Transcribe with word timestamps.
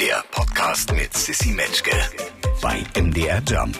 Der 0.00 0.22
Podcast 0.30 0.92
mit 0.92 1.16
Sissy 1.16 1.52
Metzke 1.52 1.90
bei 2.60 2.84
MDR 3.00 3.42
Jump. 3.48 3.76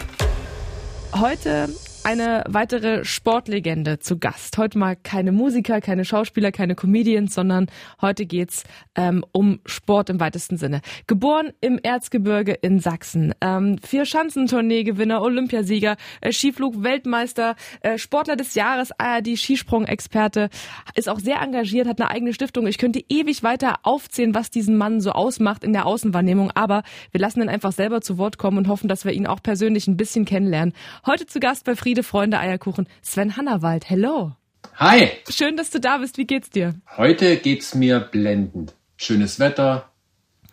Heute 1.13 1.69
eine 2.07 2.45
weitere 2.47 3.03
Sportlegende 3.03 3.99
zu 3.99 4.17
Gast. 4.17 4.57
Heute 4.57 4.77
mal 4.77 4.95
keine 4.95 5.33
Musiker, 5.33 5.81
keine 5.81 6.05
Schauspieler, 6.05 6.53
keine 6.53 6.73
Comedians, 6.73 7.35
sondern 7.35 7.67
heute 8.01 8.25
geht's 8.25 8.63
ähm, 8.95 9.25
um 9.33 9.59
Sport 9.65 10.09
im 10.09 10.21
weitesten 10.21 10.55
Sinne. 10.55 10.79
Geboren 11.07 11.51
im 11.59 11.77
Erzgebirge 11.77 12.53
in 12.53 12.79
Sachsen, 12.79 13.35
ähm, 13.41 13.77
vier 13.85 14.05
Schanzentournee-Gewinner, 14.05 15.21
Olympiasieger, 15.21 15.97
äh, 16.21 16.31
Skiflug-Weltmeister, 16.31 17.57
äh, 17.81 17.97
Sportler 17.97 18.37
des 18.37 18.55
Jahres, 18.55 18.97
ARD 18.97 19.35
Skisprung-Experte, 19.35 20.49
ist 20.95 21.09
auch 21.09 21.19
sehr 21.19 21.41
engagiert, 21.41 21.89
hat 21.89 21.99
eine 21.99 22.09
eigene 22.09 22.33
Stiftung. 22.33 22.67
Ich 22.67 22.77
könnte 22.77 23.03
ewig 23.09 23.43
weiter 23.43 23.79
aufzählen, 23.83 24.33
was 24.33 24.49
diesen 24.49 24.77
Mann 24.77 25.01
so 25.01 25.11
ausmacht 25.11 25.65
in 25.65 25.73
der 25.73 25.85
Außenwahrnehmung, 25.85 26.51
aber 26.51 26.83
wir 27.11 27.19
lassen 27.19 27.41
ihn 27.41 27.49
einfach 27.49 27.73
selber 27.73 27.99
zu 27.99 28.17
Wort 28.17 28.37
kommen 28.37 28.59
und 28.59 28.69
hoffen, 28.69 28.87
dass 28.87 29.03
wir 29.03 29.11
ihn 29.11 29.27
auch 29.27 29.43
persönlich 29.43 29.89
ein 29.89 29.97
bisschen 29.97 30.23
kennenlernen. 30.23 30.73
Heute 31.05 31.25
zu 31.25 31.41
Gast 31.41 31.65
bei 31.65 31.75
Friede 31.75 31.96
Friede, 31.97 32.03
Freunde, 32.03 32.39
Eierkuchen. 32.39 32.87
Sven 33.01 33.37
Hannawald, 33.37 33.89
hello. 33.89 34.33
Hi. 34.75 35.09
Schön, 35.29 35.57
dass 35.57 35.71
du 35.71 35.79
da 35.79 35.97
bist. 35.97 36.19
Wie 36.19 36.27
geht's 36.27 36.51
dir? 36.51 36.75
Heute 36.95 37.37
geht's 37.37 37.73
mir 37.73 37.99
blendend. 37.99 38.75
Schönes 38.97 39.39
Wetter, 39.39 39.89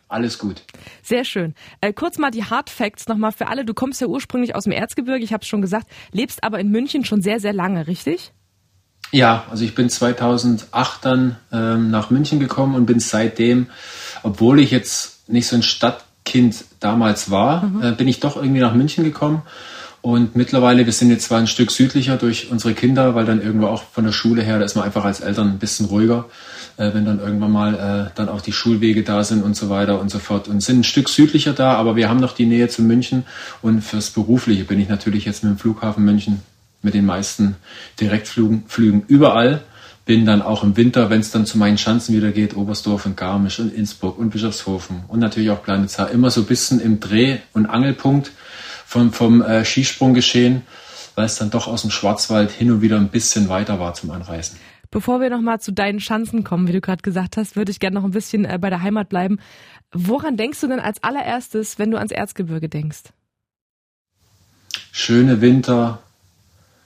alles 0.08 0.38
gut. 0.38 0.62
Sehr 1.02 1.26
schön. 1.26 1.54
Äh, 1.82 1.92
kurz 1.92 2.16
mal 2.16 2.30
die 2.30 2.44
Hard 2.44 2.70
Facts 2.70 3.08
nochmal 3.08 3.32
für 3.32 3.48
alle. 3.48 3.66
Du 3.66 3.74
kommst 3.74 4.00
ja 4.00 4.06
ursprünglich 4.06 4.54
aus 4.54 4.64
dem 4.64 4.72
Erzgebirge, 4.72 5.22
ich 5.22 5.34
habe 5.34 5.42
es 5.42 5.48
schon 5.48 5.60
gesagt, 5.60 5.88
lebst 6.12 6.42
aber 6.44 6.60
in 6.60 6.70
München 6.70 7.04
schon 7.04 7.20
sehr, 7.20 7.40
sehr 7.40 7.52
lange, 7.52 7.88
richtig? 7.88 8.32
Ja, 9.10 9.44
also 9.50 9.64
ich 9.64 9.74
bin 9.74 9.90
2008 9.90 11.04
dann 11.04 11.36
ähm, 11.52 11.90
nach 11.90 12.08
München 12.08 12.40
gekommen 12.40 12.74
und 12.74 12.86
bin 12.86 13.00
seitdem, 13.00 13.66
obwohl 14.22 14.60
ich 14.60 14.70
jetzt 14.70 15.28
nicht 15.28 15.46
so 15.46 15.56
ein 15.56 15.62
Stadtkind 15.62 16.64
damals 16.80 17.30
war, 17.30 17.66
mhm. 17.66 17.82
äh, 17.82 17.92
bin 17.92 18.08
ich 18.08 18.20
doch 18.20 18.36
irgendwie 18.36 18.62
nach 18.62 18.72
München 18.72 19.04
gekommen 19.04 19.42
und 20.04 20.36
mittlerweile, 20.36 20.84
wir 20.84 20.92
sind 20.92 21.08
jetzt 21.08 21.24
zwar 21.24 21.38
ein 21.38 21.46
Stück 21.46 21.70
südlicher 21.70 22.18
durch 22.18 22.50
unsere 22.50 22.74
Kinder, 22.74 23.14
weil 23.14 23.24
dann 23.24 23.40
irgendwo 23.40 23.68
auch 23.68 23.84
von 23.84 24.04
der 24.04 24.12
Schule 24.12 24.42
her, 24.42 24.58
da 24.58 24.66
ist 24.66 24.74
man 24.74 24.84
einfach 24.84 25.02
als 25.02 25.20
Eltern 25.20 25.52
ein 25.52 25.58
bisschen 25.58 25.86
ruhiger, 25.86 26.26
äh, 26.76 26.92
wenn 26.92 27.06
dann 27.06 27.20
irgendwann 27.20 27.50
mal 27.50 27.74
äh, 27.74 28.10
dann 28.14 28.28
auch 28.28 28.42
die 28.42 28.52
Schulwege 28.52 29.02
da 29.02 29.24
sind 29.24 29.42
und 29.42 29.56
so 29.56 29.70
weiter 29.70 29.98
und 29.98 30.10
so 30.10 30.18
fort. 30.18 30.46
Und 30.46 30.62
sind 30.62 30.80
ein 30.80 30.84
Stück 30.84 31.08
südlicher 31.08 31.54
da, 31.54 31.72
aber 31.76 31.96
wir 31.96 32.10
haben 32.10 32.20
noch 32.20 32.34
die 32.34 32.44
Nähe 32.44 32.68
zu 32.68 32.82
München. 32.82 33.24
Und 33.62 33.80
fürs 33.80 34.10
Berufliche 34.10 34.64
bin 34.64 34.78
ich 34.78 34.90
natürlich 34.90 35.24
jetzt 35.24 35.42
mit 35.42 35.54
dem 35.54 35.58
Flughafen 35.58 36.04
München 36.04 36.42
mit 36.82 36.92
den 36.92 37.06
meisten 37.06 37.56
Direktflügen 37.98 38.64
Flügen 38.66 39.04
überall. 39.08 39.62
Bin 40.04 40.26
dann 40.26 40.42
auch 40.42 40.62
im 40.64 40.76
Winter, 40.76 41.08
wenn 41.08 41.20
es 41.20 41.30
dann 41.30 41.46
zu 41.46 41.56
meinen 41.56 41.78
Schanzen 41.78 42.14
wieder 42.14 42.30
geht, 42.30 42.54
Oberstdorf 42.54 43.06
und 43.06 43.16
Garmisch 43.16 43.58
und 43.58 43.72
Innsbruck 43.72 44.18
und 44.18 44.28
Bischofshofen 44.28 45.04
und 45.08 45.18
natürlich 45.18 45.48
auch 45.48 45.62
Planitzer, 45.62 46.10
immer 46.10 46.28
so 46.28 46.42
ein 46.42 46.46
bisschen 46.46 46.78
im 46.78 47.00
Dreh- 47.00 47.38
und 47.54 47.64
Angelpunkt 47.64 48.32
vom, 48.86 49.12
vom 49.12 49.42
äh, 49.42 49.64
Skisprung 49.64 50.14
geschehen, 50.14 50.62
weil 51.14 51.26
es 51.26 51.36
dann 51.36 51.50
doch 51.50 51.66
aus 51.66 51.82
dem 51.82 51.90
Schwarzwald 51.90 52.50
hin 52.50 52.70
und 52.70 52.82
wieder 52.82 52.96
ein 52.96 53.08
bisschen 53.08 53.48
weiter 53.48 53.78
war 53.80 53.94
zum 53.94 54.10
Anreisen. 54.10 54.58
Bevor 54.90 55.20
wir 55.20 55.28
nochmal 55.28 55.60
zu 55.60 55.72
deinen 55.72 55.98
Schanzen 55.98 56.44
kommen, 56.44 56.68
wie 56.68 56.72
du 56.72 56.80
gerade 56.80 57.02
gesagt 57.02 57.36
hast, 57.36 57.56
würde 57.56 57.72
ich 57.72 57.80
gerne 57.80 57.94
noch 57.94 58.04
ein 58.04 58.12
bisschen 58.12 58.44
äh, 58.44 58.58
bei 58.60 58.70
der 58.70 58.82
Heimat 58.82 59.08
bleiben. 59.08 59.40
Woran 59.92 60.36
denkst 60.36 60.60
du 60.60 60.68
denn 60.68 60.80
als 60.80 61.02
allererstes, 61.02 61.78
wenn 61.78 61.90
du 61.90 61.96
ans 61.96 62.12
Erzgebirge 62.12 62.68
denkst? 62.68 63.02
Schöne 64.92 65.40
Winter, 65.40 65.98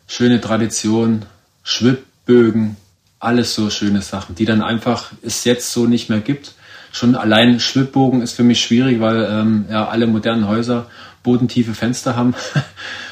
schöne 0.06 0.40
Tradition, 0.40 1.26
Schwibbögen, 1.62 2.76
alles 3.18 3.54
so 3.54 3.68
schöne 3.68 4.00
Sachen, 4.00 4.34
die 4.34 4.44
dann 4.44 4.62
einfach 4.62 5.12
es 5.22 5.44
jetzt 5.44 5.72
so 5.72 5.86
nicht 5.86 6.08
mehr 6.08 6.20
gibt. 6.20 6.54
Schon 6.92 7.14
allein 7.14 7.60
Schwibbogen 7.60 8.22
ist 8.22 8.32
für 8.32 8.44
mich 8.44 8.62
schwierig, 8.62 9.00
weil 9.00 9.28
ähm, 9.30 9.66
ja 9.70 9.88
alle 9.88 10.06
modernen 10.06 10.48
Häuser 10.48 10.86
bodentiefe 11.22 11.74
Fenster 11.74 12.16
haben. 12.16 12.34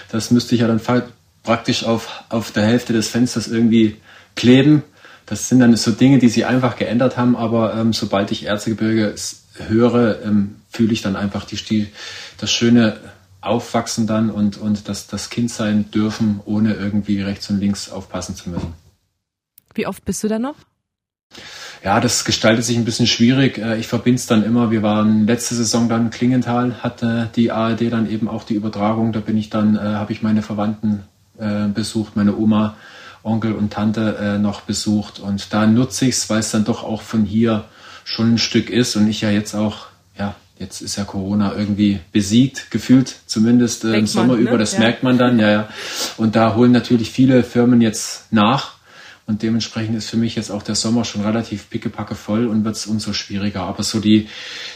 Das 0.08 0.30
müsste 0.30 0.54
ich 0.54 0.60
ja 0.60 0.68
dann 0.68 0.80
praktisch 1.42 1.82
auf, 1.82 2.22
auf 2.28 2.52
der 2.52 2.64
Hälfte 2.64 2.92
des 2.92 3.08
Fensters 3.08 3.48
irgendwie 3.48 3.96
kleben. 4.36 4.84
Das 5.26 5.48
sind 5.48 5.58
dann 5.58 5.74
so 5.74 5.90
Dinge, 5.90 6.20
die 6.20 6.28
sie 6.28 6.44
einfach 6.44 6.76
geändert 6.76 7.16
haben, 7.16 7.34
aber 7.36 7.74
ähm, 7.74 7.92
sobald 7.92 8.30
ich 8.30 8.44
Erzgebirge 8.44 9.16
höre, 9.68 10.22
ähm, 10.24 10.56
fühle 10.70 10.92
ich 10.92 11.02
dann 11.02 11.16
einfach 11.16 11.44
die, 11.44 11.56
die, 11.56 11.88
das 12.38 12.52
schöne 12.52 13.00
Aufwachsen 13.40 14.06
dann 14.06 14.30
und, 14.30 14.58
und 14.58 14.88
das, 14.88 15.08
das 15.08 15.30
Kind 15.30 15.50
sein 15.50 15.90
dürfen, 15.90 16.40
ohne 16.44 16.74
irgendwie 16.74 17.20
rechts 17.20 17.50
und 17.50 17.58
links 17.58 17.90
aufpassen 17.90 18.36
zu 18.36 18.50
müssen. 18.50 18.74
Wie 19.74 19.86
oft 19.86 20.04
bist 20.04 20.22
du 20.22 20.28
da 20.28 20.38
noch? 20.38 20.56
Ja, 21.86 22.00
das 22.00 22.24
gestaltet 22.24 22.64
sich 22.64 22.76
ein 22.76 22.84
bisschen 22.84 23.06
schwierig. 23.06 23.58
Äh, 23.58 23.78
ich 23.78 23.86
verbinde 23.86 24.18
es 24.18 24.26
dann 24.26 24.42
immer. 24.42 24.72
Wir 24.72 24.82
waren 24.82 25.24
letzte 25.24 25.54
Saison 25.54 25.88
dann 25.88 26.06
in 26.06 26.10
Klingenthal, 26.10 26.82
hatte 26.82 27.30
die 27.36 27.52
ARD 27.52 27.92
dann 27.92 28.10
eben 28.10 28.26
auch 28.28 28.42
die 28.42 28.54
Übertragung. 28.54 29.12
Da 29.12 29.20
bin 29.20 29.38
ich 29.38 29.50
dann, 29.50 29.76
äh, 29.76 29.78
habe 29.78 30.10
ich 30.10 30.20
meine 30.20 30.42
Verwandten 30.42 31.04
äh, 31.38 31.68
besucht, 31.68 32.16
meine 32.16 32.36
Oma, 32.36 32.76
Onkel 33.22 33.52
und 33.52 33.72
Tante 33.72 34.16
äh, 34.20 34.36
noch 34.36 34.62
besucht. 34.62 35.20
Und 35.20 35.52
da 35.52 35.68
nutze 35.68 36.06
ich 36.06 36.16
es, 36.16 36.28
weil 36.28 36.40
es 36.40 36.50
dann 36.50 36.64
doch 36.64 36.82
auch 36.82 37.02
von 37.02 37.24
hier 37.24 37.66
schon 38.02 38.34
ein 38.34 38.38
Stück 38.38 38.68
ist 38.68 38.96
und 38.96 39.06
ich 39.06 39.20
ja 39.20 39.30
jetzt 39.30 39.54
auch, 39.54 39.86
ja, 40.18 40.34
jetzt 40.58 40.80
ist 40.80 40.96
ja 40.96 41.04
Corona 41.04 41.54
irgendwie 41.54 42.00
besiegt, 42.10 42.72
gefühlt 42.72 43.14
zumindest 43.26 43.84
äh, 43.84 43.96
im 43.96 44.08
Sommer 44.08 44.34
man, 44.34 44.42
ne? 44.42 44.48
über, 44.48 44.58
das 44.58 44.72
ja. 44.72 44.80
merkt 44.80 45.04
man 45.04 45.18
dann, 45.18 45.38
ja, 45.38 45.50
ja. 45.52 45.68
Und 46.16 46.34
da 46.34 46.56
holen 46.56 46.72
natürlich 46.72 47.12
viele 47.12 47.44
Firmen 47.44 47.80
jetzt 47.80 48.32
nach 48.32 48.75
und 49.26 49.42
dementsprechend 49.42 49.96
ist 49.96 50.08
für 50.08 50.16
mich 50.16 50.36
jetzt 50.36 50.50
auch 50.50 50.62
der 50.62 50.76
Sommer 50.76 51.04
schon 51.04 51.22
relativ 51.22 51.68
pickepacke 51.68 52.14
voll 52.14 52.46
und 52.46 52.64
wird 52.64 52.76
es 52.76 52.86
umso 52.86 53.12
schwieriger. 53.12 53.62
Aber 53.62 53.82
so 53.82 53.98
die, 53.98 54.28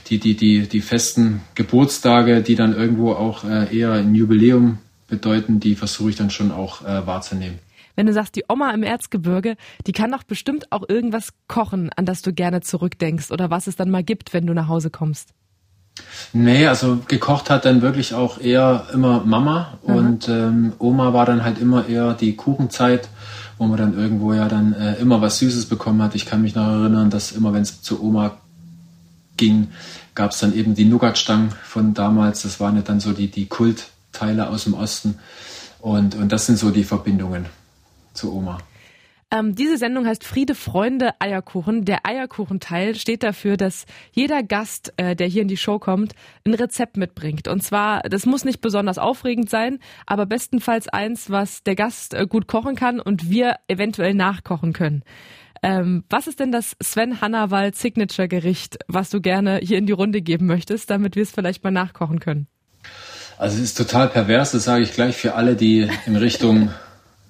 die, 0.08 0.18
die, 0.18 0.34
die, 0.34 0.68
die 0.68 0.80
festen 0.80 1.40
Geburtstage, 1.54 2.42
die 2.42 2.56
dann 2.56 2.74
irgendwo 2.74 3.12
auch 3.12 3.44
äh, 3.44 3.76
eher 3.76 3.92
ein 3.92 4.14
Jubiläum 4.14 4.78
bedeuten, 5.06 5.60
die 5.60 5.76
versuche 5.76 6.10
ich 6.10 6.16
dann 6.16 6.30
schon 6.30 6.50
auch 6.50 6.82
äh, 6.82 7.06
wahrzunehmen. 7.06 7.60
Wenn 7.94 8.06
du 8.06 8.12
sagst, 8.12 8.34
die 8.34 8.44
Oma 8.48 8.70
im 8.72 8.82
Erzgebirge, 8.82 9.56
die 9.86 9.92
kann 9.92 10.10
doch 10.10 10.22
bestimmt 10.22 10.72
auch 10.72 10.88
irgendwas 10.88 11.30
kochen, 11.48 11.90
an 11.94 12.06
das 12.06 12.22
du 12.22 12.32
gerne 12.32 12.60
zurückdenkst 12.60 13.30
oder 13.30 13.50
was 13.50 13.66
es 13.66 13.76
dann 13.76 13.90
mal 13.90 14.02
gibt, 14.02 14.32
wenn 14.32 14.46
du 14.46 14.54
nach 14.54 14.68
Hause 14.68 14.90
kommst. 14.90 15.34
Nee, 16.32 16.66
also 16.66 17.00
gekocht 17.08 17.50
hat 17.50 17.64
dann 17.64 17.82
wirklich 17.82 18.14
auch 18.14 18.40
eher 18.40 18.86
immer 18.92 19.22
Mama 19.24 19.78
mhm. 19.86 19.94
und 19.94 20.28
ähm, 20.28 20.72
Oma 20.78 21.12
war 21.12 21.26
dann 21.26 21.44
halt 21.44 21.58
immer 21.58 21.88
eher 21.88 22.14
die 22.14 22.36
Kuchenzeit 22.36 23.08
wo 23.60 23.66
man 23.66 23.76
dann 23.76 23.92
irgendwo 23.92 24.32
ja 24.32 24.48
dann 24.48 24.72
äh, 24.72 24.94
immer 24.94 25.20
was 25.20 25.38
Süßes 25.38 25.66
bekommen 25.66 26.00
hat. 26.00 26.14
Ich 26.14 26.24
kann 26.24 26.40
mich 26.40 26.54
noch 26.54 26.66
erinnern, 26.66 27.10
dass 27.10 27.30
immer, 27.30 27.52
wenn 27.52 27.60
es 27.60 27.82
zu 27.82 28.02
Oma 28.02 28.38
ging, 29.36 29.68
gab 30.14 30.30
es 30.30 30.38
dann 30.38 30.54
eben 30.54 30.74
die 30.74 30.86
Nougatstangen 30.86 31.50
von 31.62 31.92
damals. 31.92 32.40
Das 32.40 32.58
waren 32.58 32.76
ja 32.76 32.80
dann 32.80 33.00
so 33.00 33.12
die, 33.12 33.30
die 33.30 33.48
Kultteile 33.48 34.48
aus 34.48 34.64
dem 34.64 34.72
Osten. 34.72 35.18
Und, 35.78 36.14
und 36.14 36.32
das 36.32 36.46
sind 36.46 36.58
so 36.58 36.70
die 36.70 36.84
Verbindungen 36.84 37.44
zu 38.14 38.34
Oma. 38.34 38.60
Ähm, 39.32 39.54
diese 39.54 39.76
Sendung 39.76 40.06
heißt 40.06 40.24
Friede, 40.24 40.56
Freunde, 40.56 41.12
Eierkuchen. 41.20 41.84
Der 41.84 42.04
Eierkuchenteil 42.04 42.96
steht 42.96 43.22
dafür, 43.22 43.56
dass 43.56 43.86
jeder 44.10 44.42
Gast, 44.42 44.92
äh, 44.96 45.14
der 45.14 45.28
hier 45.28 45.42
in 45.42 45.48
die 45.48 45.56
Show 45.56 45.78
kommt, 45.78 46.14
ein 46.44 46.54
Rezept 46.54 46.96
mitbringt. 46.96 47.46
Und 47.46 47.62
zwar, 47.62 48.02
das 48.02 48.26
muss 48.26 48.44
nicht 48.44 48.60
besonders 48.60 48.98
aufregend 48.98 49.48
sein, 49.48 49.78
aber 50.04 50.26
bestenfalls 50.26 50.88
eins, 50.88 51.30
was 51.30 51.62
der 51.62 51.76
Gast 51.76 52.14
äh, 52.14 52.26
gut 52.26 52.48
kochen 52.48 52.74
kann 52.74 52.98
und 52.98 53.30
wir 53.30 53.56
eventuell 53.68 54.14
nachkochen 54.14 54.72
können. 54.72 55.04
Ähm, 55.62 56.04
was 56.08 56.26
ist 56.26 56.40
denn 56.40 56.50
das 56.50 56.74
Sven 56.82 57.20
Hannawald 57.20 57.76
Signature 57.76 58.26
Gericht, 58.26 58.78
was 58.88 59.10
du 59.10 59.20
gerne 59.20 59.60
hier 59.62 59.78
in 59.78 59.86
die 59.86 59.92
Runde 59.92 60.22
geben 60.22 60.46
möchtest, 60.46 60.90
damit 60.90 61.14
wir 61.14 61.22
es 61.22 61.30
vielleicht 61.30 61.62
mal 61.62 61.70
nachkochen 61.70 62.18
können? 62.18 62.48
Also 63.38 63.56
es 63.56 63.62
ist 63.62 63.78
total 63.78 64.08
pervers, 64.08 64.52
das 64.52 64.64
sage 64.64 64.82
ich 64.82 64.92
gleich 64.92 65.16
für 65.16 65.34
alle, 65.34 65.54
die 65.54 65.88
in 66.06 66.16
Richtung 66.16 66.70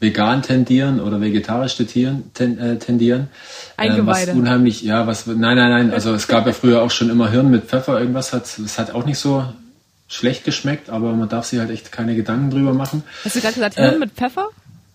vegan 0.01 0.43
tendieren 0.43 0.99
oder 0.99 1.21
vegetarisch 1.21 1.77
tendieren. 1.77 2.31
Äh, 2.39 2.79
tendieren. 2.79 3.29
Eingeweide. 3.77 4.33
Ähm, 4.33 4.37
was 4.37 4.41
unheimlich, 4.41 4.83
ja, 4.83 5.07
was, 5.07 5.27
nein, 5.27 5.39
nein, 5.39 5.71
nein, 5.71 5.93
also 5.93 6.15
es 6.15 6.27
gab 6.27 6.47
ja 6.47 6.53
früher 6.53 6.83
auch 6.83 6.91
schon 6.91 7.11
immer 7.11 7.31
Hirn 7.31 7.51
mit 7.51 7.65
Pfeffer, 7.65 8.01
irgendwas 8.01 8.33
hat, 8.33 8.45
es 8.45 8.79
hat 8.79 8.95
auch 8.95 9.05
nicht 9.05 9.19
so 9.19 9.45
schlecht 10.09 10.45
geschmeckt, 10.45 10.91
aber 10.91 11.13
man 11.13 11.29
darf 11.29 11.45
sich 11.45 11.61
halt 11.61 11.71
echt 11.71 11.93
keine 11.93 12.17
Gedanken 12.17 12.51
drüber 12.51 12.73
machen. 12.73 13.05
Hast 13.25 13.37
du 13.37 13.41
gerade 13.41 13.55
gesagt, 13.55 13.75
Hirn 13.77 13.95
äh, 13.95 13.99
mit 13.99 14.13
Pfeffer? 14.13 14.49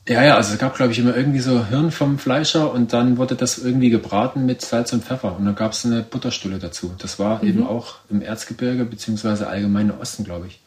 Ja, 0.07 0.23
ja, 0.23 0.35
also 0.35 0.53
es 0.53 0.59
gab, 0.59 0.75
glaube 0.75 0.91
ich, 0.91 0.99
immer 0.99 1.15
irgendwie 1.15 1.39
so 1.39 1.65
Hirn 1.67 1.89
vom 1.89 2.19
Fleischer 2.19 2.71
und 2.71 2.93
dann 2.93 3.17
wurde 3.17 3.35
das 3.35 3.57
irgendwie 3.57 3.89
gebraten 3.89 4.45
mit 4.45 4.61
Salz 4.61 4.91
und 4.93 5.03
Pfeffer 5.03 5.35
und 5.37 5.45
dann 5.45 5.55
gab 5.55 5.71
es 5.71 5.85
eine 5.85 6.01
Butterstulle 6.01 6.59
dazu. 6.59 6.93
Das 6.99 7.17
war 7.17 7.41
mhm. 7.41 7.49
eben 7.49 7.67
auch 7.67 7.95
im 8.09 8.21
Erzgebirge 8.21 8.85
beziehungsweise 8.85 9.47
allgemein 9.47 9.89
im 9.89 9.99
Osten, 9.99 10.23
glaube 10.23 10.47
ich 10.47 10.59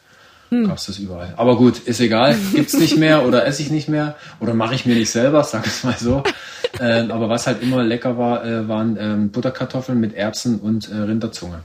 hm. 0.49 0.67
gab 0.67 0.77
es 0.77 0.85
das 0.85 0.99
überall. 0.99 1.33
Aber 1.37 1.57
gut, 1.57 1.79
ist 1.79 1.99
egal, 1.99 2.35
gibt's 2.53 2.77
nicht 2.77 2.97
mehr 2.97 3.25
oder 3.25 3.45
esse 3.45 3.61
ich 3.61 3.71
nicht 3.71 3.89
mehr 3.89 4.15
oder 4.39 4.53
mache 4.53 4.75
ich 4.75 4.85
mir 4.85 4.95
nicht 4.95 5.09
selber, 5.09 5.43
sag 5.43 5.65
es 5.65 5.83
mal 5.83 5.97
so. 5.97 6.23
ähm, 6.79 7.11
aber 7.11 7.29
was 7.29 7.47
halt 7.47 7.61
immer 7.61 7.83
lecker 7.83 8.17
war, 8.17 8.45
äh, 8.45 8.67
waren 8.67 8.97
ähm, 8.99 9.29
Butterkartoffeln 9.31 9.99
mit 9.99 10.13
Erbsen 10.13 10.59
und 10.59 10.89
äh, 10.89 10.95
Rinderzunge. 10.95 11.61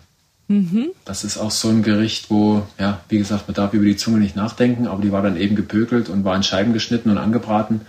Mhm. 0.49 0.91
Das 1.05 1.25
ist 1.25 1.39
auch 1.39 1.51
so 1.51 1.69
ein 1.69 1.83
Gericht, 1.83 2.31
wo, 2.31 2.67
ja, 2.79 3.01
wie 3.09 3.19
gesagt, 3.19 3.49
man 3.49 3.55
darf 3.55 3.73
über 3.73 3.85
die 3.85 3.97
Zunge 3.97 4.19
nicht 4.19 4.37
nachdenken, 4.37 4.87
aber 4.87 5.01
die 5.01 5.13
war 5.13 5.23
dann 5.23 5.39
eben 5.39 5.57
gepökelt 5.57 6.09
und 6.09 6.25
war 6.25 6.37
in 6.37 6.43
Scheiben 6.43 6.73
geschnitten 6.73 7.11
und 7.11 7.19
angebraten 7.19 7.81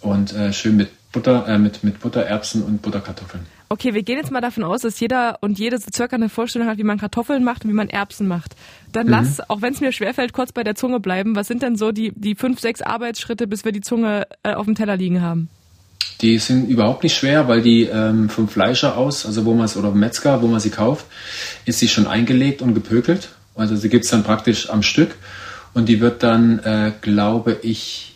und 0.00 0.32
äh, 0.34 0.52
schön 0.52 0.76
mit 0.76 0.88
Butter, 1.12 1.46
äh, 1.46 1.58
mit, 1.58 1.84
mit 1.84 2.00
Butter, 2.00 2.22
Erbsen 2.22 2.62
und 2.62 2.82
Butterkartoffeln. 2.82 3.46
Okay, 3.68 3.94
wir 3.94 4.02
gehen 4.02 4.18
jetzt 4.18 4.30
mal 4.30 4.40
davon 4.40 4.62
aus, 4.62 4.82
dass 4.82 5.00
jeder 5.00 5.38
und 5.40 5.58
jede 5.58 5.78
so 5.78 5.88
circa 5.94 6.16
eine 6.16 6.28
Vorstellung 6.28 6.68
hat, 6.68 6.78
wie 6.78 6.84
man 6.84 6.98
Kartoffeln 6.98 7.44
macht 7.44 7.64
und 7.64 7.70
wie 7.70 7.74
man 7.74 7.88
Erbsen 7.88 8.28
macht. 8.28 8.54
Dann 8.94 9.06
mhm. 9.06 9.12
lass, 9.12 9.50
auch 9.50 9.60
wenn 9.60 9.74
es 9.74 9.80
mir 9.80 9.92
schwerfällt, 9.92 10.32
kurz 10.32 10.52
bei 10.52 10.62
der 10.62 10.76
Zunge 10.76 11.00
bleiben. 11.00 11.34
Was 11.34 11.48
sind 11.48 11.62
denn 11.62 11.76
so 11.76 11.90
die, 11.90 12.12
die 12.14 12.36
fünf, 12.36 12.60
sechs 12.60 12.80
Arbeitsschritte, 12.80 13.46
bis 13.46 13.64
wir 13.64 13.72
die 13.72 13.80
Zunge 13.80 14.26
äh, 14.44 14.54
auf 14.54 14.66
dem 14.66 14.76
Teller 14.76 14.96
liegen 14.96 15.20
haben? 15.20 15.48
Die 16.20 16.38
sind 16.38 16.68
überhaupt 16.68 17.02
nicht 17.02 17.16
schwer, 17.16 17.48
weil 17.48 17.60
die 17.60 17.82
ähm, 17.82 18.28
vom 18.30 18.46
Fleischer 18.46 18.96
aus, 18.96 19.26
also 19.26 19.44
wo 19.44 19.52
man 19.52 19.64
es, 19.64 19.76
oder 19.76 19.90
Metzger, 19.90 20.42
wo 20.42 20.46
man 20.46 20.60
sie 20.60 20.70
kauft, 20.70 21.06
ist 21.64 21.80
sie 21.80 21.88
schon 21.88 22.06
eingelegt 22.06 22.62
und 22.62 22.74
gepökelt. 22.74 23.30
Also 23.56 23.74
sie 23.74 23.88
gibt 23.88 24.04
es 24.04 24.12
dann 24.12 24.22
praktisch 24.22 24.70
am 24.70 24.82
Stück. 24.82 25.16
Und 25.74 25.88
die 25.88 26.00
wird 26.00 26.22
dann, 26.22 26.60
äh, 26.60 26.92
glaube 27.00 27.58
ich, 27.62 28.14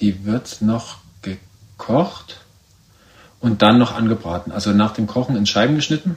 die 0.00 0.24
wird 0.24 0.62
noch 0.62 0.96
gekocht 1.20 2.40
und 3.40 3.60
dann 3.60 3.78
noch 3.78 3.94
angebraten. 3.94 4.50
Also 4.50 4.72
nach 4.72 4.94
dem 4.94 5.06
Kochen 5.06 5.36
in 5.36 5.44
Scheiben 5.44 5.76
geschnitten 5.76 6.16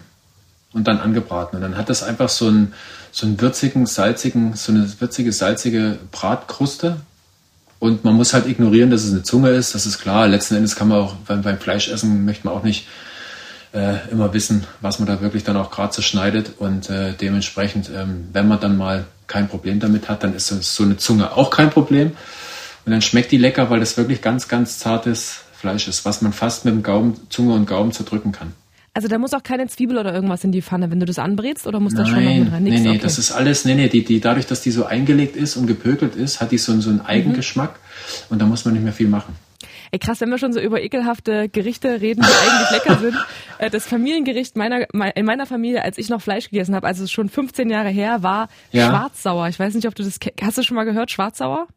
und 0.74 0.88
dann 0.88 1.00
angebraten. 1.00 1.58
Und 1.58 1.62
dann 1.62 1.78
hat 1.78 1.90
das 1.90 2.04
einfach 2.04 2.30
so 2.30 2.48
einen, 2.48 2.74
so 3.12 3.26
einen 3.26 3.40
würzigen, 3.42 3.86
salzigen, 3.86 4.54
so 4.56 4.72
eine 4.72 4.90
würzige, 5.00 5.32
salzige 5.32 5.98
Bratkruste. 6.12 6.98
Und 7.80 8.04
man 8.04 8.16
muss 8.16 8.34
halt 8.34 8.48
ignorieren, 8.48 8.92
dass 8.92 9.04
es 9.04 9.12
eine 9.12 9.24
Zunge 9.24 9.50
ist. 9.50 9.74
Das 9.74 9.86
ist 9.86 10.00
klar. 10.00 10.28
Letzten 10.28 10.56
Endes 10.56 10.76
kann 10.76 10.90
man 10.90 11.00
auch 11.00 11.16
beim, 11.16 11.42
beim 11.42 11.58
Fleischessen 11.58 12.26
möchte 12.26 12.46
man 12.46 12.56
auch 12.56 12.64
nicht 12.64 12.88
äh, 13.74 14.10
immer 14.12 14.34
wissen, 14.34 14.66
was 14.82 15.00
man 15.00 15.08
da 15.08 15.22
wirklich 15.22 15.44
dann 15.44 15.58
auch 15.58 15.72
gerade 15.72 15.92
zerschneidet. 15.92 16.54
Und 16.60 16.90
äh, 16.90 17.14
dementsprechend, 17.14 17.90
ähm, 17.96 18.28
wenn 18.34 18.48
man 18.48 18.60
dann 18.60 18.78
mal 18.78 19.06
kein 19.28 19.48
Problem 19.48 19.80
damit 19.80 20.10
hat, 20.10 20.24
dann 20.24 20.36
ist 20.36 20.48
so 20.48 20.84
eine 20.84 20.98
Zunge 20.98 21.32
auch 21.32 21.50
kein 21.50 21.70
Problem. 21.70 22.12
Und 22.86 22.92
dann 22.92 23.02
schmeckt 23.02 23.32
die 23.32 23.38
lecker, 23.38 23.70
weil 23.70 23.80
das 23.80 23.98
wirklich 23.98 24.22
ganz, 24.22 24.48
ganz 24.48 24.80
zartes 24.80 25.42
Fleisch 25.54 25.88
ist, 25.88 26.06
was 26.06 26.22
man 26.22 26.34
fast 26.34 26.66
mit 26.66 26.74
dem 26.74 26.84
Gaumen, 26.84 27.20
Zunge 27.30 27.54
und 27.54 27.66
Gaumen 27.66 27.92
zerdrücken 27.92 28.32
kann. 28.32 28.54
Also 28.94 29.08
da 29.08 29.18
muss 29.18 29.34
auch 29.34 29.44
keine 29.44 29.68
Zwiebel 29.68 29.98
oder 29.98 30.14
irgendwas 30.14 30.44
in 30.44 30.52
die 30.52 30.62
Pfanne, 30.62 30.92
wenn 30.92 31.00
du 31.00 31.06
das 31.06 31.20
anbrätst, 31.20 31.68
oder 31.68 31.80
muss 31.80 31.94
das 31.94 32.08
schon 32.10 32.24
noch 32.24 32.36
mit 32.36 32.52
rein? 32.52 32.64
Nix? 32.64 32.78
Nee, 32.78 32.84
nee, 32.84 32.90
okay. 32.90 33.00
das 33.02 33.20
ist 33.20 33.32
alles, 33.32 33.66
nee, 33.66 33.76
nee, 33.76 33.88
die, 33.88 34.04
die, 34.04 34.20
dadurch, 34.20 34.48
dass 34.48 34.62
die 34.62 34.72
so 34.72 34.86
eingelegt 34.86 35.36
ist 35.36 35.58
und 35.58 35.68
gepökelt 35.68 36.16
ist, 36.16 36.42
hat 36.42 36.52
die 36.52 36.58
so, 36.58 36.80
so 36.82 36.90
einen 36.90 37.02
Eigengeschmack 37.02 37.72
mhm. 37.72 38.26
und 38.30 38.42
da 38.42 38.46
muss 38.46 38.66
man 38.66 38.74
nicht 38.74 38.84
mehr 38.84 38.94
viel 38.94 39.08
machen. 39.08 39.36
Ey, 39.92 39.98
krass, 40.00 40.22
wenn 40.22 40.30
wir 40.30 40.38
schon 40.38 40.54
so 40.54 40.60
über 40.60 40.82
ekelhafte 40.82 41.50
Gerichte 41.50 42.02
reden, 42.02 42.22
die 42.22 42.28
eigentlich 42.28 42.72
lecker 42.72 43.00
sind. 43.02 43.16
Äh, 43.58 43.70
das 43.70 43.88
Familiengericht 43.88 44.56
meiner, 44.56 44.86
in 45.16 45.26
meiner 45.26 45.46
Familie, 45.46 45.84
als 45.84 45.98
ich 45.98 46.10
noch 46.10 46.22
Fleisch 46.22 46.50
gegessen 46.50 46.76
habe, 46.76 46.86
also 46.86 47.08
schon 47.08 47.30
15 47.30 47.70
Jahre 47.70 47.90
her, 47.90 48.22
war 48.22 48.50
ja. 48.72 48.90
Schwarzsauer. 48.90 49.48
Ich 49.48 49.58
weiß 49.58 49.74
nicht, 49.74 49.88
ob 49.88 49.96
du 49.96 50.04
das 50.04 50.20
hast 50.42 50.58
du 50.58 50.64
schon 50.64 50.76
mal 50.76 50.84
gehört, 50.84 51.10
Schwarzsauer? 51.10 51.68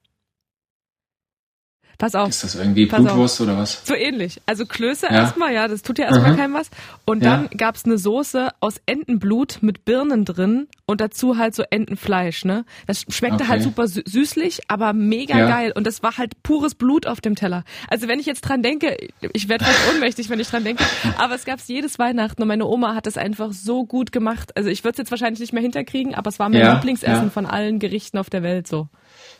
Pass 1.99 2.15
auf. 2.15 2.29
Ist 2.29 2.43
das 2.43 2.55
irgendwie 2.55 2.87
Blutwurst 2.87 3.41
oder 3.41 3.57
was? 3.57 3.83
So 3.85 3.95
ähnlich. 3.95 4.41
Also 4.47 4.67
Klöße 4.67 5.07
ja. 5.07 5.13
erstmal, 5.13 5.53
ja, 5.53 5.69
das 5.69 5.83
tut 5.83 5.99
ja 5.99 6.07
erstmal 6.07 6.37
keinem 6.37 6.55
was. 6.55 6.71
Und 7.05 7.23
ja. 7.23 7.37
dann 7.37 7.51
gab's 7.51 7.85
eine 7.85 7.99
Soße 7.99 8.51
aus 8.61 8.77
Entenblut 8.87 9.59
mit 9.61 9.85
Birnen 9.85 10.25
drin 10.25 10.69
und 10.87 11.01
dazu 11.01 11.39
halt 11.39 11.55
so 11.55 11.63
Entenfleisch, 11.71 12.45
ne? 12.45 12.65
Das 12.87 13.05
schmeckte 13.09 13.49
halt 13.49 13.63
okay. 13.63 13.77
halt 13.77 13.91
super 13.93 14.11
süßlich, 14.11 14.61
aber 14.69 14.93
mega 14.93 15.39
ja. 15.39 15.49
geil. 15.49 15.73
Und 15.75 15.87
das 15.87 16.03
war 16.03 16.19
halt 16.19 16.43
pures 16.43 16.75
Blut 16.75 17.07
auf 17.07 17.21
dem 17.21 17.35
Teller. 17.35 17.65
Also 17.89 18.09
wenn 18.09 18.19
ich 18.19 18.27
jetzt 18.27 18.43
dran 18.43 18.63
denke, 18.63 18.97
ich 19.33 19.49
werde 19.49 19.65
fast 19.65 19.79
ohnmächtig, 19.93 20.29
wenn 20.29 20.41
ich 20.41 20.49
dran 20.49 20.65
denke, 20.65 20.85
aber 21.19 21.35
es 21.35 21.45
gab's 21.45 21.69
jedes 21.69 21.99
Weihnachten 21.99 22.43
und 22.43 22.49
meine 22.49 22.67
Oma 22.67 22.95
hat 22.95 23.07
das 23.07 23.17
einfach 23.17 23.53
so 23.53 23.85
gut 23.85 24.13
gemacht. 24.13 24.57
Also 24.57 24.69
ich 24.69 24.85
würde 24.85 24.93
es 24.93 24.99
jetzt 24.99 25.11
wahrscheinlich 25.11 25.41
nicht 25.41 25.53
mehr 25.53 25.63
hinterkriegen, 25.63 26.15
aber 26.15 26.29
es 26.29 26.39
war 26.39 26.49
mein 26.49 26.75
Lieblingsessen 26.75 27.31
von 27.31 27.47
allen 27.47 27.79
Gerichten 27.79 28.19
auf 28.19 28.31
der 28.31 28.43
Welt 28.43 28.67
so. 28.67 28.89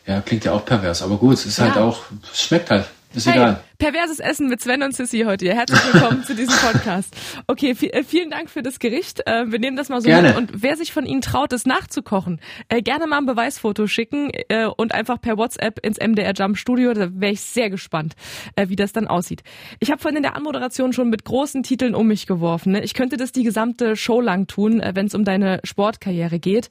Ja, 0.05 0.19
klingt 0.21 0.43
ja 0.43 0.51
auch 0.51 0.65
pervers, 0.65 1.01
aber 1.01 1.17
gut, 1.17 1.35
es 1.35 1.45
ist 1.45 1.59
halt 1.59 1.75
ja. 1.75 1.81
halt 1.81 1.85
auch, 1.85 2.03
es 2.31 2.43
schmeckt 2.43 2.69
halt. 2.69 2.85
Ist 3.15 3.27
hey, 3.27 3.35
egal. 3.35 3.63
Perverses 3.77 4.19
Essen 4.19 4.49
mit 4.49 4.59
Sven 4.59 4.81
und 4.81 4.95
Sissy 4.95 5.21
heute 5.25 5.45
hier. 5.45 5.53
Herzlich 5.53 5.79
willkommen 5.93 6.23
zu 6.23 6.35
diesem 6.35 6.55
Podcast. 6.55 7.15
Okay, 7.45 7.69
äh, 7.69 8.03
vielen 8.03 8.31
Dank 8.31 8.49
für 8.49 8.63
das 8.63 8.79
Gericht. 8.79 9.21
Äh, 9.27 9.51
wir 9.51 9.59
nehmen 9.59 9.77
das 9.77 9.89
mal 9.89 10.01
so 10.01 10.07
gerne. 10.07 10.29
mit. 10.29 10.37
Und 10.37 10.63
wer 10.63 10.75
sich 10.75 10.91
von 10.91 11.05
Ihnen 11.05 11.21
traut, 11.21 11.51
das 11.51 11.67
nachzukochen, 11.67 12.41
äh, 12.69 12.81
gerne 12.81 13.05
mal 13.05 13.19
ein 13.19 13.27
Beweisfoto 13.27 13.85
schicken 13.85 14.31
und 14.77 14.93
einfach 14.93 15.21
per 15.21 15.37
WhatsApp 15.37 15.79
ins 15.85 15.99
MDR 15.99 16.33
Jump 16.33 16.57
Studio. 16.57 16.93
Da 16.93 17.09
wäre 17.13 17.33
ich 17.33 17.41
sehr 17.41 17.69
gespannt, 17.69 18.15
wie 18.57 18.75
das 18.75 18.93
dann 18.93 19.07
aussieht. 19.07 19.43
Ich 19.79 19.91
habe 19.91 20.01
vorhin 20.01 20.17
in 20.17 20.23
der 20.23 20.35
Anmoderation 20.35 20.91
schon 20.91 21.09
mit 21.09 21.23
großen 21.23 21.61
Titeln 21.63 21.93
um 21.95 22.07
mich 22.07 22.25
geworfen. 22.25 22.73
Ne? 22.73 22.83
Ich 22.83 22.93
könnte 22.93 23.17
das 23.17 23.31
die 23.31 23.43
gesamte 23.43 23.95
Show 23.95 24.21
lang 24.21 24.47
tun, 24.47 24.81
wenn 24.93 25.05
es 25.05 25.13
um 25.13 25.23
deine 25.23 25.59
Sportkarriere 25.63 26.39
geht. 26.39 26.69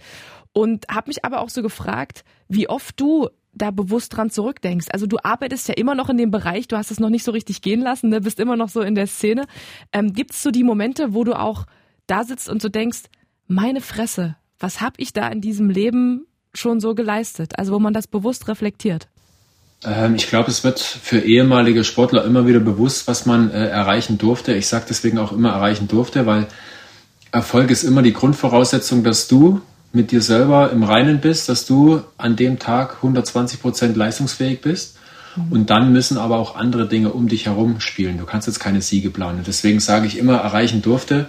Und 0.52 0.86
habe 0.90 1.08
mich 1.08 1.24
aber 1.24 1.40
auch 1.40 1.48
so 1.48 1.62
gefragt, 1.62 2.24
wie 2.48 2.68
oft 2.68 3.00
du 3.00 3.28
da 3.54 3.70
bewusst 3.70 4.16
dran 4.16 4.30
zurückdenkst. 4.30 4.86
Also 4.92 5.06
du 5.06 5.18
arbeitest 5.22 5.68
ja 5.68 5.74
immer 5.74 5.94
noch 5.94 6.08
in 6.08 6.16
dem 6.16 6.30
Bereich, 6.30 6.68
du 6.68 6.76
hast 6.76 6.90
es 6.90 7.00
noch 7.00 7.10
nicht 7.10 7.24
so 7.24 7.32
richtig 7.32 7.60
gehen 7.60 7.80
lassen, 7.80 8.08
ne? 8.08 8.20
bist 8.20 8.40
immer 8.40 8.56
noch 8.56 8.68
so 8.68 8.80
in 8.80 8.94
der 8.94 9.06
Szene. 9.06 9.46
Ähm, 9.92 10.12
Gibt 10.12 10.32
es 10.32 10.42
so 10.42 10.50
die 10.50 10.64
Momente, 10.64 11.12
wo 11.12 11.24
du 11.24 11.38
auch 11.38 11.66
da 12.06 12.24
sitzt 12.24 12.48
und 12.48 12.62
so 12.62 12.68
denkst, 12.68 13.02
meine 13.46 13.80
Fresse, 13.80 14.36
was 14.58 14.80
habe 14.80 14.94
ich 14.98 15.12
da 15.12 15.28
in 15.28 15.40
diesem 15.40 15.68
Leben 15.68 16.26
schon 16.54 16.80
so 16.80 16.94
geleistet? 16.94 17.58
Also 17.58 17.72
wo 17.74 17.78
man 17.78 17.92
das 17.92 18.06
bewusst 18.06 18.48
reflektiert. 18.48 19.08
Ähm, 19.84 20.14
ich 20.14 20.28
glaube, 20.28 20.50
es 20.50 20.64
wird 20.64 20.80
für 20.80 21.18
ehemalige 21.18 21.84
Sportler 21.84 22.24
immer 22.24 22.46
wieder 22.46 22.60
bewusst, 22.60 23.06
was 23.08 23.26
man 23.26 23.50
äh, 23.50 23.66
erreichen 23.66 24.18
durfte. 24.18 24.54
Ich 24.54 24.68
sage 24.68 24.86
deswegen 24.88 25.18
auch 25.18 25.32
immer 25.32 25.50
erreichen 25.50 25.88
durfte, 25.88 26.26
weil 26.26 26.46
Erfolg 27.32 27.70
ist 27.70 27.82
immer 27.82 28.02
die 28.02 28.12
Grundvoraussetzung, 28.12 29.04
dass 29.04 29.28
du 29.28 29.60
mit 29.92 30.10
dir 30.10 30.22
selber 30.22 30.70
im 30.70 30.82
Reinen 30.82 31.20
bist, 31.20 31.48
dass 31.48 31.66
du 31.66 32.02
an 32.16 32.36
dem 32.36 32.58
Tag 32.58 32.96
120 32.96 33.60
Prozent 33.60 33.96
leistungsfähig 33.96 34.60
bist. 34.60 34.96
Mhm. 35.36 35.52
Und 35.52 35.70
dann 35.70 35.92
müssen 35.92 36.18
aber 36.18 36.38
auch 36.38 36.56
andere 36.56 36.88
Dinge 36.88 37.10
um 37.12 37.28
dich 37.28 37.46
herum 37.46 37.80
spielen. 37.80 38.18
Du 38.18 38.24
kannst 38.24 38.46
jetzt 38.46 38.60
keine 38.60 38.82
Siege 38.82 39.10
planen. 39.10 39.42
Deswegen 39.46 39.80
sage 39.80 40.06
ich 40.06 40.18
immer, 40.18 40.36
erreichen 40.38 40.82
durfte. 40.82 41.26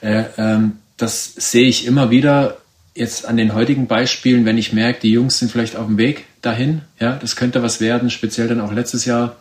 Äh, 0.00 0.24
ähm, 0.38 0.78
das 0.96 1.34
sehe 1.34 1.68
ich 1.68 1.86
immer 1.86 2.10
wieder 2.10 2.56
jetzt 2.94 3.26
an 3.26 3.36
den 3.36 3.54
heutigen 3.54 3.86
Beispielen, 3.86 4.46
wenn 4.46 4.56
ich 4.56 4.72
merke, 4.72 5.00
die 5.00 5.10
Jungs 5.10 5.38
sind 5.38 5.52
vielleicht 5.52 5.76
auf 5.76 5.86
dem 5.86 5.98
Weg 5.98 6.24
dahin. 6.40 6.80
Ja, 6.98 7.16
das 7.16 7.36
könnte 7.36 7.62
was 7.62 7.80
werden. 7.80 8.10
Speziell 8.10 8.48
dann 8.48 8.62
auch 8.62 8.72
letztes 8.72 9.04
Jahr 9.04 9.36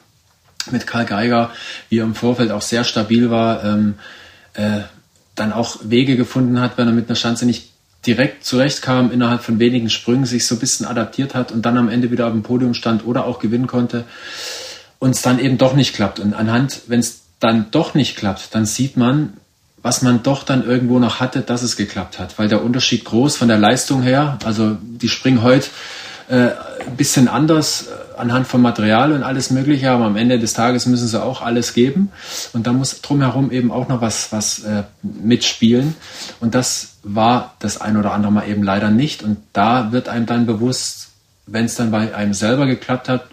mit 0.72 0.86
Karl 0.88 1.06
Geiger, 1.06 1.52
wie 1.90 2.00
er 2.00 2.04
im 2.04 2.16
Vorfeld 2.16 2.52
auch 2.52 2.62
sehr 2.62 2.84
stabil 2.84 3.30
war, 3.30 3.64
ähm, 3.64 3.94
äh, 4.54 4.82
dann 5.36 5.54
auch 5.54 5.78
Wege 5.84 6.18
gefunden 6.18 6.60
hat, 6.60 6.78
wenn 6.78 6.88
er 6.88 6.94
mit 6.94 7.08
einer 7.08 7.16
Schanze 7.16 7.46
nicht 7.46 7.72
direkt 8.06 8.46
zurechtkam, 8.46 9.12
innerhalb 9.12 9.44
von 9.44 9.60
wenigen 9.60 9.90
Sprüngen 9.90 10.26
sich 10.26 10.46
so 10.46 10.56
ein 10.56 10.60
bisschen 10.60 10.86
adaptiert 10.86 11.36
hat 11.36 11.52
und 11.52 11.66
dann 11.66 11.78
am 11.78 11.90
Ende 11.90 12.12
wieder 12.12 12.28
auf 12.28 12.34
dem 12.34 12.44
Podium 12.44 12.74
stand 12.74 13.06
oder 13.06 13.26
auch 13.26 13.40
gewinnen 13.40 13.68
konnte 13.68 14.06
und 15.00 15.12
es 15.12 15.22
dann 15.22 15.40
eben 15.40 15.58
doch 15.58 15.74
nicht 15.74 15.94
klappt. 15.94 16.20
Und 16.20 16.34
anhand, 16.34 16.82
wenn 16.88 17.00
es 17.00 17.22
dann 17.40 17.68
doch 17.72 17.94
nicht 17.94 18.16
klappt, 18.16 18.54
dann 18.56 18.66
sieht 18.66 18.98
man, 18.98 19.34
was 19.82 20.02
man 20.02 20.24
doch 20.24 20.44
dann 20.44 20.66
irgendwo 20.66 21.00
noch 21.00 21.20
hatte, 21.20 21.42
dass 21.42 21.62
es 21.62 21.76
geklappt 21.78 22.18
hat, 22.18 22.40
weil 22.40 22.48
der 22.48 22.64
Unterschied 22.64 23.06
groß 23.06 23.38
von 23.38 23.48
der 23.48 23.60
Leistung 23.60 24.02
her, 24.02 24.40
also 24.44 24.78
die 24.82 25.10
springen 25.10 25.44
heute 25.44 25.68
äh, 26.28 26.50
ein 26.88 26.96
bisschen 26.98 27.28
anders 27.28 27.88
äh, 27.88 28.05
anhand 28.18 28.48
von 28.48 28.62
Material 28.62 29.12
und 29.12 29.24
alles 29.24 29.50
Mögliche, 29.50 29.92
aber 29.92 30.06
am 30.06 30.16
Ende 30.16 30.40
des 30.40 30.54
Tages 30.54 30.86
müssen 30.86 31.08
sie 31.08 31.22
auch 31.22 31.42
alles 31.42 31.74
geben. 31.74 32.12
Und 32.54 32.68
da 32.68 32.74
muss 32.74 33.02
drumherum 33.02 33.52
eben 33.52 33.72
auch 33.72 33.88
noch 33.88 34.02
was, 34.02 34.32
was 34.32 34.64
äh, 34.64 34.84
mitspielen. 35.02 35.96
Und 36.40 36.56
das 36.56 36.98
war 37.04 37.56
das 37.60 37.80
ein 37.82 37.98
oder 37.98 38.14
andere 38.14 38.32
Mal 38.32 38.48
eben 38.48 38.64
leider 38.64 38.90
nicht. 38.90 39.24
Und 39.24 39.38
da 39.54 39.92
wird 39.92 40.10
einem 40.10 40.26
dann 40.26 40.46
bewusst, 40.46 41.10
wenn 41.46 41.66
es 41.66 41.76
dann 41.76 41.92
bei 41.92 42.16
einem 42.16 42.34
selber 42.34 42.66
geklappt 42.66 43.10
hat, 43.10 43.26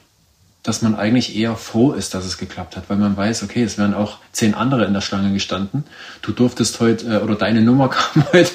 dass 0.63 0.81
man 0.81 0.95
eigentlich 0.95 1.37
eher 1.37 1.57
froh 1.57 1.93
ist, 1.93 2.15
dass 2.15 2.25
es 2.25 2.39
geklappt 2.39 2.77
hat, 2.77 2.85
weil 2.89 2.97
man 2.97 3.17
weiß, 3.17 3.43
okay, 3.43 3.65
es 3.65 3.79
wären 3.79 3.95
auch 3.95 4.19
zehn 4.31 4.55
andere 4.55 4.85
in 4.85 4.95
der 4.95 5.01
Schlange 5.01 5.33
gestanden. 5.33 5.85
Du 6.23 6.31
durftest 6.31 6.79
heute, 6.79 7.07
äh, 7.07 7.19
oder 7.19 7.35
deine 7.35 7.63
Nummer 7.63 7.89
kam 7.91 8.25
heute 8.33 8.51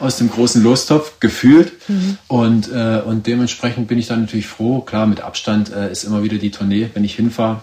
aus 0.00 0.16
dem 0.16 0.28
großen 0.28 0.62
Lostopf, 0.62 1.20
gefühlt. 1.20 1.72
Mhm. 1.88 2.18
Und, 2.26 2.72
äh, 2.72 3.02
und 3.04 3.26
dementsprechend 3.28 3.86
bin 3.86 3.98
ich 3.98 4.08
dann 4.08 4.22
natürlich 4.22 4.48
froh. 4.48 4.80
Klar, 4.80 5.06
mit 5.06 5.20
Abstand 5.20 5.72
äh, 5.72 5.90
ist 5.90 6.02
immer 6.02 6.24
wieder 6.24 6.38
die 6.38 6.50
Tournee, 6.50 6.90
wenn 6.94 7.04
ich 7.04 7.14
hinfahre. 7.14 7.60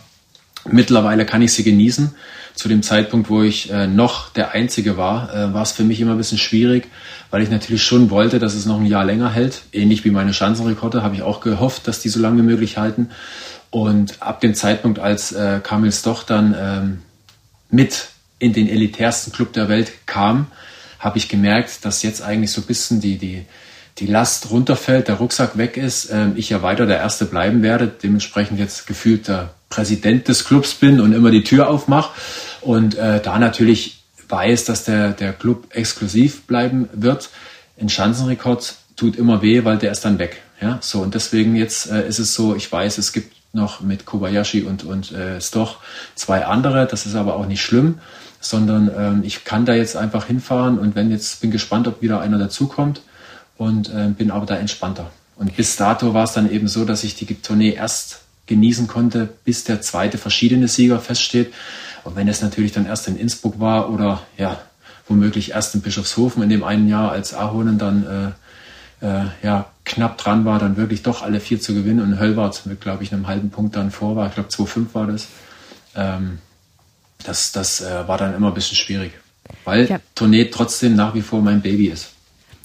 Mittlerweile 0.66 1.26
kann 1.26 1.42
ich 1.42 1.54
sie 1.54 1.64
genießen. 1.64 2.14
Zu 2.54 2.68
dem 2.68 2.84
Zeitpunkt, 2.84 3.30
wo 3.30 3.42
ich 3.44 3.72
äh, 3.72 3.88
noch 3.88 4.30
der 4.30 4.52
Einzige 4.52 4.98
war, 4.98 5.34
äh, 5.34 5.54
war 5.54 5.62
es 5.62 5.72
für 5.72 5.84
mich 5.84 6.02
immer 6.02 6.12
ein 6.12 6.18
bisschen 6.18 6.38
schwierig, 6.38 6.88
weil 7.32 7.42
ich 7.42 7.50
natürlich 7.50 7.84
schon 7.84 8.10
wollte, 8.10 8.40
dass 8.40 8.54
es 8.54 8.66
noch 8.66 8.80
ein 8.80 8.86
Jahr 8.86 9.06
länger 9.06 9.30
hält. 9.30 9.62
Ähnlich 9.72 10.04
wie 10.04 10.12
meine 10.12 10.34
Schanzenrekorde 10.34 11.02
habe 11.02 11.16
ich 11.16 11.22
auch 11.22 11.40
gehofft, 11.40 11.88
dass 11.88 12.02
die 12.02 12.10
so 12.10 12.20
lange 12.20 12.40
wie 12.40 12.46
möglich 12.46 12.78
halten. 12.78 13.10
Und 13.72 14.22
ab 14.22 14.42
dem 14.42 14.56
Zeitpunkt, 14.56 15.00
als 15.00 15.32
äh, 15.32 15.60
Kamil 15.62 15.92
Stoch 15.92 16.24
dann 16.24 16.56
ähm, 16.58 17.02
mit 17.70 18.10
in 18.40 18.54
den 18.54 18.68
elitärsten 18.68 19.32
Club 19.32 19.54
der 19.54 19.70
Welt 19.70 19.92
kam, 20.06 20.48
habe 20.98 21.18
ich 21.18 21.30
gemerkt, 21.30 21.86
dass 21.86 22.04
jetzt 22.04 22.22
eigentlich 22.22 22.52
so 22.52 22.62
ein 22.62 22.68
bisschen 22.68 23.00
die, 23.00 23.18
die, 23.18 23.46
die 24.00 24.08
Last 24.08 24.50
runterfällt, 24.50 25.08
der 25.08 25.16
Rucksack 25.16 25.58
weg 25.58 25.78
ist, 25.78 26.10
ähm, 26.12 26.34
ich 26.36 26.50
ja 26.50 26.62
weiter 26.62 26.86
der 26.86 26.98
Erste 26.98 27.26
bleiben 27.26 27.62
werde, 27.62 27.88
dementsprechend 27.88 28.60
jetzt 28.60 28.88
gefühlt 28.88 29.28
der 29.28 29.54
Präsident 29.70 30.28
des 30.28 30.46
Clubs 30.46 30.74
bin 30.74 31.00
und 31.00 31.14
immer 31.14 31.32
die 31.32 31.44
Tür 31.44 31.70
aufmache 31.70 32.12
und 32.62 32.96
äh, 32.96 33.22
da 33.22 33.38
natürlich 33.40 34.00
weiß, 34.28 34.66
dass 34.66 34.84
der, 34.84 35.12
der 35.12 35.34
Club 35.34 35.68
exklusiv 35.72 36.44
bleiben 36.44 36.90
wird. 36.94 37.30
Ein 37.80 37.90
Schanzenrekord 37.90 38.76
tut 38.96 39.16
immer 39.16 39.42
weh, 39.42 39.64
weil 39.64 39.78
der 39.78 39.92
ist 39.92 40.06
dann 40.06 40.20
weg. 40.20 40.42
Ja, 40.62 40.80
so 40.82 41.02
und 41.02 41.16
deswegen 41.16 41.56
jetzt 41.56 41.90
äh, 41.90 42.08
ist 42.08 42.20
es 42.20 42.34
so, 42.34 42.56
ich 42.56 42.70
weiß, 42.70 42.98
es 42.98 43.14
gibt 43.14 43.39
noch 43.54 43.82
mit 43.82 44.06
Kobayashi 44.06 44.64
und, 44.64 44.84
und 44.84 45.12
äh, 45.12 45.42
Stoch 45.42 45.78
zwei 46.16 46.46
andere. 46.46 46.86
Das 46.86 47.06
ist 47.06 47.16
aber 47.16 47.36
auch 47.36 47.46
nicht 47.46 47.62
schlimm. 47.62 48.00
sondern 48.40 48.90
ähm, 48.98 49.22
ich 49.24 49.44
kann 49.44 49.66
da 49.66 49.74
jetzt 49.74 49.96
einfach 49.96 50.26
hinfahren 50.26 50.80
und 50.80 50.96
wenn 50.96 51.12
jetzt 51.12 51.42
bin 51.42 51.52
gespannt, 51.52 51.88
ob 51.88 52.02
wieder 52.02 52.22
einer 52.22 52.38
dazukommt 52.38 53.02
und 53.58 53.90
äh, 53.90 54.10
bin 54.10 54.32
aber 54.32 54.46
da 54.46 54.56
entspannter. 54.56 55.12
Und 55.36 55.56
bis 55.56 55.76
dato 55.76 56.14
war 56.14 56.24
es 56.24 56.34
dann 56.34 56.52
eben 56.52 56.68
so, 56.68 56.86
dass 56.86 57.04
ich 57.04 57.16
die 57.16 57.26
Tournee 57.36 57.74
erst 57.74 58.22
genießen 58.48 58.88
konnte, 58.88 59.30
bis 59.44 59.64
der 59.64 59.82
zweite 59.82 60.18
verschiedene 60.18 60.68
Sieger 60.68 61.00
feststeht. 61.00 61.54
Und 62.04 62.16
wenn 62.16 62.28
es 62.28 62.42
natürlich 62.42 62.72
dann 62.72 62.86
erst 62.86 63.08
in 63.08 63.18
Innsbruck 63.18 63.60
war 63.60 63.92
oder 63.92 64.22
ja, 64.38 64.60
womöglich 65.08 65.52
erst 65.52 65.76
in 65.76 65.82
Bischofshofen 65.82 66.42
in 66.42 66.50
dem 66.50 66.64
einen 66.64 66.88
Jahr, 66.88 67.12
als 67.12 67.34
Ahonen 67.34 67.78
dann 67.78 68.04
äh, 68.04 68.32
äh, 69.02 69.26
ja, 69.44 69.68
knapp 69.86 70.18
dran 70.18 70.46
war, 70.46 70.60
dann 70.60 70.78
wirklich 70.78 71.04
doch 71.04 71.22
alle 71.22 71.40
vier 71.40 71.60
zu 71.60 71.74
gewinnen 71.74 72.02
und 72.02 72.20
Höllwart 72.20 72.66
mit, 72.66 72.82
glaube 72.82 73.04
ich, 73.04 73.14
einem 73.14 73.28
halben 73.28 73.50
Punkt 73.50 73.76
dann 73.76 73.92
vor 73.92 74.16
war. 74.16 74.28
Ich 74.28 74.34
glaube, 74.34 74.50
2-5 74.50 74.94
war 74.94 75.08
das. 75.08 75.28
Ähm, 75.96 76.40
das 77.24 77.52
das 77.52 77.82
äh, 77.82 78.08
war 78.08 78.18
dann 78.18 78.34
immer 78.34 78.48
ein 78.48 78.54
bisschen 78.54 78.78
schwierig, 78.78 79.12
weil 79.66 79.88
ja. 79.88 80.00
Tournee 80.16 80.46
trotzdem 80.46 80.96
nach 80.96 81.14
wie 81.16 81.22
vor 81.22 81.42
mein 81.42 81.62
Baby 81.62 81.88
ist. 81.88 82.14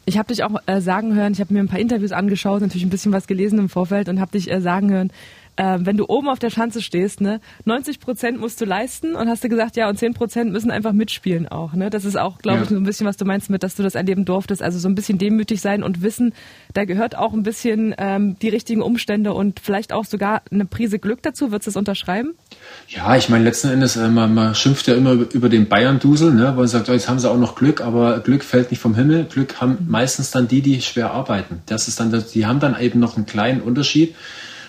Ich 0.06 0.18
habe 0.18 0.28
dich 0.28 0.44
auch 0.44 0.50
äh, 0.66 0.80
sagen 0.80 1.14
hören, 1.14 1.32
ich 1.32 1.40
habe 1.40 1.52
mir 1.52 1.60
ein 1.60 1.68
paar 1.68 1.80
Interviews 1.80 2.12
angeschaut, 2.12 2.60
natürlich 2.60 2.84
ein 2.84 2.90
bisschen 2.90 3.12
was 3.12 3.26
gelesen 3.26 3.58
im 3.58 3.68
Vorfeld 3.68 4.08
und 4.08 4.20
habe 4.20 4.32
dich 4.32 4.50
äh, 4.50 4.60
sagen 4.60 4.90
hören, 4.90 5.10
äh, 5.56 5.78
wenn 5.80 5.96
du 5.96 6.06
oben 6.08 6.28
auf 6.28 6.38
der 6.38 6.50
Schanze 6.50 6.82
stehst, 6.82 7.20
ne, 7.20 7.40
90 7.64 8.00
Prozent 8.00 8.40
musst 8.40 8.60
du 8.60 8.64
leisten 8.64 9.14
und 9.14 9.28
hast 9.28 9.44
du 9.44 9.48
gesagt, 9.48 9.76
ja, 9.76 9.88
und 9.88 9.98
10 9.98 10.14
Prozent 10.14 10.52
müssen 10.52 10.70
einfach 10.70 10.92
mitspielen 10.92 11.48
auch. 11.48 11.74
Ne? 11.74 11.90
Das 11.90 12.04
ist 12.04 12.16
auch, 12.16 12.38
glaube 12.38 12.58
ja. 12.58 12.62
ich, 12.64 12.68
so 12.70 12.76
ein 12.76 12.84
bisschen, 12.84 13.06
was 13.06 13.16
du 13.16 13.24
meinst 13.24 13.50
mit, 13.50 13.62
dass 13.62 13.76
du 13.76 13.82
das 13.82 13.94
erleben 13.94 14.24
durftest. 14.24 14.62
Also 14.62 14.78
so 14.78 14.88
ein 14.88 14.94
bisschen 14.94 15.18
demütig 15.18 15.60
sein 15.60 15.82
und 15.82 16.02
wissen, 16.02 16.34
da 16.72 16.84
gehört 16.84 17.16
auch 17.16 17.32
ein 17.32 17.42
bisschen 17.42 17.94
ähm, 17.98 18.36
die 18.40 18.48
richtigen 18.48 18.82
Umstände 18.82 19.32
und 19.32 19.60
vielleicht 19.60 19.92
auch 19.92 20.04
sogar 20.04 20.42
eine 20.50 20.64
Prise 20.64 20.98
Glück 20.98 21.22
dazu. 21.22 21.50
Würdest 21.50 21.66
du 21.66 21.70
das 21.70 21.76
unterschreiben? 21.76 22.34
Ja, 22.88 23.16
ich 23.16 23.28
meine, 23.28 23.44
letzten 23.44 23.68
Endes, 23.68 23.96
äh, 23.96 24.08
man, 24.08 24.34
man 24.34 24.54
schimpft 24.54 24.86
ja 24.88 24.94
immer 24.94 25.12
über 25.12 25.48
den 25.48 25.68
Bayern-Dusel, 25.68 26.34
ne? 26.34 26.52
wo 26.54 26.60
man 26.60 26.68
sagt, 26.68 26.88
oh, 26.88 26.92
jetzt 26.92 27.08
haben 27.08 27.18
sie 27.18 27.30
auch 27.30 27.38
noch 27.38 27.54
Glück, 27.54 27.80
aber 27.80 28.20
Glück 28.20 28.42
fällt 28.42 28.70
nicht 28.70 28.80
vom 28.80 28.94
Himmel. 28.94 29.24
Glück 29.24 29.60
haben 29.60 29.78
meistens 29.88 30.30
dann 30.30 30.48
die, 30.48 30.62
die 30.62 30.82
schwer 30.82 31.12
arbeiten. 31.12 31.62
Das 31.66 31.88
ist 31.88 32.00
dann, 32.00 32.24
die 32.34 32.46
haben 32.46 32.60
dann 32.60 32.78
eben 32.80 32.98
noch 32.98 33.16
einen 33.16 33.26
kleinen 33.26 33.60
Unterschied 33.60 34.14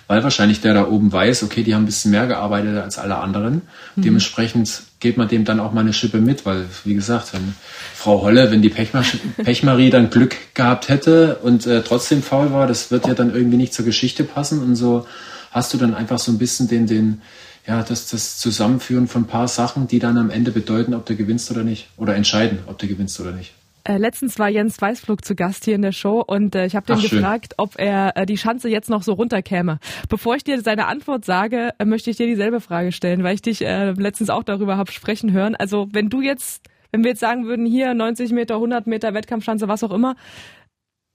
weil 0.07 0.23
wahrscheinlich 0.23 0.61
der 0.61 0.73
da 0.73 0.87
oben 0.87 1.11
weiß, 1.11 1.43
okay, 1.43 1.63
die 1.63 1.73
haben 1.73 1.83
ein 1.83 1.87
bisschen 1.87 2.11
mehr 2.11 2.27
gearbeitet 2.27 2.77
als 2.77 2.97
alle 2.97 3.17
anderen. 3.17 3.63
Mhm. 3.95 4.01
Dementsprechend 4.01 4.83
geht 4.99 5.17
man 5.17 5.27
dem 5.27 5.45
dann 5.45 5.59
auch 5.59 5.73
mal 5.73 5.81
eine 5.81 5.93
Schippe 5.93 6.19
mit, 6.19 6.45
weil, 6.45 6.65
wie 6.83 6.93
gesagt, 6.93 7.33
wenn 7.33 7.55
Frau 7.95 8.21
Holle, 8.21 8.51
wenn 8.51 8.61
die 8.61 8.69
Pechmarie 8.69 9.89
dann 9.89 10.09
Glück 10.09 10.35
gehabt 10.53 10.89
hätte 10.89 11.37
und 11.43 11.65
äh, 11.65 11.81
trotzdem 11.81 12.21
faul 12.21 12.51
war, 12.51 12.67
das 12.67 12.91
wird 12.91 13.07
ja 13.07 13.13
dann 13.13 13.33
irgendwie 13.33 13.57
nicht 13.57 13.73
zur 13.73 13.85
Geschichte 13.85 14.23
passen 14.23 14.61
und 14.61 14.75
so 14.75 15.05
hast 15.51 15.73
du 15.73 15.77
dann 15.77 15.95
einfach 15.95 16.19
so 16.19 16.31
ein 16.31 16.37
bisschen 16.37 16.67
den, 16.67 16.85
den, 16.85 17.21
ja, 17.65 17.81
das, 17.81 18.09
das 18.09 18.37
Zusammenführen 18.37 19.07
von 19.07 19.23
ein 19.23 19.27
paar 19.27 19.47
Sachen, 19.47 19.87
die 19.87 19.99
dann 19.99 20.17
am 20.17 20.29
Ende 20.29 20.51
bedeuten, 20.51 20.93
ob 20.93 21.05
du 21.05 21.15
gewinnst 21.15 21.49
oder 21.49 21.63
nicht. 21.63 21.87
Oder 21.97 22.15
entscheiden, 22.15 22.59
ob 22.67 22.77
du 22.77 22.87
gewinnst 22.87 23.19
oder 23.19 23.31
nicht. 23.31 23.53
Äh, 23.87 23.97
letztens 23.97 24.39
war 24.39 24.49
Jens 24.49 24.81
Weißflug 24.81 25.23
zu 25.23 25.35
Gast 25.35 25.63
hier 25.63 25.75
in 25.75 25.83
der 25.83 25.91
Show 25.91 26.19
und 26.19 26.55
äh, 26.55 26.65
ich 26.65 26.75
habe 26.75 26.87
den 26.87 26.97
Ach, 26.97 27.01
gefragt, 27.01 27.53
schön. 27.53 27.63
ob 27.63 27.79
er 27.79 28.17
äh, 28.17 28.25
die 28.25 28.37
Schanze 28.37 28.67
jetzt 28.67 28.89
noch 28.89 29.03
so 29.03 29.13
runterkäme. 29.13 29.79
Bevor 30.09 30.35
ich 30.35 30.43
dir 30.43 30.59
seine 30.61 30.87
Antwort 30.87 31.23
sage, 31.23 31.69
äh, 31.77 31.85
möchte 31.85 32.09
ich 32.09 32.17
dir 32.17 32.25
dieselbe 32.25 32.61
Frage 32.61 32.91
stellen, 32.91 33.23
weil 33.23 33.35
ich 33.35 33.43
dich 33.43 33.61
äh, 33.61 33.91
letztens 33.91 34.31
auch 34.31 34.41
darüber 34.41 34.77
habe 34.77 34.91
sprechen 34.91 35.31
hören. 35.31 35.55
Also 35.55 35.87
wenn 35.91 36.09
du 36.09 36.21
jetzt, 36.21 36.63
wenn 36.91 37.03
wir 37.03 37.11
jetzt 37.11 37.19
sagen 37.19 37.45
würden, 37.45 37.67
hier 37.67 37.93
90 37.93 38.31
Meter, 38.31 38.55
100 38.55 38.87
Meter 38.87 39.13
Wettkampfschanze, 39.13 39.67
was 39.67 39.83
auch 39.83 39.91
immer, 39.91 40.15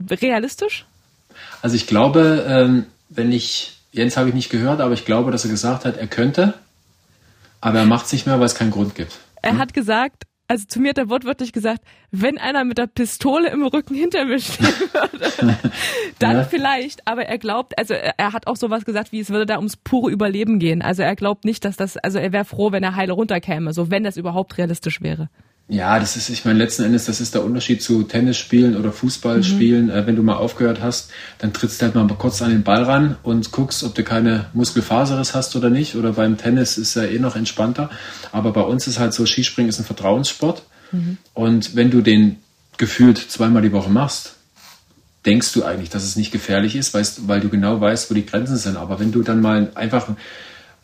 realistisch? 0.09 0.87
Also 1.63 1.75
ich 1.75 1.89
glaube, 1.89 2.45
ähm, 2.47 2.87
wenn 3.09 3.33
ich, 3.33 3.81
Jens 3.91 4.17
habe 4.17 4.29
ich 4.29 4.35
nicht 4.37 4.49
gehört, 4.49 4.81
aber 4.81 4.95
ich 4.95 5.05
glaube, 5.05 5.33
dass 5.33 5.45
er 5.45 5.51
gesagt 5.51 5.85
hat, 5.85 5.97
er 5.97 6.07
könnte, 6.07 6.55
aber 7.61 7.81
er 7.81 7.87
macht 7.87 8.07
es 8.07 8.13
nicht 8.13 8.27
mehr, 8.27 8.39
weil 8.39 8.47
es 8.47 8.55
keinen 8.55 8.71
Grund 8.71 8.95
gibt. 8.95 9.19
Er 9.43 9.53
hm? 9.53 9.59
hat 9.59 9.75
gesagt, 9.75 10.23
also 10.51 10.65
zu 10.67 10.81
mir 10.81 10.89
hat 10.89 10.99
er 10.99 11.09
wortwörtlich 11.09 11.53
gesagt, 11.53 11.85
wenn 12.11 12.37
einer 12.37 12.65
mit 12.65 12.77
der 12.77 12.89
Pistole 12.89 13.51
im 13.51 13.65
Rücken 13.65 13.95
hinter 13.95 14.25
mir 14.25 14.41
stehen 14.41 14.67
würde, 14.67 15.57
dann 16.19 16.39
ja. 16.39 16.43
vielleicht, 16.43 17.07
aber 17.07 17.25
er 17.27 17.39
glaubt, 17.39 17.79
also 17.79 17.95
er, 17.95 18.19
er, 18.19 18.33
hat 18.33 18.49
auch 18.49 18.57
sowas 18.57 18.85
gesagt, 18.85 19.13
wie 19.13 19.21
es 19.21 19.31
würde 19.31 19.47
da 19.47 19.59
ums 19.59 19.77
pure 19.77 20.11
Überleben 20.11 20.59
gehen. 20.59 20.83
Also 20.83 21.05
er 21.05 21.15
glaubt 21.15 21.45
nicht, 21.45 21.65
dass 21.65 21.77
das, 21.77 21.97
also 21.97 22.19
er 22.19 22.33
wäre 22.33 22.45
froh, 22.45 22.73
wenn 22.73 22.83
er 22.83 22.97
heile 22.97 23.13
runterkäme, 23.13 23.73
so 23.73 23.93
wenn 23.93 24.03
das 24.03 24.17
überhaupt 24.17 24.59
realistisch 24.59 25.01
wäre. 25.01 25.31
Ja, 25.71 26.01
das 26.01 26.17
ist, 26.17 26.29
ich 26.31 26.45
meine, 26.45 26.59
letzten 26.59 26.83
Endes, 26.83 27.05
das 27.05 27.21
ist 27.21 27.33
der 27.33 27.45
Unterschied 27.45 27.81
zu 27.81 28.03
Tennis 28.03 28.37
spielen 28.37 28.77
oder 28.77 28.91
Fußball 28.91 29.45
spielen. 29.45 29.85
Mhm. 29.85 29.91
Äh, 29.91 30.07
wenn 30.07 30.17
du 30.17 30.23
mal 30.25 30.35
aufgehört 30.35 30.83
hast, 30.83 31.13
dann 31.39 31.53
trittst 31.53 31.81
du 31.81 31.87
halt 31.87 31.95
mal 31.95 32.09
kurz 32.09 32.43
an 32.43 32.51
den 32.51 32.65
Ball 32.65 32.83
ran 32.83 33.17
und 33.23 33.53
guckst, 33.53 33.85
ob 33.85 33.95
du 33.95 34.03
keine 34.03 34.47
Muskelfaseres 34.53 35.33
hast 35.33 35.55
oder 35.55 35.71
nicht. 35.71 35.95
Oder 35.95 36.15
beim 36.15 36.37
Tennis 36.37 36.77
ist 36.77 36.97
ja 36.97 37.05
eh 37.05 37.21
noch 37.21 37.37
entspannter. 37.37 37.89
Aber 38.33 38.53
bei 38.53 38.63
uns 38.63 38.89
ist 38.89 38.99
halt 38.99 39.15
so, 39.15 39.25
Skispringen 39.27 39.69
ist 39.69 39.79
ein 39.79 39.85
Vertrauenssport. 39.85 40.65
Mhm. 40.91 41.19
Und 41.35 41.77
wenn 41.77 41.93
du 41.93 42.01
den 42.01 42.39
gefühlt 42.77 43.19
zweimal 43.19 43.63
die 43.63 43.73
Woche 43.73 43.91
machst, 43.91 44.35
denkst 45.25 45.53
du 45.53 45.65
eigentlich, 45.65 45.91
dass 45.91 46.03
es 46.03 46.17
nicht 46.17 46.33
gefährlich 46.33 46.75
ist, 46.75 46.95
weißt, 46.95 47.29
weil 47.29 47.39
du 47.39 47.49
genau 47.49 47.81
weißt, 47.81 48.11
wo 48.11 48.15
die 48.15 48.27
Grenzen 48.27 48.57
sind. 48.57 48.77
Aber 48.77 48.99
wenn 48.99 49.13
du 49.13 49.23
dann 49.23 49.41
mal 49.41 49.71
einfach 49.77 50.09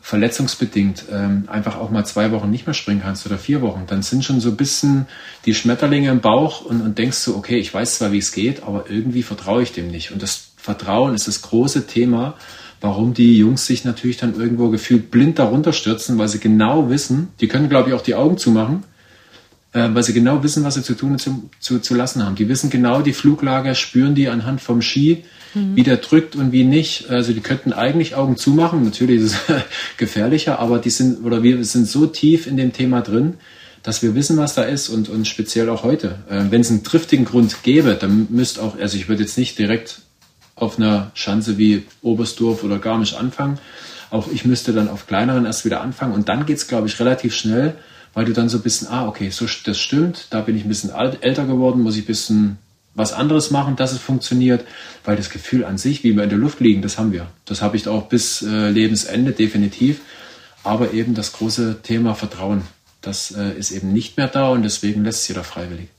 verletzungsbedingt 0.07 1.03
ähm, 1.11 1.43
einfach 1.47 1.77
auch 1.77 1.89
mal 1.89 2.05
zwei 2.05 2.31
Wochen 2.31 2.49
nicht 2.49 2.65
mehr 2.65 2.73
springen 2.73 3.01
kannst 3.03 3.25
oder 3.25 3.37
vier 3.37 3.61
Wochen, 3.61 3.83
dann 3.87 4.03
sind 4.03 4.23
schon 4.23 4.39
so 4.39 4.47
ein 4.51 4.55
bisschen 4.55 5.05
die 5.45 5.53
Schmetterlinge 5.53 6.09
im 6.09 6.21
Bauch 6.21 6.63
und, 6.63 6.79
und 6.79 6.97
denkst 6.97 7.17
so, 7.17 7.35
okay, 7.35 7.57
ich 7.57 7.73
weiß 7.73 7.97
zwar, 7.97 8.13
wie 8.13 8.19
es 8.19 8.31
geht, 8.31 8.63
aber 8.63 8.85
irgendwie 8.89 9.21
vertraue 9.21 9.63
ich 9.63 9.73
dem 9.73 9.89
nicht. 9.89 10.13
Und 10.13 10.23
das 10.23 10.51
Vertrauen 10.55 11.13
ist 11.13 11.27
das 11.27 11.41
große 11.41 11.87
Thema, 11.87 12.35
warum 12.79 13.13
die 13.13 13.37
Jungs 13.37 13.65
sich 13.65 13.83
natürlich 13.83 14.15
dann 14.15 14.39
irgendwo 14.39 14.69
gefühlt 14.69 15.11
blind 15.11 15.39
darunter 15.39 15.73
stürzen, 15.73 16.17
weil 16.17 16.29
sie 16.29 16.39
genau 16.39 16.89
wissen, 16.89 17.27
die 17.41 17.49
können, 17.49 17.67
glaube 17.67 17.89
ich, 17.89 17.93
auch 17.93 18.01
die 18.01 18.15
Augen 18.15 18.37
zumachen, 18.37 18.85
äh, 19.73 19.89
weil 19.93 20.03
sie 20.03 20.13
genau 20.13 20.43
wissen, 20.43 20.63
was 20.63 20.75
sie 20.75 20.83
zu 20.83 20.95
tun 20.95 21.11
und 21.11 21.19
zu, 21.19 21.49
zu, 21.59 21.79
zu 21.79 21.95
lassen 21.95 22.25
haben. 22.25 22.35
Die 22.35 22.49
wissen 22.49 22.69
genau 22.69 23.01
die 23.01 23.13
Fluglage, 23.13 23.75
spüren 23.75 24.15
die 24.15 24.29
anhand 24.29 24.61
vom 24.61 24.81
Ski, 24.81 25.23
mhm. 25.53 25.75
wie 25.75 25.83
der 25.83 25.97
drückt 25.97 26.35
und 26.35 26.51
wie 26.51 26.63
nicht. 26.63 27.09
Also 27.09 27.33
die 27.33 27.41
könnten 27.41 27.73
eigentlich 27.73 28.15
Augen 28.15 28.37
zumachen. 28.37 28.83
Natürlich 28.83 29.21
ist 29.21 29.33
es 29.33 29.39
gefährlicher, 29.97 30.59
aber 30.59 30.79
die 30.79 30.89
sind, 30.89 31.23
oder 31.25 31.43
wir 31.43 31.63
sind 31.63 31.87
so 31.87 32.07
tief 32.07 32.47
in 32.47 32.57
dem 32.57 32.73
Thema 32.73 33.01
drin, 33.01 33.35
dass 33.83 34.01
wir 34.01 34.15
wissen, 34.15 34.37
was 34.37 34.55
da 34.55 34.63
ist 34.63 34.89
und, 34.89 35.09
und 35.09 35.27
speziell 35.27 35.69
auch 35.69 35.83
heute. 35.83 36.19
Äh, 36.29 36.45
Wenn 36.49 36.61
es 36.61 36.69
einen 36.69 36.83
triftigen 36.83 37.25
Grund 37.25 37.63
gäbe, 37.63 37.95
dann 37.95 38.27
müsste 38.29 38.61
auch, 38.61 38.77
also 38.79 38.97
ich 38.97 39.07
würde 39.07 39.23
jetzt 39.23 39.37
nicht 39.37 39.57
direkt 39.57 40.01
auf 40.55 40.77
einer 40.77 41.11
Schanze 41.13 41.57
wie 41.57 41.83
Oberstdorf 42.01 42.63
oder 42.63 42.79
Garmisch 42.79 43.13
anfangen. 43.13 43.59
Auch 44.09 44.27
ich 44.31 44.45
müsste 44.45 44.73
dann 44.73 44.89
auf 44.89 45.05
kleineren 45.07 45.45
erst 45.45 45.65
wieder 45.65 45.81
anfangen 45.81 46.13
und 46.13 46.29
dann 46.29 46.45
geht 46.45 46.57
es, 46.57 46.67
glaube 46.67 46.87
ich, 46.87 46.99
relativ 46.99 47.35
schnell, 47.35 47.75
weil 48.17 48.25
du 48.25 48.33
dann 48.33 48.49
so 48.49 48.57
ein 48.57 48.63
bisschen, 48.63 48.87
ah, 48.87 49.07
okay, 49.07 49.29
so, 49.29 49.45
das 49.65 49.77
stimmt, 49.77 50.25
da 50.31 50.41
bin 50.41 50.57
ich 50.57 50.65
ein 50.65 50.69
bisschen 50.69 50.89
alt, 50.89 51.19
älter 51.21 51.45
geworden, 51.45 51.83
muss 51.83 51.97
ich 51.97 52.01
ein 52.01 52.07
bisschen 52.07 52.57
was 52.95 53.13
anderes 53.13 53.51
machen, 53.51 53.75
dass 53.75 53.91
es 53.91 53.99
funktioniert, 53.99 54.65
weil 55.05 55.15
das 55.15 55.29
Gefühl 55.29 55.63
an 55.63 55.77
sich, 55.77 56.03
wie 56.03 56.15
wir 56.15 56.23
in 56.23 56.29
der 56.29 56.39
Luft 56.39 56.59
liegen, 56.59 56.81
das 56.81 56.97
haben 56.97 57.11
wir. 57.11 57.27
Das 57.45 57.61
habe 57.61 57.77
ich 57.77 57.87
auch 57.87 58.09
bis 58.09 58.41
äh, 58.41 58.71
Lebensende 58.71 59.33
definitiv. 59.33 60.01
Aber 60.63 60.93
eben 60.93 61.13
das 61.13 61.31
große 61.33 61.83
Thema 61.83 62.15
Vertrauen, 62.15 62.63
das 63.01 63.29
äh, 63.37 63.51
ist 63.51 63.69
eben 63.69 63.93
nicht 63.93 64.17
mehr 64.17 64.29
da 64.29 64.49
und 64.49 64.63
deswegen 64.63 65.03
lässt 65.03 65.21
es 65.21 65.27
jeder 65.27 65.43
freiwillig. 65.43 65.89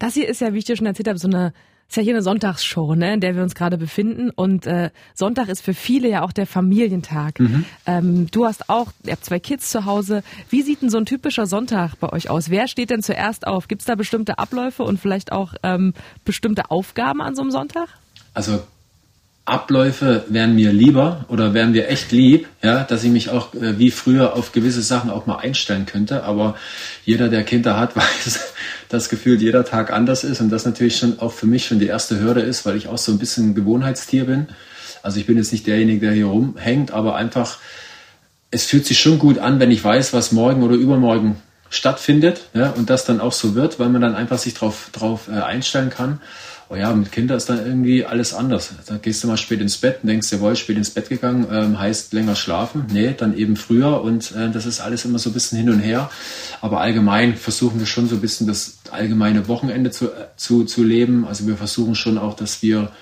Das 0.00 0.14
hier 0.14 0.28
ist 0.28 0.40
ja, 0.40 0.52
wie 0.52 0.58
ich 0.58 0.64
dir 0.64 0.76
schon 0.76 0.86
erzählt 0.86 1.06
habe, 1.06 1.18
so 1.20 1.28
eine 1.28 1.52
ist 1.90 1.96
ja 1.96 2.04
hier 2.04 2.14
eine 2.14 2.22
Sonntagsshow, 2.22 2.94
ne, 2.94 3.14
in 3.14 3.20
der 3.20 3.34
wir 3.34 3.42
uns 3.42 3.56
gerade 3.56 3.76
befinden. 3.76 4.30
Und 4.30 4.64
äh, 4.64 4.90
Sonntag 5.12 5.48
ist 5.48 5.60
für 5.60 5.74
viele 5.74 6.08
ja 6.08 6.22
auch 6.22 6.30
der 6.30 6.46
Familientag. 6.46 7.40
Mhm. 7.40 7.64
Ähm, 7.84 8.30
du 8.30 8.46
hast 8.46 8.70
auch, 8.70 8.92
ihr 9.04 9.12
habt 9.12 9.24
zwei 9.24 9.40
Kids 9.40 9.70
zu 9.70 9.86
Hause. 9.86 10.22
Wie 10.50 10.62
sieht 10.62 10.82
denn 10.82 10.90
so 10.90 10.98
ein 10.98 11.04
typischer 11.04 11.46
Sonntag 11.46 11.96
bei 11.96 12.12
euch 12.12 12.30
aus? 12.30 12.48
Wer 12.48 12.68
steht 12.68 12.90
denn 12.90 13.02
zuerst 13.02 13.44
auf? 13.44 13.66
Gibt 13.66 13.82
es 13.82 13.86
da 13.86 13.96
bestimmte 13.96 14.38
Abläufe 14.38 14.84
und 14.84 15.00
vielleicht 15.00 15.32
auch 15.32 15.54
ähm, 15.64 15.92
bestimmte 16.24 16.70
Aufgaben 16.70 17.20
an 17.20 17.34
so 17.34 17.42
einem 17.42 17.50
Sonntag? 17.50 17.88
Also 18.34 18.62
Abläufe 19.44 20.24
wären 20.28 20.54
mir 20.54 20.72
lieber 20.72 21.24
oder 21.28 21.54
wären 21.54 21.72
mir 21.72 21.88
echt 21.88 22.12
lieb, 22.12 22.46
ja, 22.62 22.84
dass 22.84 23.02
ich 23.02 23.10
mich 23.10 23.30
auch 23.30 23.54
äh, 23.54 23.78
wie 23.78 23.90
früher 23.90 24.34
auf 24.34 24.52
gewisse 24.52 24.82
Sachen 24.82 25.10
auch 25.10 25.26
mal 25.26 25.38
einstellen 25.38 25.86
könnte. 25.86 26.22
Aber 26.24 26.56
jeder, 27.04 27.28
der 27.28 27.42
Kinder 27.42 27.76
hat, 27.76 27.96
weiß, 27.96 28.54
dass 28.88 29.08
gefühlt 29.08 29.40
jeder 29.42 29.64
Tag 29.64 29.92
anders 29.92 30.24
ist 30.24 30.40
und 30.40 30.50
das 30.50 30.66
natürlich 30.66 30.98
schon 30.98 31.18
auch 31.18 31.32
für 31.32 31.46
mich 31.46 31.66
schon 31.66 31.80
die 31.80 31.86
erste 31.86 32.20
Hürde 32.20 32.40
ist, 32.40 32.64
weil 32.64 32.76
ich 32.76 32.86
auch 32.88 32.98
so 32.98 33.12
ein 33.12 33.18
bisschen 33.18 33.50
ein 33.50 33.54
Gewohnheitstier 33.54 34.26
bin. 34.26 34.48
Also 35.02 35.18
ich 35.18 35.26
bin 35.26 35.36
jetzt 35.36 35.52
nicht 35.52 35.66
derjenige, 35.66 36.06
der 36.06 36.12
hier 36.12 36.26
rumhängt, 36.26 36.92
aber 36.92 37.16
einfach, 37.16 37.58
es 38.50 38.66
fühlt 38.66 38.86
sich 38.86 39.00
schon 39.00 39.18
gut 39.18 39.38
an, 39.38 39.58
wenn 39.58 39.70
ich 39.70 39.82
weiß, 39.82 40.12
was 40.12 40.32
morgen 40.32 40.62
oder 40.62 40.74
übermorgen 40.74 41.40
stattfindet 41.70 42.42
ja, 42.52 42.70
und 42.70 42.90
das 42.90 43.04
dann 43.04 43.20
auch 43.20 43.32
so 43.32 43.54
wird, 43.54 43.78
weil 43.78 43.88
man 43.88 44.02
dann 44.02 44.14
einfach 44.14 44.38
sich 44.38 44.54
drauf, 44.54 44.90
drauf 44.92 45.28
äh, 45.28 45.40
einstellen 45.40 45.88
kann. 45.88 46.20
Oh 46.72 46.76
ja, 46.76 46.94
mit 46.94 47.10
Kindern 47.10 47.36
ist 47.36 47.48
dann 47.48 47.66
irgendwie 47.66 48.04
alles 48.04 48.32
anders. 48.32 48.72
Da 48.86 48.96
gehst 48.96 49.24
du 49.24 49.26
mal 49.26 49.36
spät 49.36 49.60
ins 49.60 49.76
Bett 49.76 49.98
und 50.02 50.08
denkst, 50.08 50.30
jawohl, 50.30 50.54
spät 50.54 50.76
ins 50.76 50.90
Bett 50.90 51.08
gegangen, 51.08 51.48
ähm, 51.50 51.80
heißt 51.80 52.12
länger 52.12 52.36
schlafen. 52.36 52.86
Nee, 52.92 53.12
dann 53.18 53.36
eben 53.36 53.56
früher 53.56 54.00
und 54.02 54.30
äh, 54.36 54.50
das 54.50 54.66
ist 54.66 54.78
alles 54.80 55.04
immer 55.04 55.18
so 55.18 55.30
ein 55.30 55.32
bisschen 55.32 55.58
hin 55.58 55.68
und 55.68 55.80
her. 55.80 56.12
Aber 56.60 56.80
allgemein 56.80 57.34
versuchen 57.34 57.80
wir 57.80 57.86
schon 57.86 58.08
so 58.08 58.14
ein 58.14 58.20
bisschen 58.20 58.46
das 58.46 58.78
allgemeine 58.92 59.48
Wochenende 59.48 59.90
zu, 59.90 60.12
äh, 60.12 60.26
zu, 60.36 60.62
zu 60.62 60.84
leben. 60.84 61.26
Also 61.26 61.48
wir 61.48 61.56
versuchen 61.56 61.96
schon 61.96 62.18
auch, 62.18 62.34
dass 62.34 62.62
wir 62.62 62.92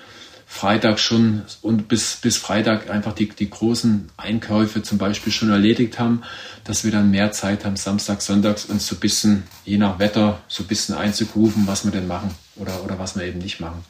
Freitag 0.51 0.99
schon 0.99 1.43
und 1.61 1.87
bis, 1.87 2.15
bis 2.15 2.37
Freitag 2.37 2.89
einfach 2.89 3.13
die, 3.13 3.29
die 3.29 3.51
großen 3.51 4.09
Einkäufe 4.17 4.81
zum 4.81 4.97
Beispiel 4.97 5.31
schon 5.31 5.51
erledigt 5.51 5.99
haben, 5.99 6.23
dass 6.63 6.83
wir 6.83 6.91
dann 6.91 7.11
mehr 7.11 7.31
Zeit 7.31 7.65
haben, 7.65 7.75
Samstag, 7.75 8.21
Sonntags 8.21 8.65
uns 8.65 8.87
so 8.87 8.95
ein 8.95 8.99
bisschen, 8.99 9.43
je 9.63 9.77
nach 9.77 9.99
Wetter, 9.99 10.41
so 10.47 10.63
ein 10.63 10.67
bisschen 10.67 10.95
einzugrufen, 10.95 11.67
was 11.67 11.85
wir 11.85 11.91
denn 11.91 12.07
machen 12.07 12.31
oder, 12.55 12.83
oder 12.83 12.97
was 12.97 13.15
wir 13.15 13.25
eben 13.25 13.37
nicht 13.37 13.59
machen. 13.59 13.85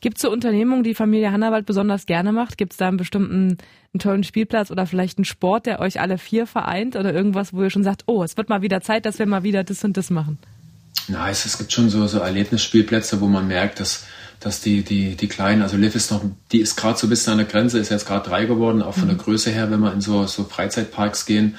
Gibt 0.00 0.18
es 0.18 0.22
so 0.22 0.30
Unternehmungen, 0.30 0.82
die 0.82 0.92
Familie 0.92 1.30
Hannawald 1.30 1.66
besonders 1.66 2.04
gerne 2.04 2.32
macht? 2.32 2.58
Gibt 2.58 2.72
es 2.72 2.76
da 2.78 2.88
einen 2.88 2.96
bestimmten 2.96 3.56
einen 3.94 4.00
tollen 4.00 4.24
Spielplatz 4.24 4.72
oder 4.72 4.86
vielleicht 4.86 5.18
einen 5.18 5.24
Sport, 5.24 5.66
der 5.66 5.78
euch 5.78 6.00
alle 6.00 6.18
vier 6.18 6.48
vereint 6.48 6.96
oder 6.96 7.14
irgendwas, 7.14 7.52
wo 7.52 7.62
ihr 7.62 7.70
schon 7.70 7.84
sagt, 7.84 8.02
oh, 8.06 8.24
es 8.24 8.36
wird 8.36 8.48
mal 8.48 8.60
wieder 8.60 8.80
Zeit, 8.80 9.06
dass 9.06 9.20
wir 9.20 9.26
mal 9.26 9.44
wieder 9.44 9.62
das 9.62 9.84
und 9.84 9.96
das 9.96 10.10
machen? 10.10 10.38
Na, 11.06 11.30
es, 11.30 11.46
es 11.46 11.58
gibt 11.58 11.72
schon 11.72 11.90
so, 11.90 12.06
so 12.06 12.18
Erlebnisspielplätze, 12.18 13.20
wo 13.20 13.28
man 13.28 13.46
merkt, 13.46 13.78
dass 13.78 14.04
dass 14.44 14.60
die, 14.60 14.82
die, 14.82 15.16
die 15.16 15.26
Kleinen, 15.26 15.62
also 15.62 15.78
Liv 15.78 15.94
ist 15.94 16.10
noch, 16.10 16.22
die 16.52 16.60
ist 16.60 16.76
gerade 16.76 16.98
so 16.98 17.06
ein 17.06 17.10
bisschen 17.10 17.32
an 17.32 17.38
der 17.38 17.46
Grenze, 17.46 17.78
ist 17.78 17.90
jetzt 17.90 18.06
gerade 18.06 18.28
drei 18.28 18.44
geworden, 18.44 18.82
auch 18.82 18.92
von 18.92 19.04
mhm. 19.04 19.08
der 19.08 19.16
Größe 19.16 19.50
her, 19.50 19.70
wenn 19.70 19.80
wir 19.80 19.92
in 19.92 20.02
so, 20.02 20.26
so 20.26 20.44
Freizeitparks 20.44 21.24
gehen 21.24 21.56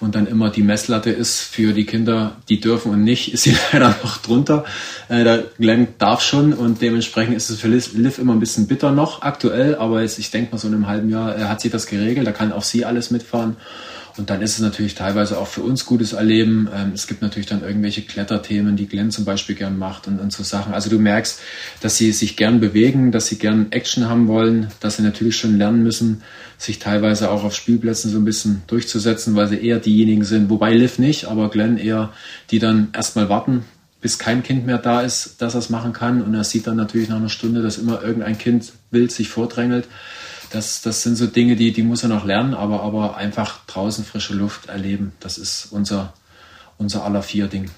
und 0.00 0.16
dann 0.16 0.26
immer 0.26 0.50
die 0.50 0.62
Messlatte 0.62 1.10
ist 1.10 1.40
für 1.40 1.72
die 1.72 1.86
Kinder, 1.86 2.36
die 2.48 2.58
dürfen 2.58 2.90
und 2.90 3.04
nicht, 3.04 3.32
ist 3.32 3.44
sie 3.44 3.56
leider 3.72 3.96
noch 4.02 4.18
drunter. 4.18 4.64
Äh, 5.08 5.22
der 5.22 5.44
Glenn 5.58 5.88
darf 5.98 6.22
schon 6.22 6.52
und 6.52 6.82
dementsprechend 6.82 7.36
ist 7.36 7.50
es 7.50 7.60
für 7.60 7.68
Liv 7.68 8.18
immer 8.18 8.32
ein 8.32 8.40
bisschen 8.40 8.66
bitter 8.66 8.90
noch 8.90 9.22
aktuell, 9.22 9.76
aber 9.76 10.02
jetzt, 10.02 10.18
ich 10.18 10.32
denke 10.32 10.50
mal 10.50 10.58
so 10.58 10.66
in 10.66 10.74
einem 10.74 10.88
halben 10.88 11.10
Jahr 11.10 11.38
äh, 11.38 11.44
hat 11.44 11.60
sie 11.60 11.70
das 11.70 11.86
geregelt, 11.86 12.26
da 12.26 12.32
kann 12.32 12.52
auch 12.52 12.64
sie 12.64 12.84
alles 12.84 13.12
mitfahren. 13.12 13.56
Und 14.16 14.30
dann 14.30 14.42
ist 14.42 14.52
es 14.52 14.60
natürlich 14.60 14.94
teilweise 14.94 15.38
auch 15.38 15.48
für 15.48 15.62
uns 15.62 15.86
gutes 15.86 16.12
Erleben. 16.12 16.68
Ähm, 16.72 16.92
es 16.94 17.08
gibt 17.08 17.20
natürlich 17.20 17.48
dann 17.48 17.62
irgendwelche 17.62 18.02
Kletterthemen, 18.02 18.76
die 18.76 18.86
Glenn 18.86 19.10
zum 19.10 19.24
Beispiel 19.24 19.56
gern 19.56 19.76
macht 19.76 20.06
und, 20.06 20.20
und 20.20 20.32
so 20.32 20.44
Sachen. 20.44 20.72
Also 20.72 20.88
du 20.88 21.00
merkst, 21.00 21.40
dass 21.80 21.96
sie 21.96 22.12
sich 22.12 22.36
gern 22.36 22.60
bewegen, 22.60 23.10
dass 23.10 23.26
sie 23.26 23.38
gern 23.38 23.72
Action 23.72 24.08
haben 24.08 24.28
wollen, 24.28 24.68
dass 24.78 24.96
sie 24.96 25.02
natürlich 25.02 25.36
schon 25.36 25.58
lernen 25.58 25.82
müssen, 25.82 26.22
sich 26.58 26.78
teilweise 26.78 27.30
auch 27.30 27.42
auf 27.42 27.56
Spielplätzen 27.56 28.10
so 28.10 28.18
ein 28.18 28.24
bisschen 28.24 28.62
durchzusetzen, 28.68 29.34
weil 29.34 29.48
sie 29.48 29.56
eher 29.56 29.80
diejenigen 29.80 30.24
sind, 30.24 30.48
wobei 30.48 30.72
Liv 30.74 31.00
nicht, 31.00 31.24
aber 31.24 31.50
Glenn 31.50 31.76
eher, 31.76 32.12
die 32.52 32.60
dann 32.60 32.88
erstmal 32.92 33.28
warten, 33.28 33.64
bis 34.00 34.18
kein 34.18 34.44
Kind 34.44 34.64
mehr 34.64 34.78
da 34.78 35.00
ist, 35.00 35.42
dass 35.42 35.54
er 35.54 35.58
es 35.58 35.70
machen 35.70 35.92
kann. 35.92 36.22
Und 36.22 36.34
er 36.34 36.44
sieht 36.44 36.68
dann 36.68 36.76
natürlich 36.76 37.08
nach 37.08 37.16
einer 37.16 37.30
Stunde, 37.30 37.62
dass 37.62 37.78
immer 37.78 38.02
irgendein 38.02 38.38
Kind 38.38 38.72
wild 38.92 39.10
sich 39.10 39.28
vordrängelt 39.28 39.88
das, 40.54 40.82
das 40.82 41.02
sind 41.02 41.16
so 41.16 41.26
Dinge, 41.26 41.56
die, 41.56 41.72
die 41.72 41.82
muss 41.82 42.02
er 42.02 42.08
noch 42.08 42.24
lernen, 42.24 42.54
aber, 42.54 42.82
aber 42.82 43.16
einfach 43.16 43.64
draußen 43.66 44.04
frische 44.04 44.34
Luft 44.34 44.68
erleben. 44.68 45.12
Das 45.20 45.36
ist 45.36 45.68
unser, 45.70 46.12
unser 46.78 47.04
aller 47.04 47.22
vier 47.22 47.48
Ding. 47.48 47.70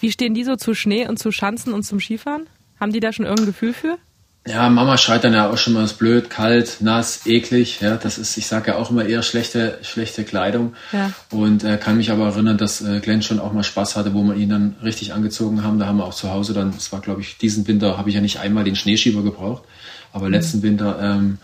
Wie 0.00 0.10
stehen 0.10 0.34
die 0.34 0.44
so 0.44 0.56
zu 0.56 0.74
Schnee 0.74 1.06
und 1.08 1.18
zu 1.18 1.30
Schanzen 1.30 1.72
und 1.72 1.84
zum 1.84 2.00
Skifahren? 2.00 2.46
Haben 2.80 2.92
die 2.92 3.00
da 3.00 3.12
schon 3.12 3.24
irgendein 3.24 3.46
Gefühl 3.46 3.72
für? 3.72 3.98
Ja, 4.46 4.68
Mama 4.68 4.96
schreit 4.96 5.24
dann 5.24 5.32
ja 5.32 5.50
auch 5.50 5.58
schon 5.58 5.72
mal, 5.72 5.82
es 5.82 5.94
blöd, 5.94 6.30
kalt, 6.30 6.76
nass, 6.80 7.26
eklig. 7.26 7.80
Ja, 7.80 7.96
das 7.96 8.16
ist, 8.16 8.36
ich 8.36 8.46
sage 8.46 8.72
ja 8.72 8.76
auch 8.76 8.90
immer 8.90 9.04
eher 9.04 9.22
schlechte, 9.22 9.78
schlechte 9.82 10.22
Kleidung. 10.22 10.74
Ja. 10.92 11.10
Und 11.30 11.64
äh, 11.64 11.78
kann 11.78 11.96
mich 11.96 12.12
aber 12.12 12.26
erinnern, 12.26 12.56
dass 12.56 12.80
äh, 12.80 13.00
Glenn 13.00 13.22
schon 13.22 13.40
auch 13.40 13.52
mal 13.52 13.64
Spaß 13.64 13.96
hatte, 13.96 14.14
wo 14.14 14.22
wir 14.22 14.36
ihn 14.36 14.50
dann 14.50 14.76
richtig 14.82 15.14
angezogen 15.14 15.64
haben. 15.64 15.80
Da 15.80 15.86
haben 15.86 15.96
wir 15.96 16.04
auch 16.04 16.14
zu 16.14 16.30
Hause 16.30 16.54
dann, 16.54 16.70
es 16.76 16.92
war 16.92 17.00
glaube 17.00 17.22
ich, 17.22 17.38
diesen 17.38 17.66
Winter 17.66 17.98
habe 17.98 18.08
ich 18.08 18.14
ja 18.14 18.20
nicht 18.20 18.38
einmal 18.38 18.62
den 18.62 18.76
Schneeschieber 18.76 19.22
gebraucht, 19.22 19.64
aber 20.12 20.26
mhm. 20.26 20.34
letzten 20.34 20.62
Winter 20.62 20.98
ähm, 21.00 21.38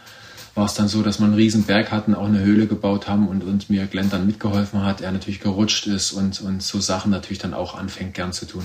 war 0.54 0.66
es 0.66 0.74
dann 0.74 0.88
so, 0.88 1.02
dass 1.02 1.18
wir 1.18 1.26
einen 1.26 1.34
riesen 1.34 1.64
Berg 1.64 1.90
hatten, 1.90 2.14
auch 2.14 2.26
eine 2.26 2.40
Höhle 2.40 2.66
gebaut 2.66 3.08
haben 3.08 3.28
und, 3.28 3.42
und 3.42 3.70
mir 3.70 3.86
Glenn 3.86 4.10
dann 4.10 4.26
mitgeholfen 4.26 4.84
hat, 4.84 5.00
er 5.00 5.12
natürlich 5.12 5.40
gerutscht 5.40 5.86
ist 5.86 6.12
und, 6.12 6.40
und 6.42 6.62
so 6.62 6.80
Sachen 6.80 7.10
natürlich 7.10 7.38
dann 7.38 7.54
auch 7.54 7.76
anfängt 7.76 8.14
gern 8.14 8.32
zu 8.32 8.46
tun. 8.46 8.64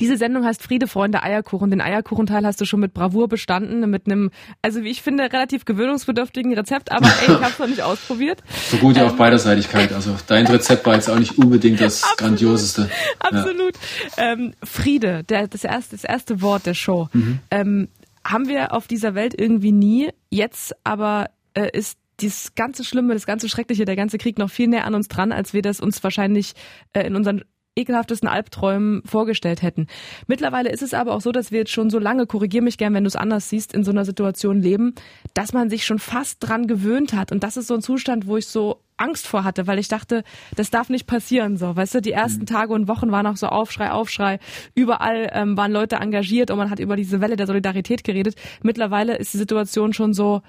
Diese 0.00 0.16
Sendung 0.16 0.44
heißt 0.44 0.62
Friede, 0.62 0.86
Freunde, 0.86 1.22
Eierkuchen. 1.22 1.70
Den 1.70 1.80
Eierkuchenteil 1.80 2.44
hast 2.46 2.60
du 2.60 2.64
schon 2.64 2.80
mit 2.80 2.94
Bravour 2.94 3.28
bestanden, 3.28 3.88
mit 3.88 4.06
einem, 4.06 4.30
also 4.62 4.82
wie 4.82 4.90
ich 4.90 5.02
finde, 5.02 5.24
relativ 5.24 5.64
gewöhnungsbedürftigen 5.64 6.52
Rezept, 6.54 6.90
aber 6.90 7.06
ey, 7.06 7.34
ich 7.34 7.40
hab's 7.40 7.58
noch 7.58 7.68
nicht 7.68 7.82
ausprobiert. 7.82 8.42
So 8.70 8.78
gut 8.78 8.96
ja 8.96 9.02
ähm, 9.02 9.08
auf 9.10 9.16
Beiderseitigkeit. 9.16 9.92
Also 9.92 10.16
dein 10.26 10.46
Rezept 10.46 10.86
war 10.86 10.94
jetzt 10.94 11.08
auch 11.08 11.18
nicht 11.18 11.38
unbedingt 11.38 11.80
das 11.80 12.02
Absolut. 12.02 12.18
Grandioseste. 12.18 12.90
Absolut. 13.18 13.74
Ja. 14.16 14.32
Ähm, 14.32 14.54
Friede, 14.62 15.22
der, 15.24 15.48
das, 15.48 15.64
erste, 15.64 15.96
das 15.96 16.04
erste 16.04 16.40
Wort 16.40 16.66
der 16.66 16.74
Show. 16.74 17.08
Mhm. 17.12 17.38
Ähm, 17.50 17.88
haben 18.26 18.48
wir 18.48 18.72
auf 18.72 18.86
dieser 18.86 19.14
Welt 19.14 19.38
irgendwie 19.38 19.72
nie. 19.72 20.10
Jetzt 20.30 20.74
aber 20.84 21.30
äh, 21.54 21.68
ist 21.72 21.98
dieses 22.20 22.54
ganze 22.54 22.84
Schlimme, 22.84 23.14
das 23.14 23.26
ganze 23.26 23.48
Schreckliche, 23.48 23.84
der 23.84 23.96
ganze 23.96 24.18
Krieg 24.18 24.38
noch 24.38 24.50
viel 24.50 24.68
näher 24.68 24.84
an 24.84 24.94
uns 24.94 25.08
dran, 25.08 25.32
als 25.32 25.52
wir 25.52 25.62
das 25.62 25.80
uns 25.80 26.02
wahrscheinlich 26.02 26.54
äh, 26.92 27.06
in 27.06 27.16
unseren 27.16 27.42
ekelhaftesten 27.76 28.28
Albträumen 28.28 29.02
vorgestellt 29.04 29.62
hätten. 29.62 29.88
Mittlerweile 30.26 30.70
ist 30.70 30.82
es 30.82 30.94
aber 30.94 31.12
auch 31.12 31.20
so, 31.20 31.32
dass 31.32 31.50
wir 31.50 31.60
jetzt 31.60 31.72
schon 31.72 31.90
so 31.90 31.98
lange, 31.98 32.26
korrigier 32.26 32.62
mich 32.62 32.78
gern, 32.78 32.94
wenn 32.94 33.04
du 33.04 33.08
es 33.08 33.16
anders 33.16 33.48
siehst, 33.48 33.74
in 33.74 33.82
so 33.82 33.90
einer 33.90 34.04
Situation 34.04 34.62
leben, 34.62 34.94
dass 35.34 35.52
man 35.52 35.70
sich 35.70 35.84
schon 35.84 35.98
fast 35.98 36.38
dran 36.40 36.66
gewöhnt 36.68 37.14
hat. 37.14 37.32
Und 37.32 37.42
das 37.42 37.56
ist 37.56 37.66
so 37.66 37.74
ein 37.74 37.82
Zustand, 37.82 38.26
wo 38.26 38.36
ich 38.36 38.46
so 38.46 38.83
Angst 38.96 39.26
vor 39.26 39.44
hatte, 39.44 39.66
weil 39.66 39.78
ich 39.78 39.88
dachte, 39.88 40.24
das 40.56 40.70
darf 40.70 40.88
nicht 40.88 41.06
passieren. 41.06 41.56
So, 41.56 41.74
weißt 41.74 41.96
du, 41.96 42.00
die 42.00 42.12
ersten 42.12 42.42
mhm. 42.42 42.46
Tage 42.46 42.72
und 42.72 42.88
Wochen 42.88 43.10
waren 43.10 43.26
auch 43.26 43.36
so 43.36 43.48
Aufschrei, 43.48 43.90
Aufschrei. 43.90 44.38
Überall 44.74 45.30
ähm, 45.32 45.56
waren 45.56 45.72
Leute 45.72 45.96
engagiert 45.96 46.50
und 46.50 46.58
man 46.58 46.70
hat 46.70 46.78
über 46.78 46.96
diese 46.96 47.20
Welle 47.20 47.36
der 47.36 47.46
Solidarität 47.46 48.04
geredet. 48.04 48.36
Mittlerweile 48.62 49.16
ist 49.16 49.34
die 49.34 49.38
Situation 49.38 49.92
schon 49.92 50.14
so 50.14 50.42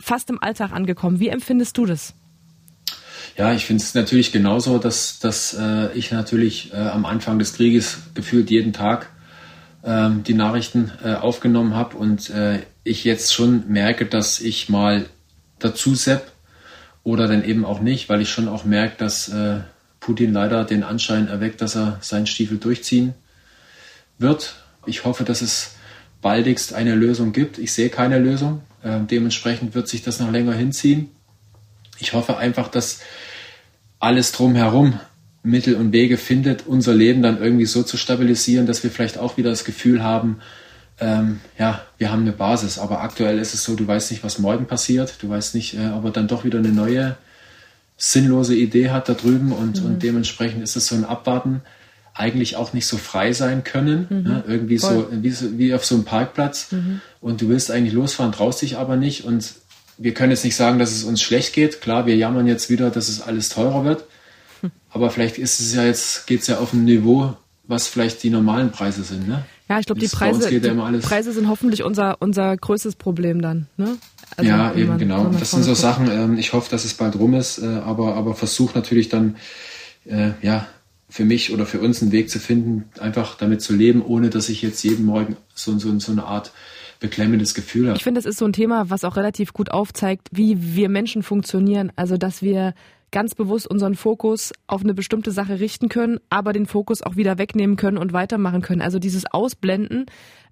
fast 0.00 0.30
im 0.30 0.42
Alltag 0.42 0.72
angekommen. 0.72 1.20
Wie 1.20 1.28
empfindest 1.28 1.78
du 1.78 1.86
das? 1.86 2.14
Ja, 3.36 3.54
ich 3.54 3.64
finde 3.64 3.82
es 3.82 3.94
natürlich 3.94 4.32
genauso, 4.32 4.78
dass, 4.78 5.18
dass 5.20 5.54
äh, 5.54 5.92
ich 5.94 6.10
natürlich 6.10 6.72
äh, 6.72 6.76
am 6.76 7.06
Anfang 7.06 7.38
des 7.38 7.54
Krieges 7.54 7.98
gefühlt 8.14 8.50
jeden 8.50 8.72
Tag 8.72 9.10
äh, 9.82 10.10
die 10.26 10.34
Nachrichten 10.34 10.90
äh, 11.04 11.14
aufgenommen 11.14 11.74
habe 11.74 11.96
und 11.96 12.30
äh, 12.30 12.60
ich 12.84 13.04
jetzt 13.04 13.32
schon 13.32 13.68
merke, 13.68 14.06
dass 14.06 14.40
ich 14.40 14.68
mal 14.68 15.06
dazu 15.60 15.94
sepp 15.94 16.31
oder 17.04 17.26
dann 17.26 17.44
eben 17.44 17.64
auch 17.64 17.80
nicht, 17.80 18.08
weil 18.08 18.20
ich 18.20 18.30
schon 18.30 18.48
auch 18.48 18.64
merke, 18.64 18.96
dass 18.98 19.28
äh, 19.28 19.60
Putin 20.00 20.32
leider 20.32 20.64
den 20.64 20.82
Anschein 20.82 21.28
erweckt, 21.28 21.60
dass 21.60 21.76
er 21.76 21.98
seinen 22.00 22.26
Stiefel 22.26 22.58
durchziehen 22.58 23.14
wird. 24.18 24.54
Ich 24.86 25.04
hoffe, 25.04 25.24
dass 25.24 25.42
es 25.42 25.76
baldigst 26.20 26.74
eine 26.74 26.94
Lösung 26.94 27.32
gibt. 27.32 27.58
Ich 27.58 27.72
sehe 27.72 27.88
keine 27.88 28.18
Lösung. 28.18 28.62
Äh, 28.82 29.00
dementsprechend 29.10 29.74
wird 29.74 29.88
sich 29.88 30.02
das 30.02 30.20
noch 30.20 30.30
länger 30.30 30.54
hinziehen. 30.54 31.10
Ich 31.98 32.12
hoffe 32.12 32.36
einfach, 32.36 32.68
dass 32.68 33.00
alles 33.98 34.32
drumherum 34.32 34.98
Mittel 35.44 35.74
und 35.74 35.92
Wege 35.92 36.16
findet, 36.16 36.66
unser 36.66 36.94
Leben 36.94 37.22
dann 37.22 37.40
irgendwie 37.40 37.66
so 37.66 37.82
zu 37.82 37.96
stabilisieren, 37.96 38.66
dass 38.66 38.82
wir 38.82 38.90
vielleicht 38.90 39.18
auch 39.18 39.36
wieder 39.36 39.50
das 39.50 39.64
Gefühl 39.64 40.02
haben, 40.02 40.38
ähm, 41.02 41.40
ja, 41.58 41.82
wir 41.98 42.12
haben 42.12 42.22
eine 42.22 42.32
Basis. 42.32 42.78
Aber 42.78 43.00
aktuell 43.00 43.38
ist 43.38 43.54
es 43.54 43.64
so, 43.64 43.74
du 43.74 43.86
weißt 43.86 44.10
nicht, 44.12 44.22
was 44.22 44.38
morgen 44.38 44.66
passiert. 44.66 45.16
Du 45.20 45.28
weißt 45.28 45.54
nicht, 45.54 45.74
äh, 45.74 45.90
ob 45.90 46.04
er 46.04 46.10
dann 46.12 46.28
doch 46.28 46.44
wieder 46.44 46.58
eine 46.58 46.68
neue 46.68 47.16
sinnlose 47.96 48.54
Idee 48.54 48.90
hat 48.90 49.08
da 49.08 49.14
drüben 49.14 49.52
und, 49.52 49.80
mhm. 49.80 49.86
und 49.86 50.02
dementsprechend 50.02 50.62
ist 50.62 50.76
es 50.76 50.86
so 50.86 50.94
ein 50.94 51.04
Abwarten. 51.04 51.62
Eigentlich 52.14 52.56
auch 52.56 52.72
nicht 52.72 52.86
so 52.86 52.98
frei 52.98 53.32
sein 53.32 53.64
können, 53.64 54.06
mhm. 54.08 54.22
ne? 54.22 54.44
irgendwie 54.46 54.78
so 54.78 55.08
wie, 55.10 55.34
wie, 55.58 55.74
auf 55.74 55.84
so 55.84 55.94
einem 55.94 56.04
Parkplatz 56.04 56.72
mhm. 56.72 57.00
und 57.20 57.40
du 57.40 57.48
willst 57.48 57.70
eigentlich 57.70 57.94
losfahren, 57.94 58.32
traust 58.32 58.60
dich 58.60 58.76
aber 58.76 58.96
nicht 58.96 59.24
und 59.24 59.54
wir 59.98 60.14
können 60.14 60.30
jetzt 60.30 60.44
nicht 60.44 60.56
sagen, 60.56 60.78
dass 60.78 60.90
es 60.90 61.04
uns 61.04 61.22
schlecht 61.22 61.54
geht. 61.54 61.80
Klar, 61.80 62.06
wir 62.06 62.16
jammern 62.16 62.46
jetzt 62.46 62.70
wieder, 62.70 62.90
dass 62.90 63.08
es 63.08 63.22
alles 63.22 63.50
teurer 63.50 63.84
wird. 63.84 64.04
Hm. 64.60 64.72
Aber 64.90 65.10
vielleicht 65.10 65.38
ist 65.38 65.60
es 65.60 65.74
ja 65.74 65.84
jetzt, 65.84 66.26
geht 66.26 66.40
es 66.40 66.48
ja 66.48 66.58
auf 66.58 66.72
ein 66.72 66.84
Niveau, 66.84 67.36
was 67.72 67.88
vielleicht 67.88 68.22
die 68.22 68.30
normalen 68.30 68.70
Preise 68.70 69.02
sind, 69.02 69.26
ne? 69.26 69.44
Ja, 69.68 69.80
ich 69.80 69.86
glaube, 69.86 70.00
die 70.00 70.08
Preise, 70.08 70.48
die 70.48 70.66
ja 70.66 70.98
Preise 71.00 71.32
sind 71.32 71.48
hoffentlich 71.48 71.82
unser, 71.82 72.20
unser 72.20 72.54
größtes 72.56 72.94
Problem 72.94 73.40
dann. 73.40 73.68
Ne? 73.78 73.96
Also, 74.36 74.50
ja, 74.50 74.74
eben 74.74 74.90
man, 74.90 74.98
genau. 74.98 75.24
Das 75.38 75.50
sind 75.50 75.62
so 75.62 75.72
Sachen, 75.74 76.10
ähm, 76.10 76.36
ich 76.36 76.52
hoffe, 76.52 76.70
dass 76.70 76.84
es 76.84 76.94
bald 76.94 77.18
rum 77.18 77.34
ist, 77.34 77.58
äh, 77.58 77.66
aber, 77.66 78.14
aber 78.14 78.34
versuche 78.34 78.76
natürlich 78.76 79.08
dann, 79.08 79.36
äh, 80.04 80.32
ja, 80.42 80.66
für 81.08 81.24
mich 81.24 81.52
oder 81.52 81.66
für 81.66 81.80
uns 81.80 82.02
einen 82.02 82.12
Weg 82.12 82.30
zu 82.30 82.38
finden, 82.38 82.84
einfach 83.00 83.36
damit 83.36 83.62
zu 83.62 83.74
leben, 83.74 84.02
ohne 84.02 84.30
dass 84.30 84.48
ich 84.48 84.62
jetzt 84.62 84.82
jeden 84.82 85.04
Morgen 85.06 85.36
so, 85.54 85.78
so, 85.78 85.98
so 85.98 86.12
eine 86.12 86.24
Art 86.24 86.52
beklemmendes 87.00 87.54
Gefühl 87.54 87.88
habe. 87.88 87.96
Ich 87.96 88.04
finde, 88.04 88.18
das 88.18 88.26
ist 88.26 88.38
so 88.38 88.44
ein 88.44 88.52
Thema, 88.52 88.88
was 88.90 89.04
auch 89.04 89.16
relativ 89.16 89.52
gut 89.52 89.70
aufzeigt, 89.70 90.28
wie 90.32 90.74
wir 90.74 90.88
Menschen 90.88 91.22
funktionieren. 91.22 91.92
Also, 91.96 92.16
dass 92.16 92.42
wir 92.42 92.74
ganz 93.12 93.34
bewusst 93.34 93.70
unseren 93.70 93.94
Fokus 93.94 94.52
auf 94.66 94.82
eine 94.82 94.94
bestimmte 94.94 95.30
Sache 95.30 95.60
richten 95.60 95.88
können, 95.88 96.18
aber 96.30 96.52
den 96.52 96.66
Fokus 96.66 97.02
auch 97.02 97.14
wieder 97.14 97.38
wegnehmen 97.38 97.76
können 97.76 97.98
und 97.98 98.12
weitermachen 98.12 98.62
können. 98.62 98.82
Also 98.82 98.98
dieses 98.98 99.24
Ausblenden 99.30 100.06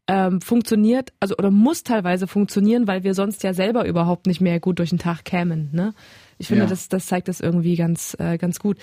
ähm, 0.06 0.40
funktioniert, 0.40 1.12
also 1.20 1.36
oder 1.36 1.50
muss 1.50 1.82
teilweise 1.82 2.26
funktionieren, 2.26 2.86
weil 2.86 3.02
wir 3.02 3.14
sonst 3.14 3.42
ja 3.42 3.54
selber 3.54 3.86
überhaupt 3.86 4.26
nicht 4.26 4.40
mehr 4.40 4.60
gut 4.60 4.78
durch 4.78 4.90
den 4.90 4.98
Tag 4.98 5.24
kämen. 5.24 5.70
Ne? 5.72 5.94
Ich 6.38 6.48
finde, 6.48 6.64
ja. 6.64 6.68
das, 6.68 6.88
das 6.88 7.06
zeigt 7.06 7.28
das 7.28 7.40
irgendwie 7.40 7.76
ganz, 7.76 8.16
äh, 8.18 8.38
ganz 8.38 8.58
gut. 8.58 8.78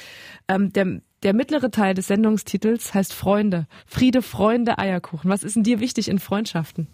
Ähm, 0.47 0.71
der, 0.73 1.01
der 1.23 1.33
mittlere 1.33 1.71
Teil 1.71 1.93
des 1.93 2.07
Sendungstitels 2.07 2.93
heißt 2.93 3.13
Freunde. 3.13 3.67
Friede, 3.85 4.21
Freunde, 4.21 4.77
Eierkuchen. 4.77 5.29
Was 5.29 5.43
ist 5.43 5.55
denn 5.55 5.63
dir 5.63 5.79
wichtig 5.79 6.09
in 6.09 6.19
Freundschaften? 6.19 6.87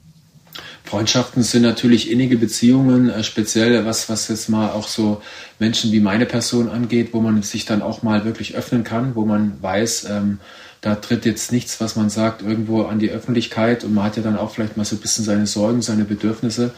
Freundschaften 0.83 1.43
sind 1.43 1.63
natürlich 1.63 2.11
innige 2.11 2.37
Beziehungen, 2.37 3.09
äh, 3.09 3.23
speziell 3.23 3.85
was, 3.85 4.09
was 4.09 4.27
jetzt 4.27 4.49
mal 4.49 4.69
auch 4.71 4.87
so 4.87 5.21
Menschen 5.59 5.91
wie 5.91 5.99
meine 5.99 6.25
Person 6.25 6.69
angeht, 6.69 7.09
wo 7.13 7.21
man 7.21 7.41
sich 7.43 7.65
dann 7.65 7.81
auch 7.81 8.03
mal 8.03 8.25
wirklich 8.25 8.55
öffnen 8.55 8.83
kann, 8.83 9.15
wo 9.15 9.25
man 9.25 9.61
weiß, 9.61 10.05
ähm, 10.09 10.39
Da 10.83 10.95
tritt 10.95 11.23
jetzt 11.25 11.53
nichts, 11.53 11.79
was 11.79 11.95
man 11.95 12.09
sagt, 12.09 12.41
irgendwo 12.41 12.83
an 12.83 12.99
die 12.99 13.09
Öffentlichkeit. 13.09 13.85
Und 13.85 13.93
man 13.93 14.03
hat 14.03 14.17
ja 14.17 14.21
dann 14.21 14.35
auch 14.35 14.51
vielleicht 14.51 14.75
mal 14.75 14.83
so 14.83 14.97
ein 14.97 14.99
bisschen 14.99 15.23
seine 15.23 15.47
Sorgen, 15.47 15.81
seine 15.81 16.03
Bedürfnisse. 16.03 16.71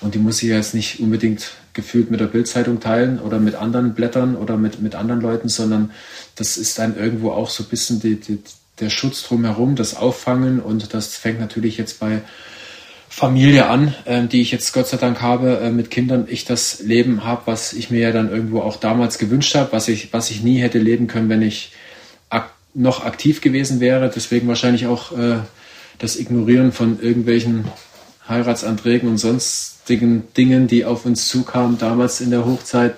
Und 0.00 0.14
die 0.14 0.20
muss 0.20 0.40
ich 0.44 0.48
jetzt 0.48 0.74
nicht 0.74 1.00
unbedingt 1.00 1.50
gefühlt 1.72 2.08
mit 2.08 2.20
der 2.20 2.28
Bildzeitung 2.28 2.78
teilen 2.78 3.18
oder 3.18 3.40
mit 3.40 3.56
anderen 3.56 3.94
Blättern 3.94 4.36
oder 4.36 4.56
mit, 4.56 4.80
mit 4.80 4.94
anderen 4.94 5.20
Leuten, 5.20 5.48
sondern 5.48 5.90
das 6.36 6.56
ist 6.56 6.78
dann 6.78 6.96
irgendwo 6.96 7.32
auch 7.32 7.50
so 7.50 7.64
ein 7.64 7.68
bisschen 7.68 7.98
die, 7.98 8.14
die, 8.20 8.38
der 8.78 8.90
Schutz 8.90 9.24
drumherum, 9.24 9.74
das 9.74 9.96
Auffangen. 9.96 10.60
Und 10.60 10.94
das 10.94 11.16
fängt 11.16 11.40
natürlich 11.40 11.78
jetzt 11.78 11.98
bei 11.98 12.22
Familie 13.18 13.66
an, 13.66 13.96
äh, 14.04 14.28
die 14.28 14.40
ich 14.40 14.52
jetzt 14.52 14.72
Gott 14.72 14.86
sei 14.86 14.96
Dank 14.96 15.20
habe, 15.20 15.58
äh, 15.58 15.70
mit 15.72 15.90
Kindern, 15.90 16.28
ich 16.30 16.44
das 16.44 16.78
Leben 16.84 17.24
habe, 17.24 17.42
was 17.46 17.72
ich 17.72 17.90
mir 17.90 17.98
ja 17.98 18.12
dann 18.12 18.30
irgendwo 18.30 18.60
auch 18.60 18.76
damals 18.76 19.18
gewünscht 19.18 19.56
habe, 19.56 19.72
was 19.72 19.88
ich, 19.88 20.12
was 20.12 20.30
ich 20.30 20.44
nie 20.44 20.58
hätte 20.58 20.78
leben 20.78 21.08
können, 21.08 21.28
wenn 21.28 21.42
ich 21.42 21.72
ak 22.30 22.52
noch 22.74 23.04
aktiv 23.04 23.40
gewesen 23.40 23.80
wäre. 23.80 24.08
Deswegen 24.14 24.46
wahrscheinlich 24.46 24.86
auch 24.86 25.10
äh, 25.18 25.38
das 25.98 26.16
Ignorieren 26.16 26.70
von 26.70 27.00
irgendwelchen 27.00 27.64
Heiratsanträgen 28.28 29.08
und 29.08 29.18
sonstigen 29.18 30.22
Dingen, 30.36 30.68
die 30.68 30.84
auf 30.84 31.04
uns 31.04 31.26
zukamen 31.26 31.76
damals 31.76 32.20
in 32.20 32.30
der 32.30 32.46
Hochzeit 32.46 32.94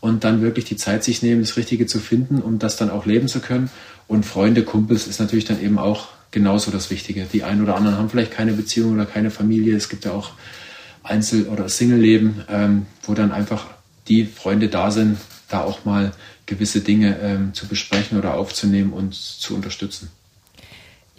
und 0.00 0.24
dann 0.24 0.40
wirklich 0.40 0.64
die 0.64 0.76
Zeit 0.76 1.04
sich 1.04 1.22
nehmen, 1.22 1.42
das 1.42 1.58
Richtige 1.58 1.84
zu 1.84 1.98
finden, 1.98 2.40
um 2.40 2.58
das 2.58 2.78
dann 2.78 2.88
auch 2.88 3.04
leben 3.04 3.28
zu 3.28 3.40
können. 3.40 3.68
Und 4.08 4.24
Freunde, 4.24 4.62
Kumpels 4.62 5.06
ist 5.06 5.20
natürlich 5.20 5.44
dann 5.44 5.62
eben 5.62 5.78
auch 5.78 6.08
genauso 6.30 6.70
das 6.70 6.90
Wichtige. 6.90 7.26
Die 7.32 7.44
einen 7.44 7.62
oder 7.62 7.76
anderen 7.76 7.98
haben 7.98 8.10
vielleicht 8.10 8.32
keine 8.32 8.52
Beziehung 8.52 8.94
oder 8.94 9.06
keine 9.06 9.30
Familie. 9.30 9.76
Es 9.76 9.88
gibt 9.88 10.04
ja 10.04 10.12
auch 10.12 10.32
Einzel- 11.02 11.48
oder 11.48 11.68
Single-Leben, 11.68 12.44
ähm, 12.48 12.86
wo 13.02 13.14
dann 13.14 13.32
einfach 13.32 13.66
die 14.08 14.24
Freunde 14.26 14.68
da 14.68 14.90
sind, 14.90 15.18
da 15.48 15.62
auch 15.62 15.84
mal 15.84 16.12
gewisse 16.46 16.80
Dinge 16.80 17.18
ähm, 17.20 17.54
zu 17.54 17.66
besprechen 17.66 18.18
oder 18.18 18.34
aufzunehmen 18.34 18.92
und 18.92 19.14
zu 19.14 19.54
unterstützen. 19.54 20.10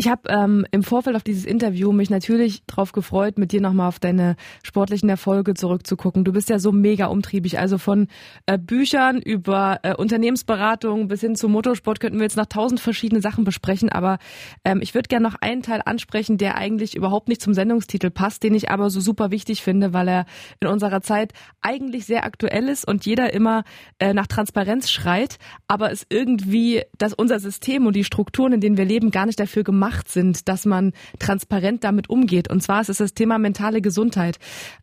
Ich 0.01 0.07
habe 0.07 0.29
ähm, 0.29 0.65
im 0.71 0.81
Vorfeld 0.81 1.15
auf 1.15 1.21
dieses 1.21 1.45
Interview 1.45 1.91
mich 1.91 2.09
natürlich 2.09 2.65
darauf 2.65 2.91
gefreut, 2.91 3.37
mit 3.37 3.51
dir 3.51 3.61
nochmal 3.61 3.87
auf 3.87 3.99
deine 3.99 4.35
sportlichen 4.63 5.09
Erfolge 5.09 5.53
zurückzugucken. 5.53 6.23
Du 6.23 6.31
bist 6.31 6.49
ja 6.49 6.57
so 6.57 6.71
mega 6.71 7.05
umtriebig. 7.05 7.59
Also 7.59 7.77
von 7.77 8.07
äh, 8.47 8.57
Büchern 8.57 9.21
über 9.21 9.77
äh, 9.83 9.93
Unternehmensberatung 9.93 11.07
bis 11.07 11.21
hin 11.21 11.35
zum 11.35 11.51
Motorsport 11.51 11.99
könnten 11.99 12.17
wir 12.17 12.23
jetzt 12.23 12.35
noch 12.35 12.47
tausend 12.47 12.79
verschiedene 12.79 13.21
Sachen 13.21 13.43
besprechen. 13.43 13.89
Aber 13.89 14.17
ähm, 14.65 14.79
ich 14.81 14.95
würde 14.95 15.07
gerne 15.07 15.29
noch 15.29 15.35
einen 15.39 15.61
Teil 15.61 15.83
ansprechen, 15.85 16.39
der 16.39 16.57
eigentlich 16.57 16.95
überhaupt 16.95 17.27
nicht 17.27 17.43
zum 17.43 17.53
Sendungstitel 17.53 18.09
passt, 18.09 18.41
den 18.41 18.55
ich 18.55 18.71
aber 18.71 18.89
so 18.89 19.01
super 19.01 19.29
wichtig 19.29 19.61
finde, 19.61 19.93
weil 19.93 20.07
er 20.07 20.25
in 20.61 20.67
unserer 20.67 21.01
Zeit 21.01 21.31
eigentlich 21.61 22.07
sehr 22.07 22.25
aktuell 22.25 22.69
ist 22.69 22.87
und 22.87 23.05
jeder 23.05 23.33
immer 23.33 23.65
äh, 23.99 24.15
nach 24.15 24.25
Transparenz 24.25 24.89
schreit, 24.89 25.37
aber 25.67 25.91
es 25.91 26.07
irgendwie, 26.09 26.81
dass 26.97 27.13
unser 27.13 27.39
System 27.39 27.85
und 27.85 27.95
die 27.95 28.03
Strukturen, 28.03 28.53
in 28.53 28.61
denen 28.61 28.77
wir 28.77 28.85
leben, 28.85 29.11
gar 29.11 29.27
nicht 29.27 29.39
dafür 29.39 29.63
gemacht 29.63 29.90
gemacht 29.91 30.09
sind, 30.09 30.47
dass 30.47 30.65
man 30.65 30.93
transparent 31.19 31.83
damit 31.83 32.09
umgeht. 32.09 32.49
Und 32.49 32.61
zwar 32.63 32.81
ist 32.81 32.89
es 32.89 32.97
das 32.97 33.13
Thema 33.13 33.37
mentale 33.37 33.81
Gesundheit. 33.81 34.37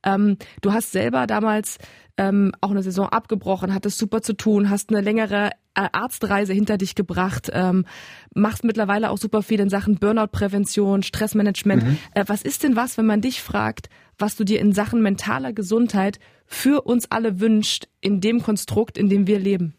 Ähm, 0.05 0.37
du 0.61 0.73
hast 0.73 0.93
selber 0.93 1.27
damals 1.27 1.79
ähm, 2.19 2.53
auch 2.61 2.71
eine 2.71 2.83
Saison 2.83 3.09
abgebrochen, 3.09 3.73
hattest 3.73 3.99
super 3.99 4.23
zu 4.23 4.35
tun, 4.35 4.71
hast 4.71 4.91
eine 4.91 5.01
längere 5.01 5.51
äh, 5.75 5.89
Arztreise 5.93 6.53
hinter 6.53 6.77
dich 6.77 6.95
gebracht, 6.95 7.49
ähm, 7.53 7.87
machst 8.35 8.65
mittlerweile 8.65 9.11
auch 9.11 9.19
super 9.19 9.43
viel 9.43 9.61
in 9.61 9.71
Sachen 9.71 9.99
Burnout-Prävention, 9.99 11.03
Stressmanagement. 11.03 11.85
Mhm. 11.85 11.99
Äh, 12.15 12.25
was 12.27 12.43
ist 12.43 12.65
denn 12.65 12.77
was, 12.77 12.99
wenn 12.99 13.07
man 13.07 13.21
dich 13.21 13.41
fragt, 13.41 13.89
was 14.19 14.37
du 14.37 14.45
dir 14.45 14.61
in 14.61 14.73
Sachen 14.73 15.01
mentaler 15.01 15.53
Gesundheit 15.53 16.19
für 16.45 16.83
uns 16.83 17.11
alle 17.11 17.41
wünscht, 17.41 17.87
in 18.01 18.21
dem 18.21 18.43
Konstrukt, 18.43 18.99
in 18.99 19.09
dem 19.09 19.27
wir 19.27 19.39
leben? 19.39 19.75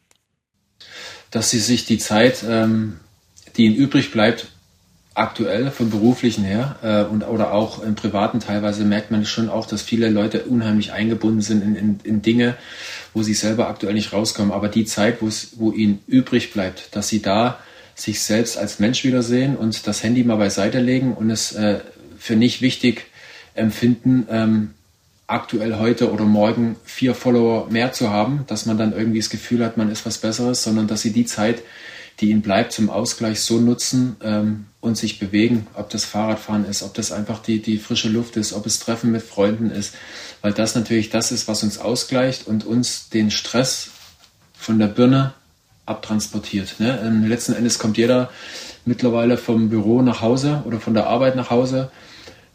Dass 1.30 1.50
sie 1.50 1.60
sich 1.60 1.86
die 1.86 1.98
Zeit, 1.98 2.44
ähm, 2.48 3.00
die 3.58 3.66
ihnen 3.66 3.76
übrig 3.76 4.12
bleibt, 4.12 4.48
aktuell 5.20 5.70
vom 5.70 5.90
beruflichen 5.90 6.44
her 6.44 6.78
äh, 6.82 7.04
und 7.04 7.28
oder 7.28 7.54
auch 7.54 7.84
im 7.84 7.96
privaten 7.96 8.40
teilweise 8.40 8.86
merkt 8.86 9.12
man 9.12 9.26
schon 9.26 9.50
auch, 9.50 9.66
dass 9.66 9.82
viele 9.82 10.10
Leute 10.10 10.44
unheimlich 10.46 10.94
eingebunden 10.94 11.42
sind 11.42 11.62
in, 11.62 11.76
in, 11.76 12.00
in 12.04 12.22
Dinge, 12.22 12.56
wo 13.14 13.22
sie 13.22 13.34
selber 13.34 13.68
aktuell 13.68 13.94
nicht 13.94 14.14
rauskommen. 14.14 14.52
Aber 14.52 14.70
die 14.70 14.86
Zeit, 14.86 15.18
wo 15.22 15.72
ihnen 15.72 16.00
übrig 16.08 16.54
bleibt, 16.54 16.96
dass 16.96 17.10
sie 17.10 17.22
da 17.22 17.60
sich 17.96 18.22
selbst 18.22 18.58
als 18.58 18.80
Mensch 18.80 19.04
wiedersehen 19.04 19.58
und 19.58 19.88
das 19.88 20.04
Handy 20.04 20.24
mal 20.24 20.38
beiseite 20.38 20.80
legen 20.80 21.14
und 21.14 21.30
es 21.30 21.52
äh, 21.52 21.80
für 22.18 22.38
nicht 22.38 22.62
wichtig 22.62 23.08
empfinden, 23.56 24.26
ähm, 24.30 24.70
aktuell 25.28 25.76
heute 25.76 26.12
oder 26.12 26.24
morgen 26.24 26.78
vier 26.86 27.14
Follower 27.14 27.70
mehr 27.70 27.92
zu 27.92 28.10
haben, 28.10 28.46
dass 28.48 28.66
man 28.66 28.78
dann 28.78 28.94
irgendwie 28.94 29.20
das 29.20 29.30
Gefühl 29.30 29.66
hat, 29.66 29.76
man 29.76 29.92
ist 29.92 30.06
was 30.06 30.18
Besseres, 30.18 30.64
sondern 30.64 30.88
dass 30.88 31.02
sie 31.02 31.12
die 31.12 31.26
Zeit 31.26 31.62
die 32.20 32.32
ihnen 32.32 32.42
bleibt, 32.42 32.74
zum 32.74 32.90
Ausgleich 32.90 33.40
so 33.40 33.60
nutzen 33.60 34.18
ähm, 34.22 34.66
und 34.82 34.98
sich 34.98 35.20
bewegen, 35.20 35.68
ob 35.74 35.90
das 35.90 36.06
Fahrradfahren 36.06 36.66
ist, 36.66 36.84
ob 36.84 36.94
das 36.94 37.12
einfach 37.12 37.40
die, 37.40 37.62
die 37.62 37.78
frische 37.78 38.10
Luft 38.10 38.38
ist, 38.38 38.54
ob 38.54 38.66
es 38.66 38.80
Treffen 38.80 39.12
mit 39.12 39.22
Freunden 39.22 39.72
ist, 39.72 39.94
weil 40.42 40.54
das 40.54 40.76
natürlich 40.76 41.10
das 41.10 41.32
ist, 41.32 41.48
was 41.48 41.64
uns 41.64 41.80
ausgleicht 41.80 42.48
und 42.48 42.66
uns 42.66 43.10
den 43.10 43.30
Stress 43.30 43.90
von 44.54 44.80
der 44.80 44.88
Birne 44.88 45.34
abtransportiert. 45.86 46.80
Ne? 46.80 47.00
Ähm, 47.04 47.28
letzten 47.28 47.54
Endes 47.54 47.80
kommt 47.80 47.98
jeder 47.98 48.30
mittlerweile 48.86 49.38
vom 49.38 49.70
Büro 49.70 50.02
nach 50.02 50.22
Hause 50.22 50.64
oder 50.66 50.80
von 50.80 50.94
der 50.94 51.08
Arbeit 51.08 51.36
nach 51.36 51.50
Hause. 51.50 51.92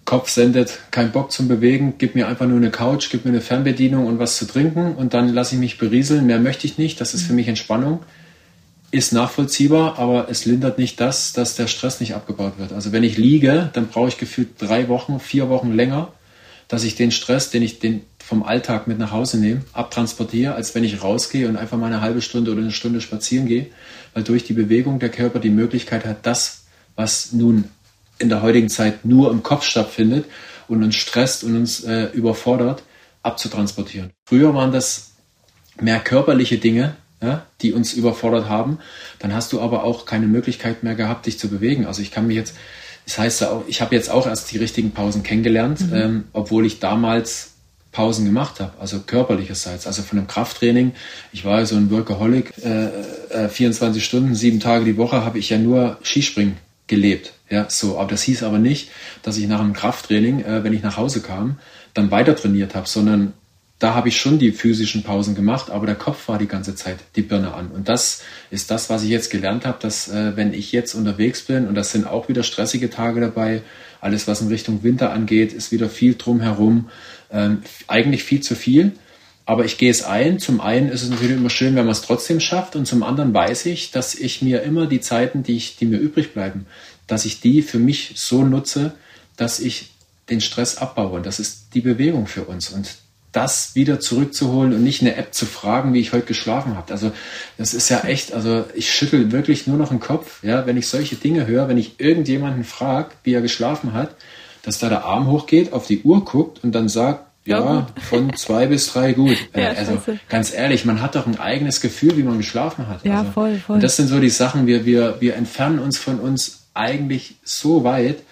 Kopf 0.06 0.28
sendet, 0.28 0.78
kein 0.90 1.12
Bock 1.12 1.32
zum 1.32 1.48
Bewegen, 1.48 1.94
gib 1.98 2.14
mir 2.14 2.28
einfach 2.28 2.46
nur 2.46 2.58
eine 2.58 2.70
Couch, 2.70 3.08
gib 3.10 3.24
mir 3.24 3.30
eine 3.30 3.40
Fernbedienung 3.40 4.06
und 4.06 4.18
was 4.18 4.36
zu 4.36 4.46
trinken 4.46 4.94
und 4.94 5.14
dann 5.14 5.28
lasse 5.28 5.54
ich 5.54 5.60
mich 5.60 5.78
berieseln. 5.78 6.26
Mehr 6.26 6.38
möchte 6.38 6.66
ich 6.66 6.78
nicht, 6.78 7.00
das 7.00 7.14
ist 7.14 7.22
für 7.22 7.32
mich 7.32 7.48
Entspannung 7.48 8.00
ist 8.94 9.12
nachvollziehbar, 9.12 9.98
aber 9.98 10.28
es 10.30 10.44
lindert 10.44 10.78
nicht 10.78 11.00
das, 11.00 11.32
dass 11.32 11.56
der 11.56 11.66
Stress 11.66 11.98
nicht 11.98 12.14
abgebaut 12.14 12.58
wird. 12.58 12.72
Also 12.72 12.92
wenn 12.92 13.02
ich 13.02 13.18
liege, 13.18 13.68
dann 13.72 13.88
brauche 13.88 14.06
ich 14.06 14.18
gefühlt 14.18 14.50
drei 14.58 14.88
Wochen, 14.88 15.18
vier 15.18 15.48
Wochen 15.48 15.72
länger, 15.72 16.12
dass 16.68 16.84
ich 16.84 16.94
den 16.94 17.10
Stress, 17.10 17.50
den 17.50 17.64
ich 17.64 17.80
den 17.80 18.02
vom 18.24 18.44
Alltag 18.44 18.86
mit 18.86 19.00
nach 19.00 19.10
Hause 19.10 19.38
nehme, 19.38 19.62
abtransportiere, 19.72 20.54
als 20.54 20.76
wenn 20.76 20.84
ich 20.84 21.02
rausgehe 21.02 21.48
und 21.48 21.56
einfach 21.56 21.76
mal 21.76 21.88
eine 21.88 22.02
halbe 22.02 22.22
Stunde 22.22 22.52
oder 22.52 22.60
eine 22.60 22.70
Stunde 22.70 23.00
spazieren 23.00 23.48
gehe, 23.48 23.66
weil 24.14 24.22
durch 24.22 24.44
die 24.44 24.52
Bewegung 24.52 25.00
der 25.00 25.10
Körper 25.10 25.40
die 25.40 25.50
Möglichkeit 25.50 26.06
hat, 26.06 26.24
das, 26.24 26.66
was 26.94 27.32
nun 27.32 27.64
in 28.20 28.28
der 28.28 28.42
heutigen 28.42 28.68
Zeit 28.68 29.04
nur 29.04 29.32
im 29.32 29.42
Kopf 29.42 29.64
stattfindet 29.64 30.26
und 30.68 30.84
uns 30.84 30.94
stresst 30.94 31.42
und 31.42 31.56
uns 31.56 31.82
äh, 31.82 32.04
überfordert, 32.12 32.84
abzutransportieren. 33.24 34.12
Früher 34.24 34.54
waren 34.54 34.70
das 34.70 35.14
mehr 35.80 35.98
körperliche 35.98 36.58
Dinge, 36.58 36.94
ja, 37.22 37.46
die 37.62 37.72
uns 37.72 37.92
überfordert 37.94 38.48
haben, 38.48 38.78
dann 39.18 39.34
hast 39.34 39.52
du 39.52 39.60
aber 39.60 39.84
auch 39.84 40.06
keine 40.06 40.26
Möglichkeit 40.26 40.82
mehr 40.82 40.94
gehabt, 40.94 41.26
dich 41.26 41.38
zu 41.38 41.48
bewegen. 41.48 41.86
Also 41.86 42.02
ich 42.02 42.10
kann 42.10 42.26
mich 42.26 42.36
jetzt, 42.36 42.54
das 43.06 43.18
heißt 43.18 43.44
auch, 43.44 43.64
ich 43.66 43.80
habe 43.80 43.94
jetzt 43.94 44.10
auch 44.10 44.26
erst 44.26 44.52
die 44.52 44.58
richtigen 44.58 44.92
Pausen 44.92 45.22
kennengelernt, 45.22 45.80
mhm. 45.80 45.94
ähm, 45.94 46.24
obwohl 46.32 46.66
ich 46.66 46.80
damals 46.80 47.52
Pausen 47.94 48.24
gemacht 48.26 48.60
habe, 48.60 48.72
also 48.80 49.00
körperlicherseits, 49.00 49.86
also 49.86 50.02
von 50.02 50.18
einem 50.18 50.26
Krafttraining. 50.26 50.92
Ich 51.32 51.44
war 51.44 51.64
so 51.64 51.76
ein 51.76 51.90
Workaholic, 51.90 52.52
äh, 52.62 52.88
äh, 53.44 53.48
24 53.48 54.04
Stunden, 54.04 54.34
sieben 54.34 54.60
Tage 54.60 54.84
die 54.84 54.96
Woche 54.96 55.24
habe 55.24 55.38
ich 55.38 55.48
ja 55.48 55.58
nur 55.58 55.98
Skispringen 56.02 56.56
gelebt. 56.88 57.32
Ja, 57.48 57.66
so, 57.68 57.98
aber 57.98 58.10
das 58.10 58.22
hieß 58.22 58.42
aber 58.42 58.58
nicht, 58.58 58.90
dass 59.22 59.36
ich 59.36 59.46
nach 59.46 59.60
einem 59.60 59.74
Krafttraining, 59.74 60.44
äh, 60.44 60.64
wenn 60.64 60.72
ich 60.72 60.82
nach 60.82 60.96
Hause 60.96 61.20
kam, 61.20 61.58
dann 61.94 62.10
weiter 62.10 62.34
trainiert 62.34 62.74
habe, 62.74 62.88
sondern 62.88 63.32
da 63.78 63.94
habe 63.94 64.08
ich 64.08 64.16
schon 64.16 64.38
die 64.38 64.52
physischen 64.52 65.02
Pausen 65.02 65.34
gemacht, 65.34 65.70
aber 65.70 65.86
der 65.86 65.96
Kopf 65.96 66.28
war 66.28 66.38
die 66.38 66.46
ganze 66.46 66.74
Zeit 66.74 66.98
die 67.16 67.22
Birne 67.22 67.54
an. 67.54 67.68
Und 67.68 67.88
das 67.88 68.22
ist 68.50 68.70
das, 68.70 68.88
was 68.88 69.02
ich 69.02 69.10
jetzt 69.10 69.30
gelernt 69.30 69.66
habe, 69.66 69.78
dass 69.80 70.08
äh, 70.08 70.36
wenn 70.36 70.54
ich 70.54 70.72
jetzt 70.72 70.94
unterwegs 70.94 71.42
bin, 71.42 71.66
und 71.66 71.74
das 71.74 71.90
sind 71.90 72.06
auch 72.06 72.28
wieder 72.28 72.44
stressige 72.44 72.88
Tage 72.88 73.20
dabei, 73.20 73.62
alles, 74.00 74.28
was 74.28 74.40
in 74.40 74.48
Richtung 74.48 74.82
Winter 74.82 75.12
angeht, 75.12 75.52
ist 75.52 75.72
wieder 75.72 75.88
viel 75.88 76.14
drumherum, 76.14 76.90
ähm, 77.32 77.62
eigentlich 77.88 78.22
viel 78.22 78.40
zu 78.40 78.54
viel. 78.54 78.92
Aber 79.46 79.64
ich 79.64 79.76
gehe 79.76 79.90
es 79.90 80.04
ein. 80.04 80.38
Zum 80.38 80.60
einen 80.60 80.88
ist 80.88 81.02
es 81.02 81.10
natürlich 81.10 81.36
immer 81.36 81.50
schön, 81.50 81.74
wenn 81.74 81.84
man 81.84 81.92
es 81.92 82.02
trotzdem 82.02 82.40
schafft. 82.40 82.76
Und 82.76 82.86
zum 82.86 83.02
anderen 83.02 83.34
weiß 83.34 83.66
ich, 83.66 83.90
dass 83.90 84.14
ich 84.14 84.40
mir 84.40 84.62
immer 84.62 84.86
die 84.86 85.00
Zeiten, 85.00 85.42
die, 85.42 85.56
ich, 85.56 85.76
die 85.76 85.86
mir 85.86 85.98
übrig 85.98 86.32
bleiben, 86.32 86.66
dass 87.06 87.24
ich 87.24 87.40
die 87.40 87.60
für 87.60 87.78
mich 87.78 88.12
so 88.16 88.44
nutze, 88.44 88.94
dass 89.36 89.58
ich 89.58 89.90
den 90.30 90.40
Stress 90.40 90.78
abbaue. 90.78 91.16
Und 91.16 91.26
das 91.26 91.40
ist 91.40 91.74
die 91.74 91.82
Bewegung 91.82 92.26
für 92.26 92.44
uns. 92.44 92.70
Und 92.70 92.96
das 93.34 93.74
wieder 93.74 93.98
zurückzuholen 93.98 94.72
und 94.72 94.84
nicht 94.84 95.02
eine 95.02 95.16
App 95.16 95.34
zu 95.34 95.44
fragen, 95.44 95.92
wie 95.92 96.00
ich 96.00 96.12
heute 96.12 96.26
geschlafen 96.26 96.76
habe. 96.76 96.92
Also 96.92 97.10
das 97.58 97.74
ist 97.74 97.88
ja 97.88 98.00
echt, 98.04 98.32
also 98.32 98.64
ich 98.74 98.94
schüttel 98.94 99.32
wirklich 99.32 99.66
nur 99.66 99.76
noch 99.76 99.88
den 99.88 99.98
Kopf, 100.00 100.42
ja, 100.44 100.66
wenn 100.66 100.76
ich 100.76 100.86
solche 100.86 101.16
Dinge 101.16 101.46
höre, 101.46 101.68
wenn 101.68 101.76
ich 101.76 101.98
irgendjemanden 101.98 102.62
frage, 102.62 103.10
wie 103.24 103.34
er 103.34 103.42
geschlafen 103.42 103.92
hat, 103.92 104.14
dass 104.62 104.78
da 104.78 104.88
der 104.88 105.04
Arm 105.04 105.26
hochgeht, 105.26 105.72
auf 105.72 105.86
die 105.86 106.02
Uhr 106.02 106.24
guckt 106.24 106.62
und 106.62 106.74
dann 106.76 106.88
sagt, 106.88 107.26
ja, 107.44 107.58
ja 107.58 107.86
von 108.08 108.34
zwei 108.34 108.66
bis 108.66 108.92
drei 108.92 109.12
gut. 109.12 109.36
Ja, 109.54 109.72
äh, 109.72 109.76
also 109.76 109.94
scheiße. 109.96 110.18
ganz 110.28 110.54
ehrlich, 110.54 110.84
man 110.84 111.02
hat 111.02 111.16
doch 111.16 111.26
ein 111.26 111.38
eigenes 111.38 111.80
Gefühl, 111.80 112.16
wie 112.16 112.22
man 112.22 112.38
geschlafen 112.38 112.86
hat. 112.86 113.04
Ja, 113.04 113.18
also, 113.18 113.32
voll, 113.32 113.58
voll. 113.58 113.74
Und 113.74 113.82
das 113.82 113.96
sind 113.96 114.06
so 114.06 114.20
die 114.20 114.30
Sachen, 114.30 114.66
wir, 114.68 114.86
wir, 114.86 115.16
wir 115.20 115.34
entfernen 115.34 115.80
uns 115.80 115.98
von 115.98 116.20
uns 116.20 116.68
eigentlich 116.72 117.34
so 117.42 117.82
weit. 117.82 118.22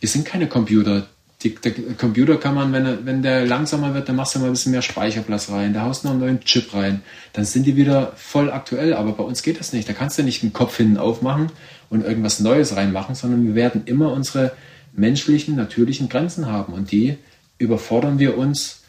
Wir 0.00 0.10
sind 0.10 0.26
keine 0.26 0.46
Computer, 0.46 1.06
Die, 1.42 1.54
der 1.54 1.72
Computer 1.98 2.36
kann 2.36 2.54
man, 2.54 2.72
wenn, 2.72 2.86
er, 2.86 3.04
wenn 3.04 3.22
der 3.22 3.44
langsamer 3.46 3.94
wird, 3.94 4.08
dann 4.08 4.16
machst 4.16 4.34
du 4.34 4.38
mal 4.38 4.46
ein 4.46 4.52
bisschen 4.52 4.72
mehr 4.72 4.82
Speicherplatz 4.82 5.50
rein, 5.50 5.74
da 5.74 5.82
haust 5.82 6.04
du 6.04 6.08
noch 6.08 6.12
einen 6.12 6.20
neuen 6.20 6.40
Chip 6.40 6.72
rein, 6.72 7.02
dann 7.32 7.44
sind 7.44 7.66
die 7.66 7.76
wieder 7.76 8.12
voll 8.16 8.50
aktuell. 8.50 8.94
Aber 8.94 9.12
bei 9.12 9.24
uns 9.24 9.42
geht 9.42 9.58
das 9.58 9.72
nicht. 9.72 9.88
Da 9.88 9.92
kannst 9.92 10.18
du 10.18 10.22
nicht 10.22 10.42
den 10.42 10.52
Kopf 10.52 10.76
hinten 10.76 10.98
aufmachen 10.98 11.50
und 11.90 12.04
irgendwas 12.04 12.40
Neues 12.40 12.76
reinmachen, 12.76 13.14
sondern 13.14 13.46
wir 13.46 13.54
werden 13.54 13.82
immer 13.86 14.12
unsere 14.12 14.52
menschlichen, 14.92 15.56
natürlichen 15.56 16.08
Grenzen 16.08 16.46
haben. 16.46 16.72
Und 16.72 16.92
die 16.92 17.18
überfordern 17.58 18.18
wir 18.18 18.38
uns 18.38 18.82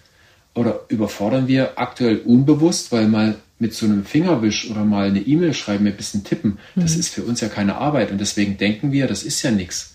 oder 0.53 0.81
überfordern 0.89 1.47
wir 1.47 1.79
aktuell 1.79 2.17
unbewusst, 2.19 2.91
weil 2.91 3.07
mal 3.07 3.35
mit 3.59 3.73
so 3.73 3.85
einem 3.85 4.05
Fingerwisch 4.05 4.69
oder 4.69 4.83
mal 4.83 5.07
eine 5.07 5.21
E-Mail 5.21 5.53
schreiben, 5.53 5.87
ein 5.87 5.95
bisschen 5.95 6.23
tippen, 6.23 6.59
das 6.75 6.93
mhm. 6.93 6.99
ist 6.99 7.09
für 7.09 7.23
uns 7.23 7.41
ja 7.41 7.47
keine 7.47 7.75
Arbeit. 7.75 8.11
Und 8.11 8.19
deswegen 8.19 8.57
denken 8.57 8.91
wir, 8.91 9.07
das 9.07 9.23
ist 9.23 9.41
ja 9.41 9.51
nichts. 9.51 9.92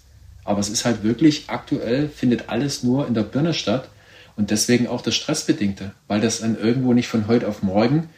Aber 0.48 0.60
es 0.60 0.70
ist 0.70 0.86
halt 0.86 1.02
wirklich 1.02 1.44
aktuell, 1.48 2.08
findet 2.08 2.48
alles 2.48 2.82
nur 2.82 3.06
in 3.06 3.12
der 3.12 3.22
Birne 3.22 3.52
statt 3.52 3.90
und 4.34 4.50
deswegen 4.50 4.86
auch 4.86 5.02
das 5.02 5.14
Stressbedingte, 5.14 5.92
weil 6.06 6.22
das 6.22 6.40
dann 6.40 6.58
irgendwo 6.58 6.94
nicht 6.94 7.06
von 7.06 7.26
heute 7.26 7.46
auf 7.46 7.62
morgen 7.62 8.08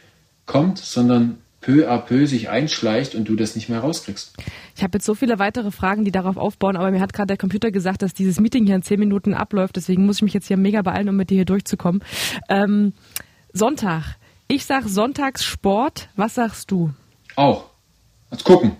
kommt, 0.45 0.77
sondern 0.77 1.39
peu 1.59 1.91
à 1.91 1.97
peu 1.97 2.25
sich 2.27 2.47
einschleicht 2.49 3.15
und 3.15 3.27
du 3.27 3.35
das 3.35 3.57
nicht 3.57 3.67
mehr 3.67 3.81
rauskriegst. 3.81 4.33
Ich 4.77 4.81
habe 4.81 4.97
jetzt 4.97 5.05
so 5.05 5.13
viele 5.13 5.39
weitere 5.39 5.71
Fragen, 5.71 6.05
die 6.05 6.11
darauf 6.11 6.37
aufbauen, 6.37 6.77
aber 6.77 6.89
mir 6.91 7.01
hat 7.01 7.11
gerade 7.11 7.27
der 7.27 7.37
Computer 7.37 7.69
gesagt, 7.69 8.01
dass 8.01 8.13
dieses 8.13 8.39
Meeting 8.39 8.65
hier 8.65 8.75
in 8.75 8.81
zehn 8.81 9.01
Minuten 9.01 9.33
abläuft, 9.33 9.75
deswegen 9.75 10.05
muss 10.05 10.15
ich 10.15 10.21
mich 10.21 10.33
jetzt 10.33 10.47
hier 10.47 10.55
mega 10.55 10.81
beeilen, 10.81 11.09
um 11.09 11.17
mit 11.17 11.31
dir 11.31 11.35
hier 11.35 11.45
durchzukommen. 11.45 12.01
Ähm, 12.47 12.93
Sonntag. 13.51 14.15
Ich 14.47 14.65
sag 14.65 14.87
Sonntagssport. 14.87 16.07
Was 16.15 16.35
sagst 16.35 16.71
du? 16.71 16.91
Auch. 17.35 17.65
Let's 18.31 18.45
gucken. 18.45 18.77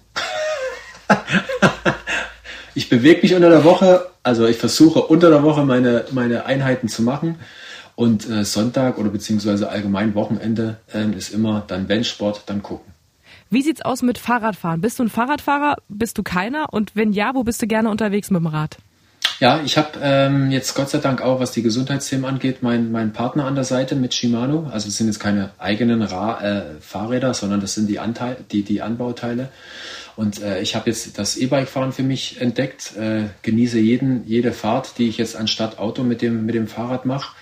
ich 2.76 2.90
bewege 2.90 3.22
mich 3.22 3.36
unter 3.36 3.50
der 3.50 3.64
Woche, 3.64 4.08
also 4.24 4.46
ich 4.46 4.58
versuche 4.58 5.02
unter 5.02 5.30
der 5.30 5.44
Woche 5.44 5.66
meine, 5.66 6.06
meine 6.12 6.46
Einheiten 6.46 6.88
zu 6.88 7.04
machen. 7.04 7.38
Und 7.96 8.30
äh, 8.30 8.46
Sonntag 8.46 8.98
oder 8.98 9.10
beziehungsweise 9.10 9.70
allgemein 9.70 10.16
Wochenende 10.16 10.78
äh, 10.94 11.06
ist 11.16 11.34
immer 11.34 11.64
dann 11.68 11.90
wenn 11.90 12.04
Sport, 12.04 12.44
dann 12.48 12.64
gucken. 12.64 12.92
Wie 13.50 13.62
sieht's 13.62 13.82
aus 13.82 14.02
mit 14.02 14.18
Fahrradfahren? 14.18 14.80
Bist 14.80 14.98
du 14.98 15.04
ein 15.04 15.10
Fahrradfahrer? 15.10 15.76
Bist 15.90 16.18
du 16.18 16.24
keiner? 16.24 16.68
Und 16.72 16.96
wenn 16.96 17.12
ja, 17.12 17.36
wo 17.36 17.44
bist 17.44 17.62
du 17.62 17.68
gerne 17.68 17.90
unterwegs 17.90 18.32
mit 18.32 18.40
dem 18.40 18.48
Rad? 18.48 18.78
Ja, 19.42 19.60
ich 19.66 19.78
habe 19.78 19.90
ähm, 20.02 20.52
jetzt 20.52 20.76
Gott 20.76 20.90
sei 20.90 21.00
Dank 21.00 21.22
auch, 21.22 21.40
was 21.40 21.52
die 21.52 21.64
Gesundheitsthemen 21.64 22.26
angeht, 22.26 22.62
meinen 22.62 22.92
mein 22.92 23.12
Partner 23.12 23.46
an 23.46 23.56
der 23.56 23.64
Seite 23.64 23.96
mit 23.96 24.14
Shimano. 24.14 24.70
Also 24.72 24.88
es 24.88 24.98
sind 24.98 25.08
jetzt 25.08 25.20
keine 25.20 25.50
eigenen 25.58 26.02
Ra 26.02 26.42
äh, 26.42 26.62
Fahrräder, 26.80 27.34
sondern 27.34 27.60
das 27.60 27.74
sind 27.74 27.88
die, 27.88 28.00
Anteil 28.00 28.38
die, 28.52 28.64
die 28.64 28.82
Anbauteile. 28.82 29.50
Und 30.16 30.42
äh, 30.42 30.62
ich 30.62 30.76
habe 30.76 30.90
jetzt 30.90 31.18
das 31.18 31.38
E-Bike-Fahren 31.38 31.92
für 31.92 32.04
mich 32.04 32.40
entdeckt, 32.42 32.96
äh, 32.98 33.24
genieße 33.42 33.80
jeden, 33.80 34.28
jede 34.28 34.52
Fahrt, 34.52 34.98
die 34.98 35.08
ich 35.08 35.18
jetzt 35.18 35.36
anstatt 35.36 35.80
Auto 35.80 36.04
mit 36.04 36.22
dem, 36.22 36.46
mit 36.46 36.56
dem 36.56 36.68
Fahrrad 36.68 37.06
mache. 37.06 37.36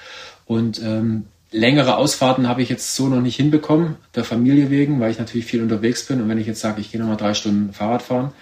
Und 0.45 0.82
ähm, 0.82 1.25
längere 1.51 1.97
Ausfahrten 1.97 2.47
habe 2.47 2.62
ich 2.62 2.69
jetzt 2.69 2.95
so 2.95 3.08
noch 3.08 3.21
nicht 3.21 3.36
hinbekommen, 3.36 3.95
der 4.15 4.23
Familie 4.23 4.69
wegen, 4.69 4.99
weil 4.99 5.12
ich 5.12 5.19
natürlich 5.19 5.45
viel 5.45 5.62
unterwegs 5.62 6.05
bin. 6.05 6.21
Und 6.21 6.29
wenn 6.29 6.38
ich 6.38 6.47
jetzt 6.47 6.62
sage, 6.62 6.82
ich 6.82 6.91
gehe 6.91 6.99
nochmal 6.99 7.17
drei 7.17 7.34
Stunden 7.34 7.73
Fahrrad 7.73 8.01
fahren, 8.01 8.34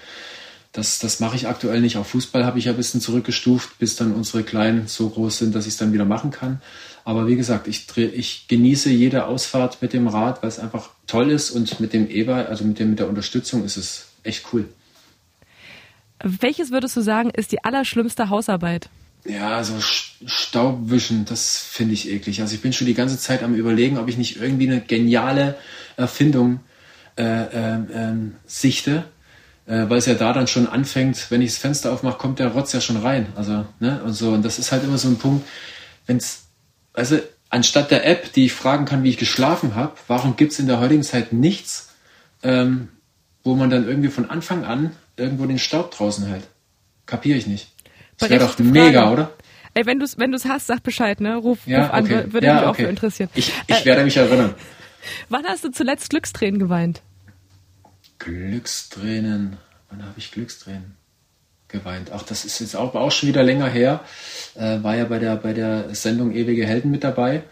das, 0.74 1.00
das 1.00 1.20
mache 1.20 1.36
ich 1.36 1.48
aktuell 1.48 1.82
nicht. 1.82 1.98
Auch 1.98 2.06
Fußball 2.06 2.46
habe 2.46 2.60
ich 2.60 2.66
ja 2.66 2.72
ein 2.72 2.78
bisschen 2.78 3.02
zurückgestuft, 3.02 3.80
bis 3.80 3.96
dann 3.96 4.14
unsere 4.14 4.44
Kleinen 4.44 4.88
so 4.88 5.10
groß 5.10 5.40
sind, 5.40 5.56
dass 5.56 5.66
ich 5.66 5.74
es 5.74 5.78
dann 5.78 5.92
wieder 5.92 6.06
machen 6.06 6.32
kann. 6.32 6.62
Aber 7.04 7.26
wie 7.26 7.36
gesagt, 7.36 7.68
ich, 7.68 7.88
ich 7.98 8.48
genieße 8.48 8.90
jede 8.90 9.26
Ausfahrt 9.26 9.82
mit 9.82 9.94
dem 9.94 10.08
Rad, 10.08 10.44
weil 10.44 10.50
es 10.50 10.60
einfach 10.60 10.90
toll 11.08 11.32
ist 11.32 11.52
und 11.52 11.80
mit 11.80 11.94
dem 11.94 12.10
E-Bike, 12.10 12.50
also 12.50 12.66
mit, 12.66 12.80
dem, 12.80 12.92
mit 12.92 13.00
der 13.00 13.08
Unterstützung 13.08 13.64
ist 13.64 13.78
es 13.78 14.07
echt 14.28 14.46
cool. 14.54 14.68
Welches 16.24 16.72
würdest 16.72 16.96
du 16.98 17.02
sagen, 17.02 17.30
ist 17.30 17.52
die 17.52 17.64
allerschlimmste 17.64 18.30
Hausarbeit? 18.30 18.90
Ja, 19.26 19.64
so 19.64 19.74
Staubwischen, 19.80 21.26
das 21.26 21.58
finde 21.58 21.94
ich 21.94 22.10
eklig. 22.10 22.42
Also 22.42 22.56
ich 22.56 22.62
bin 22.62 22.74
schon 22.74 22.88
die 22.88 22.94
ganze 22.94 23.20
Zeit 23.20 23.44
am 23.44 23.56
überlegen, 23.56 23.98
ob 23.98 24.08
ich 24.08 24.18
nicht 24.18 24.40
irgendwie 24.42 24.70
eine 24.70 24.82
geniale 24.82 25.58
Erfindung 25.98 26.62
äh, 27.18 27.24
äh, 27.24 28.16
sichte, 28.46 29.04
äh, 29.66 29.90
weil 29.90 29.98
es 29.98 30.06
ja 30.06 30.14
da 30.14 30.34
dann 30.34 30.48
schon 30.48 30.68
anfängt, 30.68 31.30
wenn 31.30 31.42
ich 31.42 31.52
das 31.52 31.58
Fenster 31.58 31.92
aufmache, 31.92 32.18
kommt 32.18 32.40
der 32.40 32.50
Rotz 32.50 32.74
ja 32.74 32.82
schon 32.82 32.98
rein. 32.98 33.28
Also, 33.36 33.66
ne, 33.80 34.02
und 34.04 34.14
so. 34.14 34.32
Und 34.32 34.44
das 34.44 34.60
ist 34.60 34.72
halt 34.72 34.84
immer 34.84 34.98
so 34.98 35.10
ein 35.10 35.18
Punkt, 35.18 35.48
wenn 36.06 36.18
es, 36.18 36.48
also 36.94 37.20
anstatt 37.50 37.92
der 37.92 38.06
App, 38.06 38.32
die 38.34 38.46
ich 38.46 38.54
fragen 38.54 38.86
kann, 38.86 39.04
wie 39.04 39.10
ich 39.10 39.18
geschlafen 39.18 39.76
habe, 39.76 39.94
warum 40.08 40.36
gibt 40.36 40.54
es 40.54 40.60
in 40.60 40.68
der 40.68 40.80
heutigen 40.80 41.04
Zeit 41.04 41.34
nichts, 41.34 41.94
ähm, 42.44 42.90
wo 43.48 43.56
man 43.56 43.70
dann 43.70 43.88
irgendwie 43.88 44.10
von 44.10 44.30
Anfang 44.30 44.66
an 44.66 44.92
irgendwo 45.16 45.46
den 45.46 45.58
Staub 45.58 45.92
draußen 45.92 46.28
hält. 46.28 46.48
Kapiere 47.06 47.38
ich 47.38 47.48
nicht. 47.48 47.72
Das 48.18 48.30
wäre 48.30 48.46
doch 48.46 48.60
mega, 48.60 49.04
Frage. 49.04 49.14
oder? 49.14 49.34
Ey, 49.74 49.86
wenn 49.86 50.00
du 50.00 50.06
es 50.06 50.18
wenn 50.18 50.32
du's 50.32 50.46
hast, 50.46 50.68
sag 50.68 50.84
Bescheid, 50.84 51.22
ne? 51.22 51.38
Ruf, 51.38 51.66
ja, 51.66 51.84
ruf 51.84 51.94
an, 51.94 52.04
okay. 52.04 52.34
würde 52.34 52.46
ja, 52.46 52.54
mich 52.54 52.62
okay. 52.64 52.70
auch 52.70 52.76
für 52.76 52.90
interessieren. 52.90 53.30
Ich, 53.36 53.54
ich 53.68 53.82
äh, 53.82 53.86
werde 53.86 54.04
mich 54.04 54.18
erinnern. 54.18 54.54
Wann 55.30 55.46
hast 55.46 55.64
du 55.64 55.72
zuletzt 55.72 56.10
Glückstränen 56.10 56.60
geweint? 56.60 57.02
Glückstränen. 58.20 59.58
Wann 59.90 60.04
habe 60.04 60.16
ich 60.18 60.32
Glückstränen 60.32 60.96
geweint? 61.70 62.12
Ach, 62.14 62.24
das 62.24 62.44
ist 62.44 62.60
jetzt 62.60 62.76
auch, 62.76 62.96
auch 62.96 63.12
schon 63.12 63.30
wieder 63.30 63.44
länger 63.44 63.70
her. 63.70 64.02
Äh, 64.56 64.84
war 64.84 64.98
ja 64.98 65.06
bei 65.06 65.20
der, 65.20 65.38
bei 65.38 65.54
der 65.54 65.96
Sendung 65.96 66.34
Ewige 66.34 66.66
Helden 66.66 66.92
mit 66.92 67.06
dabei. 67.06 67.44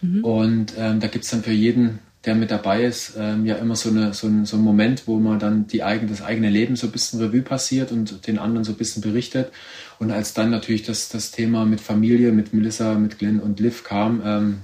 Mhm. 0.00 0.24
Und 0.24 0.72
ähm, 0.76 0.98
da 0.98 1.06
gibt 1.06 1.24
es 1.24 1.30
dann 1.30 1.44
für 1.44 1.52
jeden 1.52 2.00
der 2.26 2.34
mit 2.34 2.50
dabei 2.50 2.84
ist, 2.84 3.14
ähm, 3.16 3.46
ja 3.46 3.54
immer 3.54 3.76
so, 3.76 3.88
eine, 3.88 4.12
so, 4.12 4.26
ein, 4.26 4.44
so 4.44 4.56
ein 4.56 4.62
Moment, 4.62 5.06
wo 5.06 5.18
man 5.18 5.38
dann 5.38 5.68
die 5.68 5.84
eigene, 5.84 6.10
das 6.10 6.22
eigene 6.22 6.50
Leben 6.50 6.74
so 6.74 6.88
ein 6.88 6.92
bisschen 6.92 7.20
Revue 7.20 7.42
passiert 7.42 7.92
und 7.92 8.26
den 8.26 8.38
anderen 8.38 8.64
so 8.64 8.72
ein 8.72 8.78
bisschen 8.78 9.00
berichtet. 9.00 9.52
Und 9.98 10.10
als 10.10 10.34
dann 10.34 10.50
natürlich 10.50 10.82
das, 10.82 11.08
das 11.08 11.30
Thema 11.30 11.64
mit 11.64 11.80
Familie, 11.80 12.32
mit 12.32 12.52
Melissa, 12.52 12.94
mit 12.94 13.18
Glenn 13.18 13.38
und 13.38 13.60
Liv 13.60 13.84
kam, 13.84 14.22
ähm, 14.24 14.58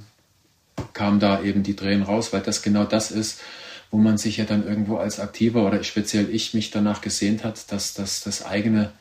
kam 0.92 1.20
da 1.20 1.42
eben 1.42 1.62
die 1.62 1.76
Tränen 1.76 2.02
raus, 2.02 2.32
weil 2.32 2.40
das 2.40 2.62
genau 2.62 2.84
das 2.84 3.10
ist, 3.12 3.40
wo 3.92 3.98
man 3.98 4.18
sich 4.18 4.38
ja 4.38 4.44
dann 4.44 4.66
irgendwo 4.66 4.96
als 4.96 5.20
Aktiver 5.20 5.66
oder 5.66 5.84
speziell 5.84 6.28
ich 6.30 6.54
mich 6.54 6.70
danach 6.70 7.00
gesehnt 7.00 7.44
hat, 7.44 7.70
dass 7.70 7.94
das, 7.94 8.22
das 8.22 8.44
eigene 8.44 8.92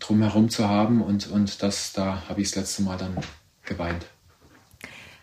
drumherum 0.00 0.48
zu 0.48 0.68
haben 0.68 1.02
und, 1.02 1.30
und 1.30 1.62
das, 1.62 1.92
da 1.92 2.24
habe 2.28 2.40
ich 2.40 2.48
das 2.48 2.56
letzte 2.56 2.82
Mal 2.82 2.96
dann 2.96 3.16
geweint. 3.64 4.06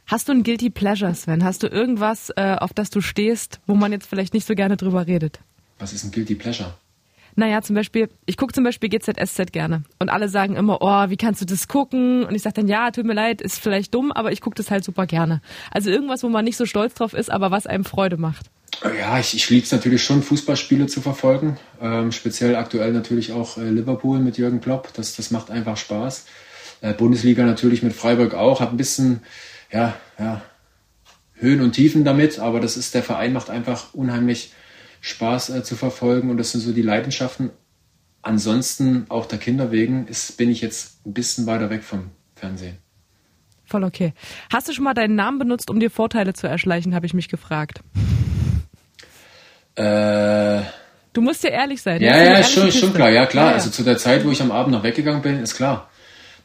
Hast 0.07 0.27
du 0.27 0.33
ein 0.33 0.43
Guilty 0.43 0.69
Pleasure, 0.69 1.15
Sven? 1.15 1.43
Hast 1.43 1.63
du 1.63 1.67
irgendwas, 1.67 2.31
äh, 2.35 2.55
auf 2.59 2.73
das 2.73 2.91
du 2.91 3.01
stehst, 3.01 3.59
wo 3.65 3.73
man 3.73 3.91
jetzt 3.91 4.07
vielleicht 4.07 4.35
nicht 4.35 4.45
so 4.45 4.53
gerne 4.53 4.77
drüber 4.77 5.07
redet? 5.07 5.39
Was 5.79 5.93
ist 5.93 6.03
ein 6.03 6.11
Guilty 6.11 6.35
Pleasure? 6.35 6.75
Naja, 7.35 7.61
zum 7.61 7.75
Beispiel, 7.75 8.09
ich 8.25 8.37
gucke 8.37 8.53
zum 8.53 8.63
Beispiel 8.63 8.87
GZSZ 8.87 9.51
gerne. 9.51 9.83
Und 9.99 10.09
alle 10.09 10.29
sagen 10.29 10.55
immer, 10.55 10.77
oh, 10.81 11.09
wie 11.09 11.17
kannst 11.17 11.41
du 11.41 11.45
das 11.45 11.67
gucken? 11.67 12.23
Und 12.23 12.35
ich 12.35 12.43
sage 12.43 12.53
dann, 12.53 12.67
ja, 12.67 12.91
tut 12.91 13.05
mir 13.05 13.13
leid, 13.13 13.41
ist 13.41 13.59
vielleicht 13.59 13.93
dumm, 13.93 14.11
aber 14.11 14.31
ich 14.31 14.41
gucke 14.41 14.55
das 14.55 14.71
halt 14.71 14.85
super 14.85 15.05
gerne. 15.07 15.41
Also 15.71 15.89
irgendwas, 15.89 16.23
wo 16.23 16.29
man 16.29 16.45
nicht 16.45 16.55
so 16.55 16.65
stolz 16.65 16.93
drauf 16.93 17.13
ist, 17.13 17.31
aber 17.31 17.51
was 17.51 17.67
einem 17.67 17.83
Freude 17.83 18.17
macht. 18.17 18.51
Ja, 18.99 19.19
ich, 19.19 19.35
ich 19.35 19.49
liebe 19.49 19.65
es 19.65 19.71
natürlich 19.71 20.03
schon, 20.03 20.21
Fußballspiele 20.21 20.87
zu 20.87 21.01
verfolgen. 21.01 21.57
Ähm, 21.81 22.11
speziell 22.11 22.55
aktuell 22.55 22.93
natürlich 22.93 23.31
auch 23.31 23.57
äh, 23.57 23.69
Liverpool 23.69 24.19
mit 24.19 24.37
Jürgen 24.37 24.61
Klopp. 24.61 24.93
Das, 24.93 25.15
das 25.15 25.31
macht 25.31 25.49
einfach 25.49 25.77
Spaß. 25.77 26.25
Äh, 26.81 26.93
Bundesliga 26.93 27.43
natürlich 27.43 27.83
mit 27.83 27.93
Freiburg 27.93 28.33
auch. 28.33 28.59
Hat 28.61 28.71
ein 28.71 28.77
bisschen 28.77 29.21
ja, 29.75 29.93
ja, 30.17 30.41
Höhen 31.33 31.61
und 31.61 31.73
Tiefen 31.73 32.05
damit, 32.05 32.39
aber 32.39 32.61
das 32.61 32.77
ist, 32.77 32.95
der 32.95 33.03
Verein 33.03 33.33
macht 33.33 33.49
einfach 33.49 33.93
unheimlich 33.93 34.53
Spaß 35.01 35.49
äh, 35.49 35.63
zu 35.63 35.75
verfolgen 35.75 36.29
und 36.29 36.37
das 36.37 36.51
sind 36.53 36.61
so 36.61 36.71
die 36.71 36.81
Leidenschaften. 36.81 37.51
Ansonsten, 38.21 39.05
auch 39.09 39.25
der 39.25 39.37
Kinder 39.37 39.71
wegen, 39.71 40.07
ist, 40.07 40.37
bin 40.37 40.49
ich 40.49 40.61
jetzt 40.61 41.05
ein 41.05 41.13
bisschen 41.13 41.45
weiter 41.45 41.69
weg 41.69 41.83
vom 41.83 42.11
Fernsehen. 42.35 42.77
Voll 43.65 43.83
okay. 43.83 44.13
Hast 44.51 44.69
du 44.69 44.73
schon 44.73 44.85
mal 44.85 44.93
deinen 44.93 45.15
Namen 45.15 45.39
benutzt, 45.39 45.69
um 45.69 45.79
dir 45.79 45.91
Vorteile 45.91 46.33
zu 46.33 46.47
erschleichen, 46.47 46.95
habe 46.95 47.05
ich 47.05 47.13
mich 47.13 47.27
gefragt. 47.27 47.81
Äh, 49.75 50.61
du 51.11 51.21
musst 51.21 51.43
ja 51.43 51.49
ehrlich 51.49 51.81
sein. 51.81 52.01
Ja, 52.01 52.17
ja, 52.17 52.43
schon, 52.43 52.71
schon 52.71 52.93
klar, 52.93 53.09
ja 53.09 53.25
klar. 53.25 53.45
Ja, 53.45 53.49
ja. 53.51 53.55
Also 53.55 53.71
zu 53.71 53.83
der 53.83 53.97
Zeit, 53.97 54.23
wo 54.25 54.31
ich 54.31 54.41
am 54.41 54.51
Abend 54.51 54.71
noch 54.71 54.83
weggegangen 54.83 55.21
bin, 55.21 55.39
ist 55.39 55.55
klar, 55.55 55.89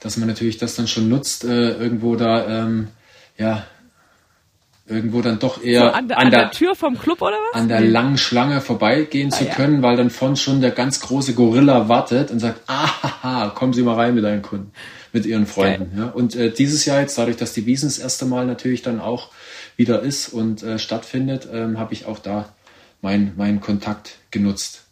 dass 0.01 0.16
man 0.16 0.29
natürlich 0.29 0.59
das 0.59 0.75
dann 0.75 0.88
schon 0.88 1.09
nutzt, 1.09 1.45
äh, 1.45 1.71
irgendwo 1.71 2.16
da 2.16 2.64
ähm, 2.64 2.88
ja, 3.40 3.64
irgendwo 4.87 5.22
dann 5.22 5.38
doch 5.38 5.62
eher 5.62 5.81
so 5.81 5.87
an, 5.88 6.09
der, 6.09 6.18
an, 6.18 6.31
der, 6.31 6.40
der, 6.40 6.50
Tür 6.50 6.74
vom 6.74 6.98
Club 6.98 7.22
oder 7.22 7.37
was? 7.37 7.61
An 7.61 7.68
der 7.68 7.81
langen 7.81 8.18
Schlange 8.18 8.61
vorbeigehen 8.61 9.31
ah, 9.33 9.37
zu 9.37 9.44
können, 9.46 9.76
ja. 9.76 9.83
weil 9.83 9.96
dann 9.96 10.11
von 10.11 10.37
schon 10.37 10.61
der 10.61 10.72
ganz 10.72 11.00
große 11.00 11.35
Gorilla 11.35 11.88
wartet 11.88 12.31
und 12.31 12.38
sagt, 12.38 12.61
ah, 12.66 13.50
kommen 13.55 13.72
Sie 13.72 13.83
mal 13.83 13.94
rein 13.94 14.14
mit 14.14 14.24
deinen 14.24 14.42
Kunden, 14.42 14.72
mit 15.12 15.24
Ihren 15.24 15.46
Freunden. 15.46 15.98
Ja. 15.98 16.07
Und 16.07 16.37
äh, 16.37 16.50
dieses 16.50 16.85
Jahr 16.85 17.00
jetzt, 17.00 17.16
dadurch, 17.16 17.37
dass 17.37 17.55
die 17.55 17.64
Wiesen 17.64 17.88
das 17.88 17.98
erste 17.98 18.26
Mal 18.26 18.46
natürlich 18.46 18.83
dann 18.83 19.00
auch 19.00 19.31
wieder 19.76 20.03
ist 20.03 20.29
und 20.29 20.62
äh, 20.62 20.79
stattfindet, 20.79 21.48
ähm, 21.50 21.79
habe 21.79 21.94
ich 21.94 22.05
auch 22.05 22.18
da 22.18 22.50
meinen 23.00 23.33
mein 23.37 23.61
Kontakt 23.61 24.18
genutzt. 24.31 24.85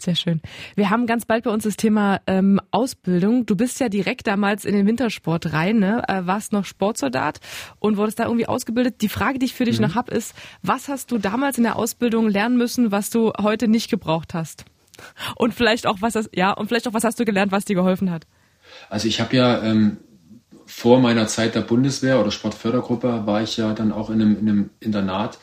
Sehr 0.00 0.14
schön. 0.14 0.40
Wir 0.76 0.90
haben 0.90 1.06
ganz 1.06 1.26
bald 1.26 1.44
bei 1.44 1.50
uns 1.50 1.64
das 1.64 1.76
Thema 1.76 2.20
ähm, 2.28 2.60
Ausbildung. 2.70 3.46
Du 3.46 3.56
bist 3.56 3.80
ja 3.80 3.88
direkt 3.88 4.28
damals 4.28 4.64
in 4.64 4.74
den 4.74 4.86
Wintersport 4.86 5.52
rein, 5.52 5.80
ne? 5.80 6.04
Äh, 6.06 6.24
warst 6.24 6.52
noch 6.52 6.64
Sportsoldat 6.64 7.40
und 7.80 7.96
wurdest 7.96 8.20
da 8.20 8.24
irgendwie 8.26 8.46
ausgebildet. 8.46 9.02
Die 9.02 9.08
Frage, 9.08 9.40
die 9.40 9.46
ich 9.46 9.54
für 9.54 9.64
dich 9.64 9.80
mhm. 9.80 9.88
noch 9.88 9.94
hab, 9.96 10.08
ist, 10.08 10.34
was 10.62 10.86
hast 10.86 11.10
du 11.10 11.18
damals 11.18 11.58
in 11.58 11.64
der 11.64 11.74
Ausbildung 11.76 12.28
lernen 12.28 12.56
müssen, 12.56 12.92
was 12.92 13.10
du 13.10 13.32
heute 13.40 13.66
nicht 13.66 13.90
gebraucht 13.90 14.34
hast? 14.34 14.64
Und 15.34 15.52
vielleicht 15.52 15.86
auch 15.86 15.98
was, 16.00 16.14
ja, 16.32 16.52
und 16.52 16.68
vielleicht 16.68 16.86
auch 16.86 16.94
was 16.94 17.02
hast 17.02 17.18
du 17.18 17.24
gelernt, 17.24 17.50
was 17.50 17.64
dir 17.64 17.74
geholfen 17.74 18.10
hat? 18.10 18.26
Also 18.90 19.08
ich 19.08 19.20
habe 19.20 19.36
ja 19.36 19.62
ähm, 19.64 19.98
vor 20.66 21.00
meiner 21.00 21.26
Zeit 21.26 21.54
der 21.54 21.62
Bundeswehr 21.62 22.20
oder 22.20 22.30
Sportfördergruppe 22.30 23.26
war 23.26 23.42
ich 23.42 23.56
ja 23.56 23.72
dann 23.72 23.90
auch 23.90 24.10
in 24.10 24.20
einem, 24.20 24.38
in 24.38 24.48
einem 24.48 24.70
Internat 24.80 25.38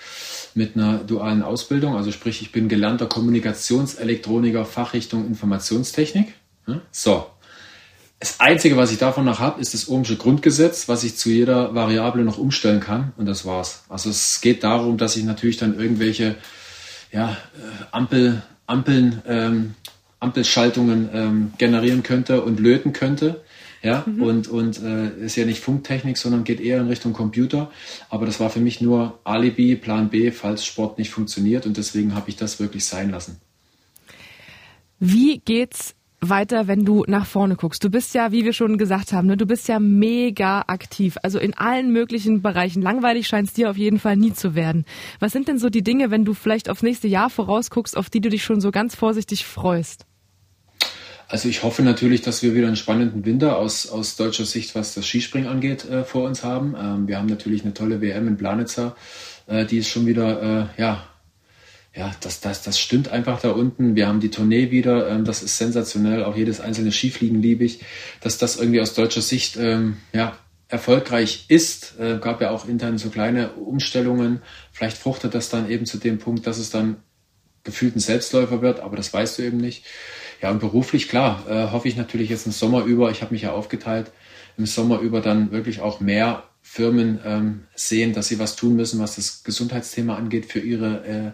mit 0.55 0.75
einer 0.75 0.99
dualen 0.99 1.43
Ausbildung. 1.43 1.95
Also 1.95 2.11
sprich, 2.11 2.41
ich 2.41 2.51
bin 2.51 2.69
gelernter 2.69 3.05
Kommunikationselektroniker, 3.05 4.65
Fachrichtung 4.65 5.27
Informationstechnik. 5.27 6.33
So. 6.91 7.27
Das 8.19 8.39
Einzige, 8.39 8.77
was 8.77 8.91
ich 8.91 8.97
davon 8.97 9.25
noch 9.25 9.39
habe, 9.39 9.59
ist 9.59 9.73
das 9.73 9.89
Ohmsche 9.89 10.15
Grundgesetz, 10.15 10.87
was 10.87 11.03
ich 11.03 11.17
zu 11.17 11.29
jeder 11.29 11.75
Variable 11.75 12.23
noch 12.23 12.37
umstellen 12.37 12.79
kann. 12.79 13.11
Und 13.17 13.25
das 13.25 13.45
war's. 13.45 13.83
Also 13.89 14.09
es 14.09 14.39
geht 14.39 14.63
darum, 14.63 14.97
dass 14.97 15.17
ich 15.17 15.25
natürlich 15.25 15.57
dann 15.57 15.77
irgendwelche 15.77 16.37
ja, 17.11 17.31
äh, 17.31 17.35
Ampel, 17.91 18.41
Ampeln, 18.65 19.21
ähm, 19.27 19.75
Ampelschaltungen 20.21 21.09
ähm, 21.13 21.53
generieren 21.57 22.01
könnte 22.01 22.41
und 22.41 22.59
löten 22.59 22.93
könnte. 22.93 23.41
Ja, 23.85 24.03
mhm. 24.07 24.23
und, 24.23 24.47
und 24.47 24.81
äh, 24.81 25.15
ist 25.23 25.35
ja 25.35 25.45
nicht 25.45 25.59
Funktechnik, 25.59 26.17
sondern 26.17 26.43
geht 26.43 26.59
eher 26.59 26.81
in 26.81 26.87
Richtung 26.87 27.13
Computer. 27.13 27.69
Aber 28.09 28.25
das 28.25 28.39
war 28.39 28.49
für 28.49 28.59
mich 28.59 28.81
nur 28.81 29.19
Alibi, 29.23 29.75
Plan 29.75 30.09
B, 30.09 30.31
falls 30.31 30.65
Sport 30.65 30.97
nicht 30.97 31.11
funktioniert. 31.11 31.67
Und 31.67 31.77
deswegen 31.77 32.15
habe 32.15 32.29
ich 32.29 32.35
das 32.35 32.59
wirklich 32.59 32.83
sein 32.85 33.11
lassen. 33.11 33.37
Wie 34.99 35.37
geht's 35.37 35.93
weiter, 36.19 36.67
wenn 36.67 36.83
du 36.83 37.03
nach 37.07 37.27
vorne 37.27 37.57
guckst? 37.57 37.83
Du 37.83 37.91
bist 37.91 38.15
ja, 38.15 38.31
wie 38.31 38.43
wir 38.43 38.53
schon 38.53 38.79
gesagt 38.79 39.13
haben, 39.13 39.27
ne, 39.27 39.37
du 39.37 39.45
bist 39.45 39.67
ja 39.67 39.79
mega 39.79 40.63
aktiv. 40.65 41.17
Also 41.21 41.37
in 41.37 41.53
allen 41.53 41.91
möglichen 41.91 42.41
Bereichen. 42.41 42.81
Langweilig 42.81 43.27
scheint 43.27 43.49
es 43.49 43.53
dir 43.53 43.69
auf 43.69 43.77
jeden 43.77 43.99
Fall 43.99 44.17
nie 44.17 44.33
zu 44.33 44.55
werden. 44.55 44.85
Was 45.19 45.31
sind 45.31 45.47
denn 45.47 45.59
so 45.59 45.69
die 45.69 45.83
Dinge, 45.83 46.09
wenn 46.09 46.25
du 46.25 46.33
vielleicht 46.33 46.71
aufs 46.71 46.81
nächste 46.81 47.07
Jahr 47.07 47.29
vorausguckst, 47.29 47.95
auf 47.95 48.09
die 48.09 48.21
du 48.21 48.29
dich 48.29 48.43
schon 48.43 48.61
so 48.61 48.71
ganz 48.71 48.95
vorsichtig 48.95 49.45
freust? 49.45 50.07
Also 51.27 51.49
ich 51.49 51.63
hoffe 51.63 51.81
natürlich, 51.81 52.21
dass 52.21 52.43
wir 52.43 52.53
wieder 52.53 52.67
einen 52.67 52.75
spannenden 52.75 53.25
Winter 53.25 53.57
aus, 53.57 53.87
aus 53.89 54.15
deutscher 54.15 54.45
Sicht, 54.45 54.75
was 54.75 54.93
das 54.93 55.05
Skispringen 55.05 55.49
angeht, 55.49 55.89
äh, 55.89 56.03
vor 56.03 56.23
uns 56.25 56.43
haben. 56.43 56.75
Ähm, 56.79 57.07
wir 57.07 57.17
haben 57.17 57.27
natürlich 57.27 57.63
eine 57.63 57.73
tolle 57.73 58.01
WM 58.01 58.27
in 58.27 58.37
Planitzer, 58.37 58.95
äh, 59.47 59.65
die 59.65 59.77
ist 59.79 59.89
schon 59.89 60.05
wieder, 60.05 60.69
äh, 60.77 60.81
ja, 60.81 61.07
ja, 61.95 62.11
das, 62.19 62.41
das, 62.41 62.61
das 62.61 62.77
stimmt 62.77 63.07
einfach 63.07 63.39
da 63.39 63.51
unten. 63.51 63.95
Wir 63.95 64.07
haben 64.07 64.19
die 64.19 64.29
Tournee 64.29 64.69
wieder, 64.69 65.09
ähm, 65.09 65.23
das 65.23 65.41
ist 65.41 65.57
sensationell. 65.57 66.25
Auch 66.25 66.35
jedes 66.35 66.59
einzelne 66.59 66.91
Skifliegen 66.91 67.41
liebe 67.41 67.63
ich, 67.63 67.79
dass 68.19 68.37
das 68.37 68.57
irgendwie 68.57 68.81
aus 68.81 68.93
deutscher 68.93 69.21
Sicht, 69.21 69.55
ähm, 69.55 69.97
ja, 70.11 70.37
erfolgreich 70.67 71.45
ist. 71.47 71.97
Äh, 71.99 72.17
gab 72.19 72.41
ja 72.41 72.51
auch 72.51 72.67
intern 72.67 72.97
so 72.97 73.09
kleine 73.09 73.53
Umstellungen. 73.53 74.41
Vielleicht 74.71 74.97
fruchtet 74.97 75.33
das 75.35 75.49
dann 75.49 75.69
eben 75.69 75.85
zu 75.85 75.97
dem 75.97 76.17
Punkt, 76.17 76.47
dass 76.47 76.57
es 76.57 76.69
dann 76.69 76.97
gefühlt 77.63 77.95
ein 77.95 77.99
Selbstläufer 77.99 78.61
wird, 78.61 78.79
aber 78.79 78.97
das 78.97 79.13
weißt 79.13 79.39
du 79.39 79.43
eben 79.43 79.57
nicht. 79.57 79.85
Ja, 80.41 80.51
und 80.51 80.59
beruflich, 80.59 81.07
klar, 81.07 81.43
äh, 81.49 81.71
hoffe 81.71 81.87
ich 81.87 81.95
natürlich 81.95 82.29
jetzt 82.29 82.45
im 82.45 82.51
Sommer 82.51 82.83
über, 82.83 83.11
ich 83.11 83.21
habe 83.21 83.33
mich 83.33 83.43
ja 83.43 83.51
aufgeteilt, 83.51 84.11
im 84.57 84.65
Sommer 84.65 84.99
über 84.99 85.21
dann 85.21 85.51
wirklich 85.51 85.81
auch 85.81 85.99
mehr 85.99 86.43
Firmen 86.61 87.19
ähm, 87.23 87.63
sehen, 87.75 88.13
dass 88.13 88.27
sie 88.27 88.39
was 88.39 88.55
tun 88.55 88.75
müssen, 88.75 88.99
was 88.99 89.15
das 89.15 89.43
Gesundheitsthema 89.43 90.15
angeht 90.15 90.47
für 90.47 90.59
ihre, 90.59 91.05
äh, 91.05 91.31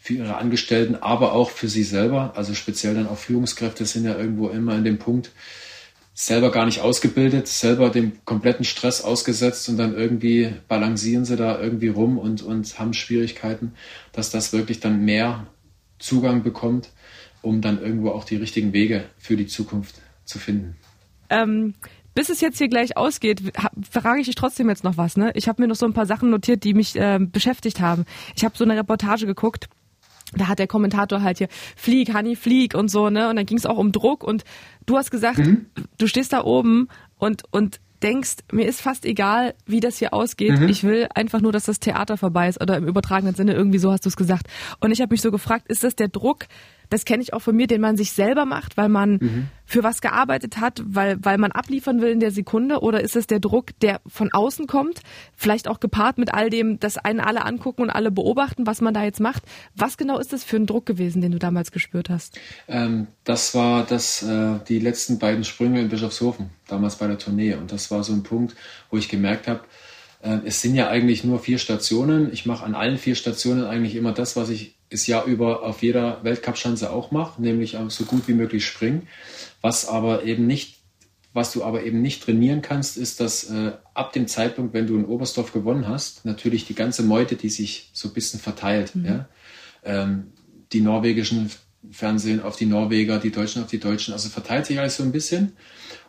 für 0.00 0.14
ihre 0.14 0.36
Angestellten, 0.36 0.96
aber 0.96 1.32
auch 1.32 1.50
für 1.50 1.68
sie 1.68 1.84
selber. 1.84 2.34
Also 2.36 2.54
speziell 2.54 2.94
dann 2.94 3.08
auch 3.08 3.18
Führungskräfte 3.18 3.86
sind 3.86 4.04
ja 4.04 4.16
irgendwo 4.16 4.48
immer 4.48 4.76
in 4.76 4.84
dem 4.84 4.98
Punkt, 4.98 5.30
selber 6.12 6.52
gar 6.52 6.64
nicht 6.66 6.80
ausgebildet, 6.80 7.48
selber 7.48 7.90
dem 7.90 8.24
kompletten 8.24 8.64
Stress 8.64 9.02
ausgesetzt 9.02 9.68
und 9.68 9.78
dann 9.78 9.96
irgendwie 9.96 10.52
balancieren 10.68 11.24
sie 11.24 11.36
da 11.36 11.60
irgendwie 11.60 11.88
rum 11.88 12.18
und, 12.18 12.42
und 12.42 12.78
haben 12.78 12.94
Schwierigkeiten, 12.94 13.72
dass 14.12 14.30
das 14.30 14.52
wirklich 14.52 14.78
dann 14.78 15.04
mehr 15.04 15.46
Zugang 15.98 16.42
bekommt 16.42 16.90
um 17.44 17.60
dann 17.60 17.80
irgendwo 17.80 18.10
auch 18.10 18.24
die 18.24 18.36
richtigen 18.36 18.72
Wege 18.72 19.04
für 19.18 19.36
die 19.36 19.46
Zukunft 19.46 20.00
zu 20.24 20.38
finden. 20.38 20.76
Ähm, 21.30 21.74
bis 22.14 22.28
es 22.28 22.40
jetzt 22.40 22.58
hier 22.58 22.68
gleich 22.68 22.96
ausgeht, 22.96 23.42
frage 23.90 24.20
ich 24.20 24.26
dich 24.26 24.36
trotzdem 24.36 24.68
jetzt 24.68 24.84
noch 24.84 24.96
was. 24.96 25.16
Ne? 25.16 25.32
Ich 25.34 25.48
habe 25.48 25.60
mir 25.60 25.68
noch 25.68 25.76
so 25.76 25.86
ein 25.86 25.92
paar 25.92 26.06
Sachen 26.06 26.30
notiert, 26.30 26.64
die 26.64 26.74
mich 26.74 26.96
äh, 26.96 27.18
beschäftigt 27.20 27.80
haben. 27.80 28.04
Ich 28.36 28.44
habe 28.44 28.56
so 28.56 28.64
eine 28.64 28.76
Reportage 28.76 29.26
geguckt. 29.26 29.68
Da 30.32 30.48
hat 30.48 30.58
der 30.58 30.66
Kommentator 30.66 31.22
halt 31.22 31.38
hier 31.38 31.48
Flieg, 31.76 32.14
Honey, 32.14 32.34
Flieg 32.34 32.74
und 32.74 32.88
so, 32.88 33.10
ne? 33.10 33.28
Und 33.28 33.36
dann 33.36 33.46
ging 33.46 33.58
es 33.58 33.66
auch 33.66 33.78
um 33.78 33.92
Druck 33.92 34.24
und 34.24 34.42
du 34.86 34.96
hast 34.96 35.10
gesagt, 35.10 35.38
mhm. 35.38 35.66
du 35.98 36.06
stehst 36.06 36.32
da 36.32 36.42
oben 36.42 36.88
und, 37.18 37.42
und 37.52 37.78
denkst, 38.02 38.36
mir 38.52 38.66
ist 38.66 38.80
fast 38.80 39.04
egal, 39.04 39.54
wie 39.66 39.80
das 39.80 39.98
hier 39.98 40.12
ausgeht. 40.12 40.60
Mhm. 40.60 40.68
Ich 40.68 40.84
will 40.84 41.08
einfach 41.14 41.40
nur, 41.40 41.52
dass 41.52 41.64
das 41.64 41.80
Theater 41.80 42.16
vorbei 42.16 42.48
ist 42.48 42.60
oder 42.60 42.76
im 42.76 42.86
übertragenen 42.86 43.34
Sinne 43.34 43.54
irgendwie 43.54 43.78
so 43.78 43.90
hast 43.90 44.04
du 44.04 44.08
es 44.08 44.16
gesagt. 44.16 44.46
Und 44.80 44.92
ich 44.92 45.00
habe 45.00 45.12
mich 45.12 45.22
so 45.22 45.30
gefragt, 45.30 45.68
ist 45.68 45.84
das 45.84 45.96
der 45.96 46.08
Druck, 46.08 46.46
das 46.90 47.04
kenne 47.04 47.22
ich 47.22 47.32
auch 47.32 47.40
von 47.40 47.56
mir, 47.56 47.66
den 47.66 47.80
man 47.80 47.96
sich 47.96 48.12
selber 48.12 48.44
macht, 48.44 48.76
weil 48.76 48.88
man 48.88 49.12
mhm. 49.12 49.48
für 49.64 49.82
was 49.82 50.00
gearbeitet 50.00 50.58
hat, 50.58 50.82
weil, 50.84 51.16
weil 51.20 51.38
man 51.38 51.52
abliefern 51.52 52.00
will 52.00 52.10
in 52.10 52.20
der 52.20 52.30
Sekunde? 52.30 52.80
Oder 52.80 53.00
ist 53.00 53.16
es 53.16 53.26
der 53.26 53.40
Druck, 53.40 53.78
der 53.80 54.00
von 54.06 54.32
außen 54.32 54.66
kommt? 54.66 55.00
Vielleicht 55.36 55.68
auch 55.68 55.80
gepaart 55.80 56.18
mit 56.18 56.32
all 56.32 56.50
dem, 56.50 56.78
dass 56.80 56.98
einen 56.98 57.20
alle 57.20 57.44
angucken 57.44 57.82
und 57.82 57.90
alle 57.90 58.10
beobachten, 58.10 58.66
was 58.66 58.80
man 58.80 58.94
da 58.94 59.04
jetzt 59.04 59.20
macht. 59.20 59.42
Was 59.74 59.96
genau 59.96 60.18
ist 60.18 60.32
das 60.32 60.44
für 60.44 60.56
ein 60.56 60.66
Druck 60.66 60.86
gewesen, 60.86 61.22
den 61.22 61.32
du 61.32 61.38
damals 61.38 61.72
gespürt 61.72 62.10
hast? 62.10 62.38
Ähm, 62.68 63.06
das 63.24 63.54
war 63.54 63.84
das, 63.84 64.22
äh, 64.22 64.58
die 64.68 64.78
letzten 64.78 65.18
beiden 65.18 65.44
Sprünge 65.44 65.80
in 65.80 65.88
Bischofshofen, 65.88 66.50
damals 66.68 66.96
bei 66.96 67.06
der 67.06 67.18
Tournee. 67.18 67.54
Und 67.54 67.72
das 67.72 67.90
war 67.90 68.04
so 68.04 68.12
ein 68.12 68.22
Punkt, 68.22 68.54
wo 68.90 68.96
ich 68.96 69.08
gemerkt 69.08 69.48
habe, 69.48 69.60
äh, 70.24 70.38
es 70.44 70.60
sind 70.60 70.74
ja 70.74 70.88
eigentlich 70.88 71.22
nur 71.22 71.38
vier 71.38 71.58
Stationen. 71.58 72.32
Ich 72.32 72.46
mache 72.46 72.64
an 72.64 72.74
allen 72.74 72.98
vier 72.98 73.14
Stationen 73.14 73.64
eigentlich 73.64 73.94
immer 73.94 74.12
das, 74.12 74.36
was 74.36 74.48
ich 74.48 74.74
das 74.90 75.06
Jahr 75.06 75.24
über 75.24 75.62
auf 75.62 75.82
jeder 75.82 76.22
Weltcup-Schanze 76.22 76.90
auch 76.90 77.10
mache, 77.10 77.40
nämlich 77.42 77.76
so 77.88 78.04
gut 78.04 78.28
wie 78.28 78.34
möglich 78.34 78.66
springen. 78.66 79.08
Was 79.60 79.88
aber 79.88 80.24
eben 80.24 80.46
nicht, 80.46 80.80
was 81.32 81.52
du 81.52 81.64
aber 81.64 81.82
eben 81.82 82.00
nicht 82.02 82.22
trainieren 82.22 82.62
kannst, 82.62 82.96
ist, 82.96 83.20
dass 83.20 83.50
äh, 83.50 83.72
ab 83.94 84.12
dem 84.12 84.28
Zeitpunkt, 84.28 84.74
wenn 84.74 84.86
du 84.86 84.96
in 84.96 85.04
Oberstdorf 85.04 85.52
gewonnen 85.52 85.88
hast, 85.88 86.24
natürlich 86.24 86.66
die 86.66 86.74
ganze 86.74 87.02
Meute, 87.02 87.34
die 87.34 87.48
sich 87.48 87.90
so 87.92 88.08
ein 88.08 88.14
bisschen 88.14 88.40
verteilt. 88.40 88.94
Mhm. 88.94 89.04
Ja? 89.04 89.28
Ähm, 89.84 90.32
die 90.72 90.80
norwegischen 90.80 91.50
Fernsehen 91.90 92.40
auf 92.40 92.56
die 92.56 92.66
Norweger, 92.66 93.18
die 93.18 93.30
Deutschen 93.30 93.62
auf 93.62 93.68
die 93.68 93.80
Deutschen. 93.80 94.12
Also 94.12 94.28
verteilt 94.28 94.66
sich 94.66 94.78
alles 94.78 94.96
so 94.96 95.02
ein 95.02 95.12
bisschen. 95.12 95.52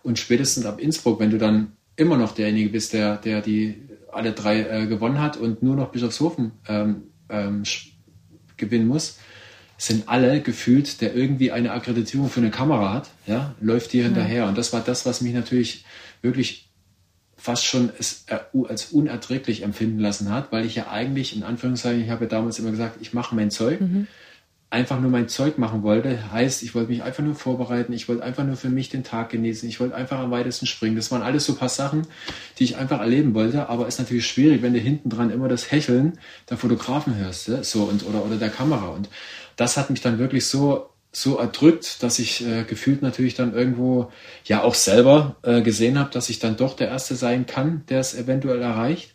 Und 0.03 0.19
spätestens 0.19 0.65
ab 0.65 0.79
Innsbruck, 0.79 1.19
wenn 1.19 1.31
du 1.31 1.37
dann 1.37 1.73
immer 1.95 2.17
noch 2.17 2.33
derjenige 2.33 2.69
bist, 2.69 2.93
der, 2.93 3.17
der 3.17 3.41
die 3.41 3.81
alle 4.11 4.31
drei 4.31 4.61
äh, 4.61 4.87
gewonnen 4.87 5.21
hat 5.21 5.37
und 5.37 5.61
nur 5.61 5.75
noch 5.75 5.91
Bischofshofen 5.91 6.51
ähm, 6.67 7.03
ähm, 7.29 7.63
gewinnen 8.57 8.87
muss, 8.87 9.17
sind 9.77 10.07
alle 10.07 10.41
gefühlt, 10.41 11.01
der 11.01 11.15
irgendwie 11.15 11.51
eine 11.51 11.71
Akkreditierung 11.71 12.29
für 12.29 12.39
eine 12.39 12.51
Kamera 12.51 12.93
hat, 12.93 13.09
ja, 13.27 13.55
läuft 13.59 13.93
dir 13.93 14.03
hinterher. 14.03 14.47
Und 14.47 14.57
das 14.57 14.71
war 14.71 14.81
das, 14.81 15.05
was 15.05 15.21
mich 15.21 15.33
natürlich 15.33 15.85
wirklich 16.21 16.69
fast 17.37 17.65
schon 17.65 17.91
als 18.67 18.85
unerträglich 18.85 19.63
empfinden 19.63 19.99
lassen 19.99 20.31
hat, 20.31 20.51
weil 20.51 20.65
ich 20.65 20.75
ja 20.75 20.89
eigentlich, 20.89 21.35
in 21.35 21.43
Anführungszeichen, 21.43 22.03
ich 22.03 22.09
habe 22.09 22.25
ja 22.25 22.29
damals 22.29 22.57
immer 22.57 22.71
gesagt, 22.71 22.97
ich 23.01 23.13
mache 23.13 23.35
mein 23.35 23.51
Zeug. 23.51 23.81
Mhm 23.81 24.07
einfach 24.69 24.99
nur 24.99 25.11
mein 25.11 25.29
Zeug 25.29 25.57
machen 25.57 25.83
wollte. 25.83 26.31
Heißt, 26.31 26.63
ich 26.63 26.75
wollte 26.75 26.89
mich 26.89 27.03
einfach 27.03 27.23
nur 27.23 27.35
vorbereiten, 27.35 27.93
ich 27.93 28.09
wollte 28.09 28.23
einfach 28.23 28.43
nur 28.43 28.57
für 28.57 28.69
mich 28.69 28.89
den 28.89 29.03
Tag 29.03 29.29
genießen, 29.29 29.69
ich 29.69 29.79
wollte 29.79 29.95
einfach 29.95 30.19
am 30.19 30.31
weitesten 30.31 30.65
springen. 30.65 30.95
Das 30.95 31.11
waren 31.11 31.21
alles 31.21 31.45
so 31.45 31.53
ein 31.53 31.57
paar 31.57 31.69
Sachen, 31.69 32.07
die 32.57 32.65
ich 32.65 32.77
einfach 32.77 32.99
erleben 32.99 33.33
wollte, 33.33 33.69
aber 33.69 33.87
es 33.87 33.95
ist 33.95 33.99
natürlich 33.99 34.27
schwierig, 34.27 34.61
wenn 34.61 34.73
du 34.73 34.79
hinten 34.79 35.09
dran 35.09 35.29
immer 35.29 35.47
das 35.47 35.71
Hecheln 35.71 36.19
der 36.49 36.57
Fotografen 36.57 37.15
hörst, 37.15 37.45
so 37.63 37.83
und 37.83 38.05
oder, 38.05 38.25
oder 38.25 38.35
der 38.37 38.49
Kamera. 38.49 38.89
Und 38.89 39.09
das 39.55 39.77
hat 39.77 39.89
mich 39.89 40.01
dann 40.01 40.19
wirklich 40.19 40.45
so 40.45 40.89
so 41.15 41.37
erdrückt, 41.37 42.03
dass 42.03 42.19
ich 42.19 42.45
äh, 42.45 42.65
gefühlt 42.65 43.01
natürlich 43.01 43.35
dann 43.35 43.53
irgendwo 43.53 44.11
ja 44.43 44.63
auch 44.63 44.75
selber 44.75 45.37
äh, 45.43 45.61
gesehen 45.61 45.97
habe, 45.97 46.09
dass 46.11 46.29
ich 46.29 46.39
dann 46.39 46.57
doch 46.57 46.75
der 46.75 46.89
Erste 46.89 47.15
sein 47.15 47.45
kann, 47.45 47.85
der 47.87 48.01
es 48.01 48.15
eventuell 48.15 48.61
erreicht. 48.61 49.14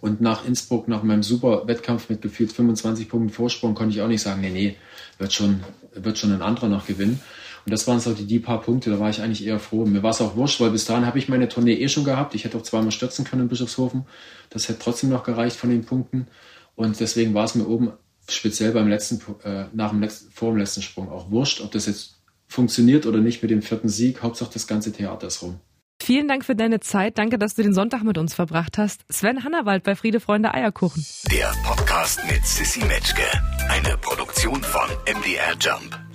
Und 0.00 0.20
nach 0.20 0.44
Innsbruck, 0.44 0.86
nach 0.86 1.02
meinem 1.02 1.22
super 1.22 1.66
Wettkampf 1.66 2.08
mit 2.08 2.22
gefühlt 2.22 2.52
25 2.52 3.08
Punkten 3.08 3.30
Vorsprung, 3.30 3.74
konnte 3.74 3.94
ich 3.94 4.02
auch 4.02 4.08
nicht 4.08 4.22
sagen, 4.22 4.40
nee, 4.40 4.50
nee, 4.50 4.76
wird 5.18 5.32
schon, 5.32 5.64
wird 5.92 6.18
schon 6.18 6.32
ein 6.32 6.42
anderer 6.42 6.68
noch 6.68 6.86
gewinnen. 6.86 7.20
Und 7.64 7.72
das 7.72 7.86
waren 7.86 8.00
so 8.00 8.14
die, 8.14 8.24
die 8.24 8.38
paar 8.38 8.62
Punkte, 8.62 8.90
da 8.90 8.98
war 8.98 9.10
ich 9.10 9.20
eigentlich 9.20 9.44
eher 9.44 9.58
froh. 9.58 9.84
Mir 9.84 10.02
war 10.02 10.12
es 10.12 10.20
auch 10.20 10.36
wurscht, 10.36 10.60
weil 10.60 10.70
bis 10.70 10.84
dahin 10.84 11.04
habe 11.04 11.18
ich 11.18 11.28
meine 11.28 11.48
Tournee 11.48 11.74
eh 11.74 11.88
schon 11.88 12.04
gehabt. 12.04 12.34
Ich 12.34 12.44
hätte 12.44 12.56
auch 12.56 12.62
zweimal 12.62 12.92
stürzen 12.92 13.24
können 13.24 13.42
in 13.42 13.48
Bischofshofen. 13.48 14.06
Das 14.50 14.68
hätte 14.68 14.78
trotzdem 14.78 15.10
noch 15.10 15.24
gereicht 15.24 15.56
von 15.56 15.68
den 15.68 15.84
Punkten. 15.84 16.28
Und 16.76 16.98
deswegen 17.00 17.34
war 17.34 17.44
es 17.44 17.54
mir 17.54 17.66
oben 17.66 17.92
speziell 18.28 18.72
beim 18.72 18.88
letzten, 18.88 19.20
äh, 19.44 19.66
nach 19.72 19.90
dem 19.90 20.00
letzten, 20.00 20.30
vor 20.30 20.50
dem 20.52 20.58
letzten 20.58 20.82
Sprung 20.82 21.10
auch 21.10 21.30
wurscht, 21.30 21.60
ob 21.60 21.72
das 21.72 21.86
jetzt 21.86 22.20
funktioniert 22.46 23.04
oder 23.04 23.18
nicht 23.18 23.42
mit 23.42 23.50
dem 23.50 23.62
vierten 23.62 23.88
Sieg. 23.88 24.22
Hauptsache 24.22 24.50
das 24.52 24.66
ganze 24.66 24.92
Theater 24.92 25.26
ist 25.26 25.42
rum. 25.42 25.60
Vielen 26.08 26.26
Dank 26.26 26.42
für 26.42 26.56
deine 26.56 26.80
Zeit. 26.80 27.18
Danke, 27.18 27.38
dass 27.38 27.54
du 27.54 27.62
den 27.62 27.74
Sonntag 27.74 28.02
mit 28.02 28.16
uns 28.16 28.32
verbracht 28.32 28.78
hast. 28.78 29.04
Sven 29.12 29.44
Hannawald 29.44 29.84
bei 29.84 29.94
Friede 29.94 30.20
Freunde 30.20 30.54
Eierkuchen. 30.54 31.04
Der 31.30 31.52
Podcast 31.66 32.18
mit 32.30 32.46
Sissy 32.46 32.82
Metzke. 32.86 33.20
Eine 33.68 33.98
Produktion 33.98 34.62
von 34.62 34.88
MDR 35.04 35.54
Jump. 35.60 36.07